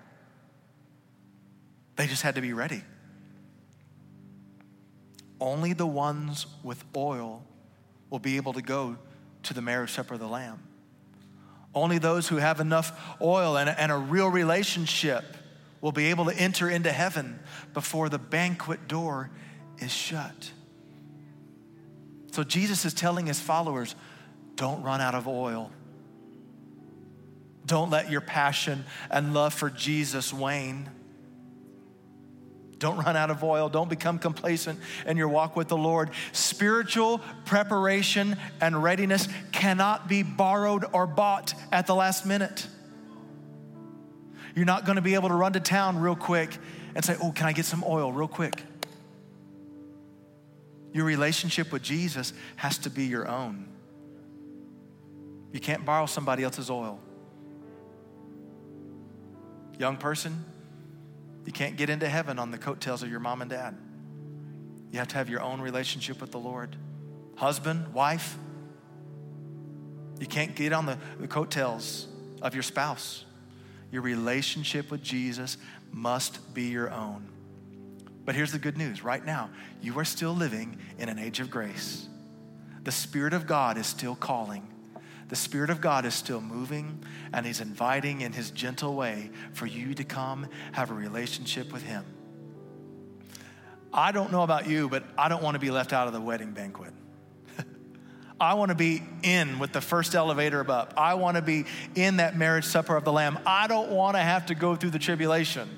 they 1.97 2.07
just 2.07 2.23
had 2.23 2.35
to 2.37 2.41
be 2.41 2.53
ready. 2.53 2.83
Only 5.41 5.72
the 5.72 5.86
ones 5.86 6.47
with 6.62 6.84
oil 6.97 7.43
will 8.11 8.18
be 8.18 8.36
able 8.36 8.53
to 8.53 8.62
go 8.62 8.97
to 9.45 9.55
the 9.55 9.62
marriage 9.62 9.91
supper 9.91 10.14
of 10.14 10.20
the 10.20 10.28
Lamb. 10.28 10.62
Only 11.74 11.99
those 11.99 12.28
who 12.28 12.36
have 12.36 12.61
enough 12.61 13.16
oil 13.22 13.57
and, 13.57 13.70
and 13.70 13.93
a 13.93 13.97
real 13.97 14.28
relationship 14.28 15.24
will 15.80 15.93
be 15.93 16.07
able 16.07 16.26
to 16.26 16.34
enter 16.34 16.68
into 16.68 16.93
heaven 16.93 17.38
before 17.72 18.09
the 18.09 18.18
banquet 18.18 18.88
door 18.88 19.30
is 19.78 19.93
shut. 19.93 20.51
So 22.32 22.45
Jesus 22.45 22.84
is 22.84 22.93
telling 22.93 23.26
his 23.26 23.41
followers 23.41 23.95
don't 24.57 24.82
run 24.82 25.01
out 25.01 25.14
of 25.14 25.26
oil. 25.26 25.70
Don't 27.64 27.91
let 27.91 28.11
your 28.11 28.20
passion 28.20 28.84
and 29.11 29.32
love 29.32 29.55
for 29.55 29.70
Jesus 29.70 30.32
wane. 30.32 30.91
Don't 32.81 32.97
run 32.97 33.14
out 33.14 33.31
of 33.31 33.45
oil. 33.45 33.68
Don't 33.68 33.91
become 33.91 34.18
complacent 34.18 34.81
in 35.07 35.18
your 35.18 35.28
walk 35.28 35.55
with 35.55 35.68
the 35.68 35.76
Lord. 35.76 36.11
Spiritual 36.33 37.20
preparation 37.45 38.37
and 38.61 38.83
readiness 38.83 39.28
cannot 39.53 40.09
be 40.09 40.22
borrowed 40.22 40.87
or 40.93 41.07
bought 41.07 41.55
at 41.70 41.87
the 41.87 41.95
last 41.95 42.24
minute. 42.24 42.66
You're 44.57 44.64
not 44.64 44.87
going 44.87 44.97
to 44.97 45.03
be 45.03 45.14
able 45.14 45.28
to 45.28 45.35
run 45.35 45.53
to 45.53 45.61
town 45.61 45.99
real 45.99 46.16
quick 46.16 46.57
and 46.95 47.05
say, 47.05 47.16
Oh, 47.22 47.31
can 47.33 47.47
I 47.47 47.53
get 47.53 47.66
some 47.66 47.85
oil 47.87 48.12
real 48.12 48.26
quick? 48.26 48.62
Your 50.93 51.05
relationship 51.05 51.72
with 51.72 51.83
Jesus 51.83 52.33
has 52.57 52.78
to 52.78 52.91
be 52.91 53.05
your 53.05 53.28
own. 53.28 53.68
You 55.53 55.61
can't 55.61 55.85
borrow 55.85 56.07
somebody 56.07 56.45
else's 56.45 56.70
oil. 56.70 56.99
Young 59.78 59.99
person, 59.99 60.45
you 61.47 61.53
can't 61.53 61.76
get 61.76 61.91
into 61.91 62.09
heaven 62.09 62.38
on 62.38 62.51
the 62.51 62.59
coattails 62.59 63.03
of 63.03 63.11
your 63.11 63.20
mom 63.20 63.43
and 63.43 63.51
dad. 63.51 63.76
You 64.93 64.99
have 64.99 65.09
to 65.09 65.16
have 65.16 65.28
your 65.28 65.41
own 65.41 65.61
relationship 65.61 66.20
with 66.20 66.32
the 66.32 66.38
Lord. 66.38 66.76
Husband, 67.36 67.95
wife, 67.95 68.36
you 70.18 70.26
can't 70.26 70.55
get 70.55 70.72
on 70.72 70.86
the, 70.86 70.99
the 71.18 71.28
coattails 71.28 72.07
of 72.43 72.55
your 72.55 72.62
spouse. 72.62 73.24
Your 73.91 74.03
relationship 74.03 74.91
with 74.91 75.03
Jesus 75.03 75.57
must 75.91 76.55
be 76.55 76.64
your 76.64 76.91
own. 76.91 77.26
But 78.24 78.34
here's 78.34 78.53
the 78.53 78.59
good 78.59 78.76
news 78.76 79.03
right 79.03 79.24
now, 79.24 79.51
you 79.80 79.99
are 79.99 80.05
still 80.05 80.34
living 80.34 80.78
in 80.99 81.09
an 81.09 81.18
age 81.18 81.41
of 81.41 81.51
grace. 81.51 82.07
The 82.82 82.93
Spirit 82.93 83.34
of 83.34 83.47
God 83.47 83.78
is 83.78 83.86
still 83.86 84.14
calling 84.14 84.66
the 85.31 85.37
Spirit 85.37 85.70
of 85.70 85.81
God 85.81 86.05
is 86.05 86.14
still 86.14 86.41
moving 86.41 87.03
and 87.33 87.47
He's 87.47 87.61
inviting 87.61 88.20
in 88.20 88.33
His 88.33 88.51
gentle 88.51 88.97
way 88.97 89.31
for 89.53 89.64
you 89.64 89.95
to 89.95 90.05
come 90.05 90.49
have 90.72 90.91
a 90.91 90.95
relationship 90.95 91.72
with 91.72 91.83
Him. 91.83 92.05
I 93.93 94.11
don't 94.11 94.33
know 94.33 94.43
about 94.43 94.68
you, 94.68 94.89
but 94.89 95.05
I 95.16 95.28
don't 95.28 95.43
want 95.43 95.55
to 95.55 95.61
be 95.61 95.70
left 95.70 95.93
out 95.93 96.09
of 96.09 96.12
the 96.12 96.20
wedding 96.20 96.51
banquet. 96.51 96.93
I 98.41 98.55
want 98.55 98.70
to 98.70 98.74
be 98.74 99.03
in 99.22 99.61
with 99.61 99.72
the 99.72 99.81
first 99.81 100.16
elevator 100.16 100.68
up. 100.68 100.95
I 100.97 101.14
want 101.14 101.37
to 101.37 101.43
be 101.43 101.64
in 101.95 102.16
that 102.16 102.37
marriage 102.37 102.64
supper 102.64 102.97
of 102.97 103.05
the 103.05 103.12
Lamb. 103.12 103.39
I 103.47 103.68
don't 103.68 103.93
want 103.93 104.16
to 104.16 104.20
have 104.20 104.47
to 104.47 104.57
go 104.57 104.74
through 104.74 104.91
the 104.91 104.99
tribulation. 104.99 105.68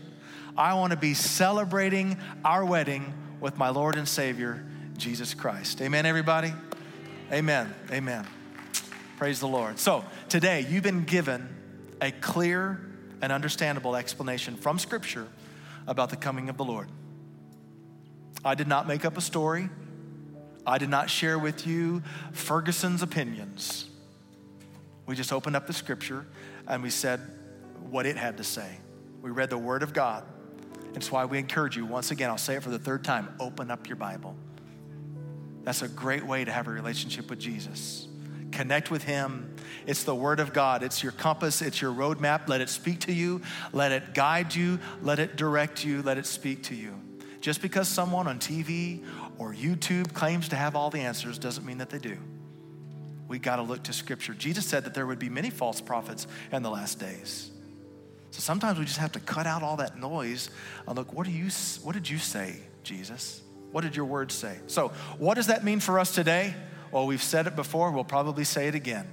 I 0.57 0.75
want 0.75 0.93
to 0.93 0.99
be 0.99 1.13
celebrating 1.13 2.17
our 2.43 2.65
wedding 2.65 3.13
with 3.39 3.59
my 3.59 3.69
Lord 3.69 3.97
and 3.97 4.09
Savior, 4.09 4.65
Jesus 4.97 5.35
Christ. 5.35 5.83
Amen, 5.83 6.07
everybody? 6.07 6.53
Amen. 7.31 7.75
Amen. 7.91 8.27
Praise 9.17 9.41
the 9.41 9.49
Lord. 9.49 9.79
So, 9.79 10.05
today 10.29 10.67
you've 10.69 10.83
been 10.83 11.05
given 11.05 11.49
a 12.01 12.11
clear 12.11 12.81
and 13.21 13.31
understandable 13.31 13.95
explanation 13.95 14.57
from 14.57 14.79
Scripture 14.79 15.29
about 15.87 16.11
the 16.11 16.17
coming 16.17 16.49
of 16.49 16.57
the 16.57 16.65
Lord. 16.65 16.89
I 18.45 18.55
did 18.55 18.67
not 18.67 18.89
make 18.89 19.05
up 19.05 19.17
a 19.17 19.21
story. 19.21 19.69
I 20.67 20.79
did 20.79 20.89
not 20.89 21.09
share 21.09 21.39
with 21.39 21.67
you 21.67 22.03
Ferguson's 22.33 23.03
opinions. 23.03 23.89
We 25.07 25.15
just 25.15 25.33
opened 25.33 25.57
up 25.57 25.67
the 25.67 25.73
Scripture 25.73 26.27
and 26.67 26.83
we 26.83 26.91
said 26.91 27.21
what 27.91 28.07
it 28.07 28.17
had 28.17 28.39
to 28.39 28.45
say. 28.45 28.79
We 29.21 29.31
read 29.31 29.51
the 29.51 29.59
Word 29.59 29.83
of 29.83 29.93
God. 29.93 30.25
It's 30.95 31.11
why 31.11 31.25
we 31.25 31.39
encourage 31.39 31.77
you, 31.77 31.87
once 31.87 32.11
again, 32.11 32.29
I'll 32.29 32.39
say 32.39 32.57
it 32.57 32.63
for 32.63 32.71
the 32.71 32.79
third 32.79 33.05
time 33.05 33.35
open 33.41 33.71
up 33.71 33.89
your 33.89 33.97
Bible. 33.97 34.37
That's 35.63 35.83
a 35.83 35.89
great 35.89 36.25
way 36.25 36.45
to 36.45 36.51
have 36.51 36.67
a 36.67 36.71
relationship 36.71 37.31
with 37.31 37.39
Jesus. 37.39 38.09
Connect 38.53 38.91
with 38.91 39.05
Him. 39.05 39.55
It's 39.87 40.05
the 40.05 40.15
Word 40.15 40.41
of 40.41 40.53
God. 40.53 40.83
It's 40.83 41.03
your 41.03 41.13
compass, 41.13 41.63
it's 41.63 41.81
your 41.81 41.93
roadmap. 41.93 42.49
Let 42.49 42.61
it 42.61 42.69
speak 42.69 43.01
to 43.01 43.13
you, 43.13 43.43
let 43.73 43.93
it 43.93 44.15
guide 44.15 44.55
you, 44.55 44.79
let 45.03 45.19
it 45.19 45.37
direct 45.37 45.85
you, 45.85 46.03
let 46.03 46.19
it 46.19 46.27
speak 46.27 46.63
to 46.65 46.75
you. 46.75 46.99
Just 47.41 47.61
because 47.61 47.89
someone 47.89 48.29
on 48.29 48.39
TV 48.39 49.05
or 49.39 49.53
YouTube 49.53 50.13
claims 50.13 50.49
to 50.51 50.57
have 50.57 50.77
all 50.77 50.91
the 50.91 51.01
answers 51.01 51.39
doesn't 51.39 51.67
mean 51.67 51.79
that 51.79 51.91
they 51.91 51.99
do. 51.99 52.17
We 53.27 53.39
got 53.39 53.57
to 53.57 53.63
look 53.63 53.83
to 53.85 53.93
Scripture. 53.93 54.35
Jesus 54.35 54.67
said 54.67 54.85
that 54.85 54.95
there 54.95 55.07
would 55.07 55.19
be 55.19 55.29
many 55.29 55.51
false 55.51 55.81
prophets 55.81 56.27
in 56.53 56.63
the 56.63 56.71
last 56.71 57.01
days. 57.01 57.51
So 58.31 58.41
sometimes 58.41 58.79
we 58.79 58.85
just 58.85 58.99
have 58.99 59.13
to 59.13 59.21
cut 59.21 59.47
out 59.47 59.63
all 59.63 59.77
that 59.77 59.99
noise 59.99 60.51
and 60.87 60.97
look, 60.97 61.13
what, 61.13 61.27
do 61.27 61.33
you, 61.33 61.49
what 61.83 61.95
did 61.95 62.09
you 62.09 62.19
say, 62.19 62.57
Jesus? 62.83 63.43
What 63.73 63.83
did 63.83 63.97
your 63.97 64.05
words 64.05 64.35
say? 64.35 64.59
So, 64.67 64.89
what 65.19 65.35
does 65.35 65.49
that 65.49 65.65
mean 65.65 65.81
for 65.81 65.99
us 65.99 66.15
today? 66.15 66.55
Well, 66.93 67.07
we've 67.07 67.23
said 67.23 67.47
it 67.47 67.57
before, 67.57 67.91
we'll 67.91 68.05
probably 68.05 68.45
say 68.45 68.69
it 68.69 68.75
again. 68.75 69.09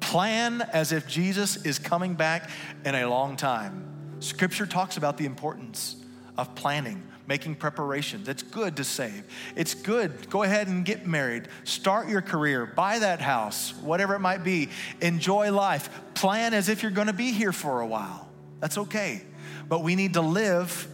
Plan 0.00 0.62
as 0.72 0.90
if 0.90 1.06
Jesus 1.06 1.64
is 1.64 1.78
coming 1.78 2.14
back 2.14 2.50
in 2.84 2.94
a 2.94 3.06
long 3.06 3.36
time. 3.36 4.16
Scripture 4.20 4.66
talks 4.66 4.96
about 4.96 5.18
the 5.18 5.26
importance 5.26 5.96
of 6.38 6.54
planning, 6.54 7.06
making 7.26 7.56
preparations. 7.56 8.26
It's 8.26 8.42
good 8.42 8.76
to 8.76 8.84
save. 8.84 9.22
It's 9.54 9.74
good. 9.74 10.30
Go 10.30 10.44
ahead 10.44 10.68
and 10.68 10.82
get 10.82 11.06
married, 11.06 11.48
start 11.64 12.08
your 12.08 12.22
career, 12.22 12.64
buy 12.64 13.00
that 13.00 13.20
house, 13.20 13.74
whatever 13.82 14.14
it 14.14 14.20
might 14.20 14.42
be. 14.42 14.70
Enjoy 15.02 15.52
life. 15.52 15.90
Plan 16.14 16.54
as 16.54 16.70
if 16.70 16.82
you're 16.82 16.90
going 16.90 17.08
to 17.08 17.12
be 17.12 17.32
here 17.32 17.52
for 17.52 17.82
a 17.82 17.86
while. 17.86 18.28
That's 18.60 18.78
okay. 18.78 19.22
But 19.68 19.82
we 19.82 19.94
need 19.94 20.14
to 20.14 20.22
live 20.22 20.88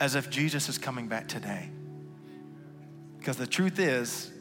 as 0.00 0.14
if 0.14 0.30
Jesus 0.30 0.70
is 0.70 0.78
coming 0.78 1.06
back 1.06 1.28
today. 1.28 1.68
Because 3.18 3.36
the 3.36 3.46
truth 3.46 3.78
is, 3.78 4.32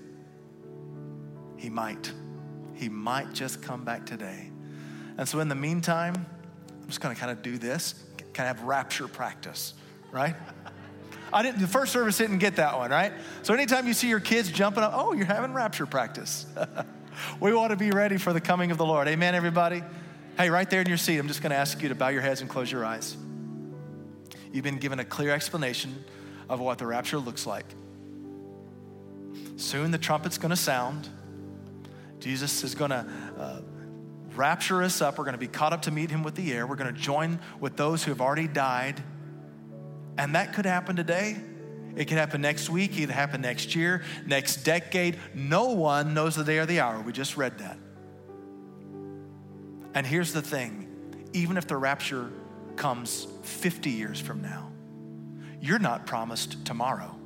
he 1.57 1.69
might. 1.69 2.11
He 2.75 2.89
might 2.89 3.33
just 3.33 3.61
come 3.61 3.83
back 3.83 4.05
today. 4.05 4.51
And 5.17 5.27
so, 5.27 5.39
in 5.39 5.49
the 5.49 5.55
meantime, 5.55 6.13
I'm 6.15 6.87
just 6.87 7.01
going 7.01 7.13
to 7.13 7.19
kind 7.19 7.31
of 7.31 7.41
do 7.41 7.57
this, 7.57 7.95
kind 8.33 8.49
of 8.49 8.57
have 8.57 8.65
rapture 8.65 9.07
practice, 9.07 9.73
right? 10.11 10.35
I 11.33 11.43
didn't, 11.43 11.59
the 11.59 11.67
first 11.67 11.91
service 11.91 12.17
didn't 12.17 12.37
get 12.37 12.55
that 12.57 12.77
one, 12.77 12.91
right? 12.91 13.11
So, 13.41 13.53
anytime 13.53 13.87
you 13.87 13.93
see 13.93 14.09
your 14.09 14.19
kids 14.19 14.51
jumping 14.51 14.83
up, 14.83 14.93
oh, 14.95 15.13
you're 15.13 15.25
having 15.25 15.53
rapture 15.53 15.85
practice. 15.85 16.45
we 17.39 17.53
want 17.53 17.71
to 17.71 17.75
be 17.77 17.91
ready 17.91 18.17
for 18.17 18.31
the 18.31 18.41
coming 18.41 18.71
of 18.71 18.77
the 18.77 18.85
Lord. 18.85 19.07
Amen, 19.07 19.35
everybody? 19.35 19.83
Hey, 20.37 20.51
right 20.51 20.69
there 20.69 20.81
in 20.81 20.87
your 20.87 20.97
seat, 20.97 21.17
I'm 21.17 21.27
just 21.27 21.41
going 21.41 21.49
to 21.49 21.57
ask 21.57 21.81
you 21.81 21.89
to 21.89 21.95
bow 21.95 22.09
your 22.09 22.21
heads 22.21 22.41
and 22.41 22.49
close 22.49 22.71
your 22.71 22.85
eyes. 22.85 23.17
You've 24.53 24.63
been 24.63 24.77
given 24.77 24.99
a 24.99 25.05
clear 25.05 25.31
explanation 25.31 26.03
of 26.47 26.59
what 26.59 26.77
the 26.77 26.85
rapture 26.85 27.17
looks 27.17 27.47
like. 27.47 27.65
Soon 29.55 29.89
the 29.89 29.97
trumpet's 29.97 30.37
going 30.37 30.51
to 30.51 30.55
sound. 30.55 31.09
Jesus 32.19 32.63
is 32.63 32.75
going 32.75 32.91
to 32.91 33.05
uh, 33.37 33.61
rapture 34.35 34.83
us 34.83 35.01
up. 35.01 35.17
We're 35.17 35.25
going 35.25 35.33
to 35.33 35.39
be 35.39 35.47
caught 35.47 35.73
up 35.73 35.83
to 35.83 35.91
meet 35.91 36.09
him 36.09 36.23
with 36.23 36.35
the 36.35 36.53
air. 36.53 36.65
We're 36.65 36.75
going 36.75 36.93
to 36.93 36.99
join 36.99 37.39
with 37.59 37.77
those 37.77 38.03
who 38.03 38.11
have 38.11 38.21
already 38.21 38.47
died. 38.47 39.01
And 40.17 40.35
that 40.35 40.53
could 40.53 40.65
happen 40.65 40.95
today. 40.95 41.37
It 41.95 42.05
could 42.05 42.17
happen 42.17 42.41
next 42.41 42.69
week. 42.69 42.97
It 42.97 43.01
could 43.01 43.09
happen 43.09 43.41
next 43.41 43.75
year, 43.75 44.03
next 44.25 44.57
decade. 44.57 45.17
No 45.33 45.69
one 45.69 46.13
knows 46.13 46.35
the 46.35 46.43
day 46.43 46.59
or 46.59 46.65
the 46.65 46.79
hour. 46.79 47.01
We 47.01 47.11
just 47.11 47.37
read 47.37 47.57
that. 47.57 47.77
And 49.95 50.05
here's 50.05 50.31
the 50.31 50.43
thing 50.43 50.83
even 51.33 51.57
if 51.57 51.67
the 51.67 51.77
rapture 51.77 52.31
comes 52.75 53.27
50 53.41 53.89
years 53.89 54.19
from 54.19 54.41
now, 54.41 54.71
you're 55.59 55.79
not 55.79 56.05
promised 56.05 56.63
tomorrow. 56.65 57.16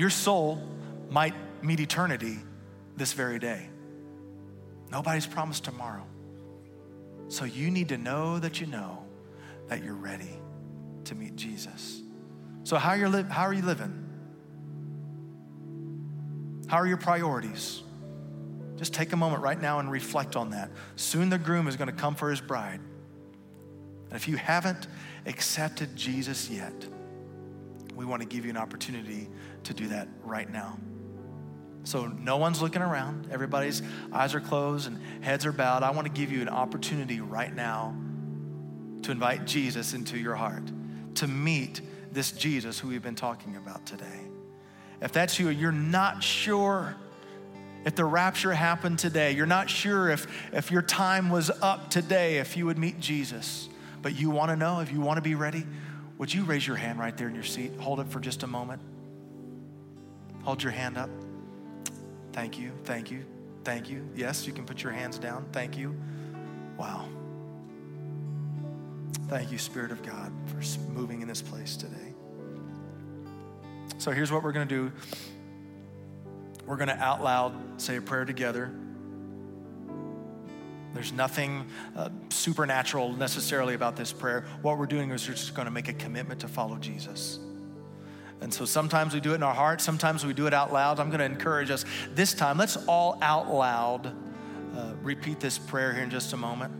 Your 0.00 0.08
soul 0.08 0.58
might 1.10 1.34
meet 1.62 1.78
eternity 1.78 2.38
this 2.96 3.12
very 3.12 3.38
day. 3.38 3.68
Nobody's 4.90 5.26
promised 5.26 5.64
tomorrow. 5.64 6.06
So 7.28 7.44
you 7.44 7.70
need 7.70 7.90
to 7.90 7.98
know 7.98 8.38
that 8.38 8.62
you 8.62 8.66
know 8.66 9.04
that 9.68 9.84
you're 9.84 9.92
ready 9.92 10.40
to 11.04 11.14
meet 11.14 11.36
Jesus. 11.36 12.00
So, 12.64 12.78
how 12.78 12.92
are 12.92 12.96
you, 12.96 13.08
li- 13.08 13.26
how 13.28 13.42
are 13.42 13.52
you 13.52 13.60
living? 13.60 13.92
How 16.66 16.78
are 16.78 16.86
your 16.86 16.96
priorities? 16.96 17.82
Just 18.76 18.94
take 18.94 19.12
a 19.12 19.18
moment 19.18 19.42
right 19.42 19.60
now 19.60 19.80
and 19.80 19.90
reflect 19.90 20.34
on 20.34 20.48
that. 20.52 20.70
Soon 20.96 21.28
the 21.28 21.36
groom 21.36 21.68
is 21.68 21.76
going 21.76 21.88
to 21.88 21.94
come 21.94 22.14
for 22.14 22.30
his 22.30 22.40
bride. 22.40 22.80
And 24.06 24.16
if 24.16 24.28
you 24.28 24.38
haven't 24.38 24.86
accepted 25.26 25.94
Jesus 25.94 26.48
yet, 26.48 26.86
we 28.00 28.06
want 28.06 28.22
to 28.22 28.26
give 28.26 28.46
you 28.46 28.50
an 28.50 28.56
opportunity 28.56 29.28
to 29.64 29.74
do 29.74 29.88
that 29.88 30.08
right 30.24 30.50
now. 30.50 30.78
So, 31.84 32.06
no 32.06 32.36
one's 32.36 32.60
looking 32.60 32.82
around. 32.82 33.28
Everybody's 33.30 33.82
eyes 34.12 34.34
are 34.34 34.40
closed 34.40 34.86
and 34.86 35.00
heads 35.22 35.46
are 35.46 35.52
bowed. 35.52 35.82
I 35.82 35.90
want 35.90 36.06
to 36.06 36.12
give 36.12 36.30
you 36.30 36.42
an 36.42 36.48
opportunity 36.48 37.20
right 37.20 37.54
now 37.54 37.96
to 39.02 39.10
invite 39.10 39.46
Jesus 39.46 39.94
into 39.94 40.18
your 40.18 40.34
heart, 40.34 40.70
to 41.16 41.26
meet 41.26 41.80
this 42.12 42.32
Jesus 42.32 42.78
who 42.78 42.88
we've 42.88 43.02
been 43.02 43.14
talking 43.14 43.56
about 43.56 43.86
today. 43.86 44.20
If 45.00 45.12
that's 45.12 45.38
you, 45.38 45.48
you're 45.48 45.72
not 45.72 46.22
sure 46.22 46.96
if 47.84 47.94
the 47.94 48.04
rapture 48.04 48.52
happened 48.52 48.98
today, 48.98 49.32
you're 49.32 49.46
not 49.46 49.70
sure 49.70 50.10
if, 50.10 50.26
if 50.52 50.70
your 50.70 50.82
time 50.82 51.30
was 51.30 51.50
up 51.62 51.88
today, 51.88 52.36
if 52.38 52.56
you 52.56 52.66
would 52.66 52.76
meet 52.76 53.00
Jesus, 53.00 53.70
but 54.02 54.18
you 54.18 54.28
want 54.28 54.50
to 54.50 54.56
know, 54.56 54.80
if 54.80 54.92
you 54.92 55.00
want 55.00 55.16
to 55.16 55.22
be 55.22 55.34
ready, 55.34 55.66
would 56.18 56.32
you 56.32 56.44
raise 56.44 56.66
your 56.66 56.76
hand 56.76 56.98
right 56.98 57.16
there 57.16 57.28
in 57.28 57.34
your 57.34 57.44
seat? 57.44 57.72
Hold 57.80 58.00
it 58.00 58.08
for 58.08 58.20
just 58.20 58.42
a 58.42 58.46
moment. 58.46 58.82
Hold 60.42 60.62
your 60.62 60.72
hand 60.72 60.96
up. 60.96 61.10
Thank 62.32 62.58
you, 62.58 62.72
thank 62.84 63.10
you, 63.10 63.24
thank 63.64 63.90
you. 63.90 64.08
Yes, 64.14 64.46
you 64.46 64.52
can 64.52 64.64
put 64.64 64.82
your 64.82 64.92
hands 64.92 65.18
down. 65.18 65.46
Thank 65.52 65.76
you. 65.76 65.94
Wow. 66.76 67.08
Thank 69.28 69.52
you, 69.52 69.58
Spirit 69.58 69.92
of 69.92 70.02
God, 70.02 70.32
for 70.46 70.90
moving 70.90 71.22
in 71.22 71.28
this 71.28 71.42
place 71.42 71.76
today. 71.76 72.14
So 73.98 74.12
here's 74.12 74.32
what 74.32 74.42
we're 74.42 74.52
going 74.52 74.66
to 74.66 74.74
do 74.74 74.92
we're 76.66 76.76
going 76.76 76.88
to 76.88 76.98
out 76.98 77.22
loud 77.22 77.80
say 77.80 77.96
a 77.96 78.00
prayer 78.00 78.24
together. 78.24 78.72
There's 80.94 81.12
nothing 81.12 81.66
uh, 81.96 82.08
supernatural 82.30 83.12
necessarily 83.12 83.74
about 83.74 83.96
this 83.96 84.12
prayer. 84.12 84.44
What 84.62 84.78
we're 84.78 84.86
doing 84.86 85.10
is 85.10 85.28
we're 85.28 85.34
just 85.34 85.54
going 85.54 85.66
to 85.66 85.70
make 85.70 85.88
a 85.88 85.92
commitment 85.92 86.40
to 86.40 86.48
follow 86.48 86.76
Jesus. 86.76 87.38
And 88.40 88.52
so 88.52 88.64
sometimes 88.64 89.12
we 89.12 89.20
do 89.20 89.32
it 89.32 89.36
in 89.36 89.42
our 89.42 89.54
heart, 89.54 89.80
sometimes 89.80 90.24
we 90.24 90.32
do 90.32 90.46
it 90.46 90.54
out 90.54 90.72
loud. 90.72 90.98
I'm 90.98 91.08
going 91.08 91.20
to 91.20 91.26
encourage 91.26 91.70
us 91.70 91.84
this 92.14 92.32
time, 92.34 92.56
let's 92.58 92.76
all 92.86 93.18
out 93.22 93.52
loud 93.52 94.06
uh, 94.76 94.92
repeat 95.02 95.40
this 95.40 95.58
prayer 95.58 95.92
here 95.92 96.02
in 96.02 96.10
just 96.10 96.32
a 96.32 96.36
moment. 96.36 96.72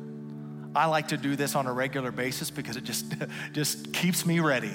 I 0.74 0.86
like 0.86 1.08
to 1.08 1.16
do 1.16 1.36
this 1.36 1.54
on 1.56 1.66
a 1.66 1.72
regular 1.72 2.12
basis 2.12 2.50
because 2.50 2.76
it 2.76 2.84
just, 2.84 3.12
just 3.52 3.92
keeps 3.92 4.24
me 4.24 4.40
ready. 4.40 4.72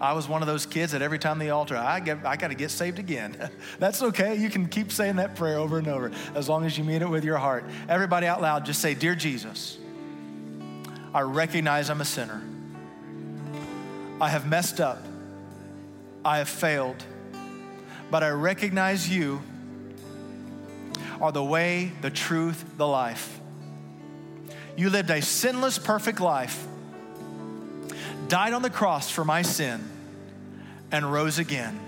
I 0.00 0.12
was 0.12 0.28
one 0.28 0.42
of 0.42 0.48
those 0.48 0.64
kids 0.64 0.92
that 0.92 1.02
every 1.02 1.18
time 1.18 1.38
the 1.38 1.50
altar, 1.50 1.76
I, 1.76 1.98
get, 2.00 2.24
I 2.24 2.36
got 2.36 2.48
to 2.48 2.54
get 2.54 2.70
saved 2.70 2.98
again. 2.98 3.50
That's 3.78 4.00
okay. 4.00 4.36
You 4.36 4.48
can 4.48 4.68
keep 4.68 4.92
saying 4.92 5.16
that 5.16 5.34
prayer 5.34 5.58
over 5.58 5.78
and 5.78 5.88
over 5.88 6.12
as 6.34 6.48
long 6.48 6.64
as 6.64 6.78
you 6.78 6.84
mean 6.84 7.02
it 7.02 7.08
with 7.08 7.24
your 7.24 7.36
heart. 7.36 7.64
Everybody 7.88 8.26
out 8.26 8.40
loud, 8.40 8.64
just 8.64 8.80
say, 8.80 8.94
Dear 8.94 9.14
Jesus, 9.14 9.76
I 11.12 11.22
recognize 11.22 11.90
I'm 11.90 12.00
a 12.00 12.04
sinner. 12.04 12.42
I 14.20 14.28
have 14.28 14.46
messed 14.46 14.80
up. 14.80 15.04
I 16.24 16.38
have 16.38 16.48
failed. 16.48 17.02
But 18.10 18.22
I 18.22 18.30
recognize 18.30 19.08
you 19.08 19.42
are 21.20 21.32
the 21.32 21.44
way, 21.44 21.92
the 22.00 22.10
truth, 22.10 22.64
the 22.76 22.86
life. 22.86 23.40
You 24.76 24.90
lived 24.90 25.10
a 25.10 25.20
sinless, 25.20 25.78
perfect 25.78 26.20
life 26.20 26.66
died 28.28 28.52
on 28.52 28.62
the 28.62 28.70
cross 28.70 29.10
for 29.10 29.24
my 29.24 29.42
sin, 29.42 29.82
and 30.92 31.10
rose 31.10 31.38
again. 31.38 31.78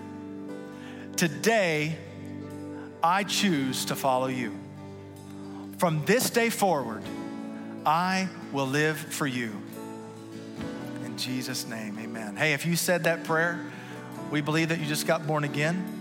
Today, 1.17 1.97
I 3.03 3.25
choose 3.25 3.87
to 3.87 3.97
follow 3.97 4.27
you. 4.27 4.59
From 5.79 6.05
this 6.05 6.31
day 6.31 6.51
forward, 6.51 7.03
I 7.85 8.29
will 8.53 8.67
live 8.67 8.99
for 8.99 9.27
you. 9.27 9.53
Jesus' 11.21 11.67
name, 11.67 11.99
amen. 11.99 12.35
Hey, 12.35 12.55
if 12.55 12.65
you 12.65 12.75
said 12.77 13.05
that 13.05 13.25
prayer, 13.25 13.61
we 14.31 14.41
believe 14.41 14.71
that 14.71 14.81
you 14.81 14.87
just 14.87 15.07
got 15.07 15.27
born 15.27 15.45
again. 15.45 15.99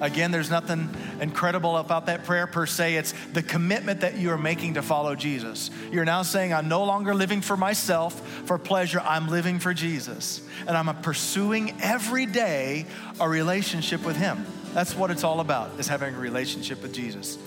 Again, 0.00 0.30
there's 0.30 0.50
nothing 0.50 0.88
incredible 1.20 1.76
about 1.76 2.06
that 2.06 2.24
prayer 2.24 2.46
per 2.46 2.66
se. 2.66 2.96
It's 2.96 3.12
the 3.32 3.42
commitment 3.42 4.00
that 4.00 4.16
you 4.16 4.30
are 4.30 4.38
making 4.38 4.74
to 4.74 4.82
follow 4.82 5.14
Jesus. 5.14 5.70
You're 5.92 6.06
now 6.06 6.22
saying, 6.22 6.52
I'm 6.52 6.68
no 6.68 6.84
longer 6.84 7.14
living 7.14 7.42
for 7.42 7.56
myself, 7.56 8.18
for 8.46 8.58
pleasure. 8.58 9.00
I'm 9.00 9.28
living 9.28 9.58
for 9.58 9.72
Jesus. 9.72 10.42
And 10.66 10.76
I'm 10.76 10.94
pursuing 11.02 11.76
every 11.82 12.26
day 12.26 12.86
a 13.20 13.28
relationship 13.28 14.04
with 14.04 14.16
Him. 14.16 14.44
That's 14.72 14.96
what 14.96 15.10
it's 15.10 15.22
all 15.22 15.40
about, 15.40 15.78
is 15.78 15.86
having 15.86 16.14
a 16.14 16.18
relationship 16.18 16.82
with 16.82 16.94
Jesus. 16.94 17.38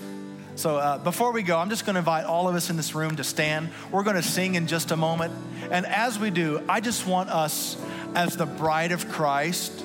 So 0.56 0.76
uh, 0.76 0.98
before 0.98 1.32
we 1.32 1.42
go, 1.42 1.58
I'm 1.58 1.68
just 1.68 1.84
going 1.84 1.94
to 1.94 1.98
invite 1.98 2.24
all 2.24 2.48
of 2.48 2.54
us 2.54 2.70
in 2.70 2.76
this 2.76 2.94
room 2.94 3.16
to 3.16 3.24
stand. 3.24 3.70
We're 3.90 4.04
going 4.04 4.16
to 4.16 4.22
sing 4.22 4.54
in 4.54 4.66
just 4.66 4.92
a 4.92 4.96
moment. 4.96 5.32
And 5.70 5.84
as 5.86 6.18
we 6.18 6.30
do, 6.30 6.62
I 6.68 6.80
just 6.80 7.06
want 7.06 7.28
us, 7.28 7.76
as 8.14 8.36
the 8.36 8.46
bride 8.46 8.92
of 8.92 9.08
Christ, 9.08 9.84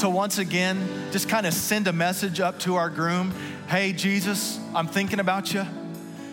to 0.00 0.08
once 0.08 0.38
again 0.38 1.10
just 1.10 1.28
kind 1.28 1.46
of 1.46 1.52
send 1.52 1.88
a 1.88 1.92
message 1.92 2.38
up 2.38 2.60
to 2.60 2.76
our 2.76 2.90
groom 2.90 3.32
Hey, 3.68 3.92
Jesus, 3.92 4.58
I'm 4.74 4.86
thinking 4.86 5.20
about 5.20 5.52
you. 5.52 5.62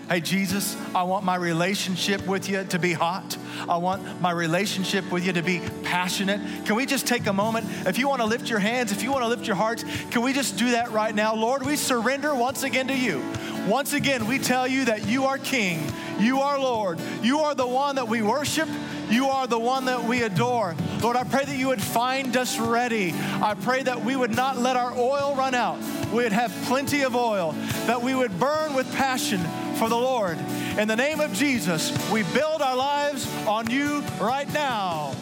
Hey, 0.08 0.22
Jesus, 0.22 0.78
I 0.96 1.04
want 1.04 1.26
my 1.26 1.36
relationship 1.36 2.26
with 2.26 2.48
you 2.48 2.64
to 2.64 2.80
be 2.80 2.94
hot. 2.94 3.38
I 3.68 3.76
want 3.76 4.22
my 4.22 4.32
relationship 4.32 5.12
with 5.12 5.26
you 5.26 5.34
to 5.34 5.44
be 5.44 5.60
passionate. 5.84 6.40
Can 6.66 6.76
we 6.76 6.86
just 6.86 7.08
take 7.08 7.26
a 7.26 7.34
moment? 7.34 7.68
If 7.86 7.98
you 7.98 8.08
want 8.08 8.22
to 8.22 8.26
lift 8.26 8.50
your 8.50 8.60
hands, 8.60 8.94
if 8.94 9.04
you 9.04 9.12
want 9.12 9.24
to 9.24 9.28
lift 9.28 9.48
your 9.48 9.58
hearts, 9.58 9.84
can 10.12 10.22
we 10.22 10.32
just 10.32 10.58
do 10.58 10.72
that 10.72 10.92
right 10.92 11.14
now? 11.14 11.36
Lord, 11.36 11.66
we 11.66 11.76
surrender 11.76 12.34
once 12.34 12.64
again 12.64 12.88
to 12.88 12.96
you. 12.96 13.22
Once 13.68 13.94
again, 13.94 14.28
we 14.28 14.38
tell 14.38 14.68
you 14.68 14.86
that 14.86 15.08
you 15.08 15.26
are 15.26 15.40
King, 15.40 15.82
you 16.20 16.42
are 16.42 16.60
Lord, 16.60 17.00
you 17.24 17.40
are 17.40 17.56
the 17.56 17.66
one 17.66 17.96
that 17.96 18.08
we 18.08 18.22
worship, 18.22 18.70
you 19.10 19.28
are 19.28 19.48
the 19.48 19.58
one 19.58 19.86
that 19.86 20.04
we 20.04 20.22
adore. 20.22 20.76
Lord, 21.02 21.16
I 21.16 21.24
pray 21.24 21.46
that 21.46 21.58
you 21.58 21.68
would 21.68 21.82
find 21.82 22.38
us 22.38 22.60
ready. 22.60 23.14
I 23.42 23.56
pray 23.56 23.82
that 23.84 24.04
we 24.04 24.16
would 24.16 24.36
not 24.36 24.58
let 24.58 24.76
our 24.76 24.94
oil 24.96 25.36
run 25.36 25.56
out. 25.56 25.80
We 26.12 26.24
would 26.24 26.32
have 26.32 26.52
plenty 26.66 27.02
of 27.02 27.16
oil, 27.16 27.54
that 27.88 28.02
we 28.02 28.14
would 28.14 28.40
burn 28.40 28.76
with 28.76 28.92
passion 28.96 29.42
for 29.76 29.90
the 29.90 29.98
Lord. 29.98 30.38
In 30.78 30.88
the 30.88 30.96
name 30.96 31.20
of 31.20 31.34
Jesus, 31.34 31.92
we 32.12 32.22
build 32.22 32.62
our 32.62 32.76
lives 32.76 33.28
on 33.48 33.70
you 33.70 34.02
right 34.20 34.52
now. 34.54 35.16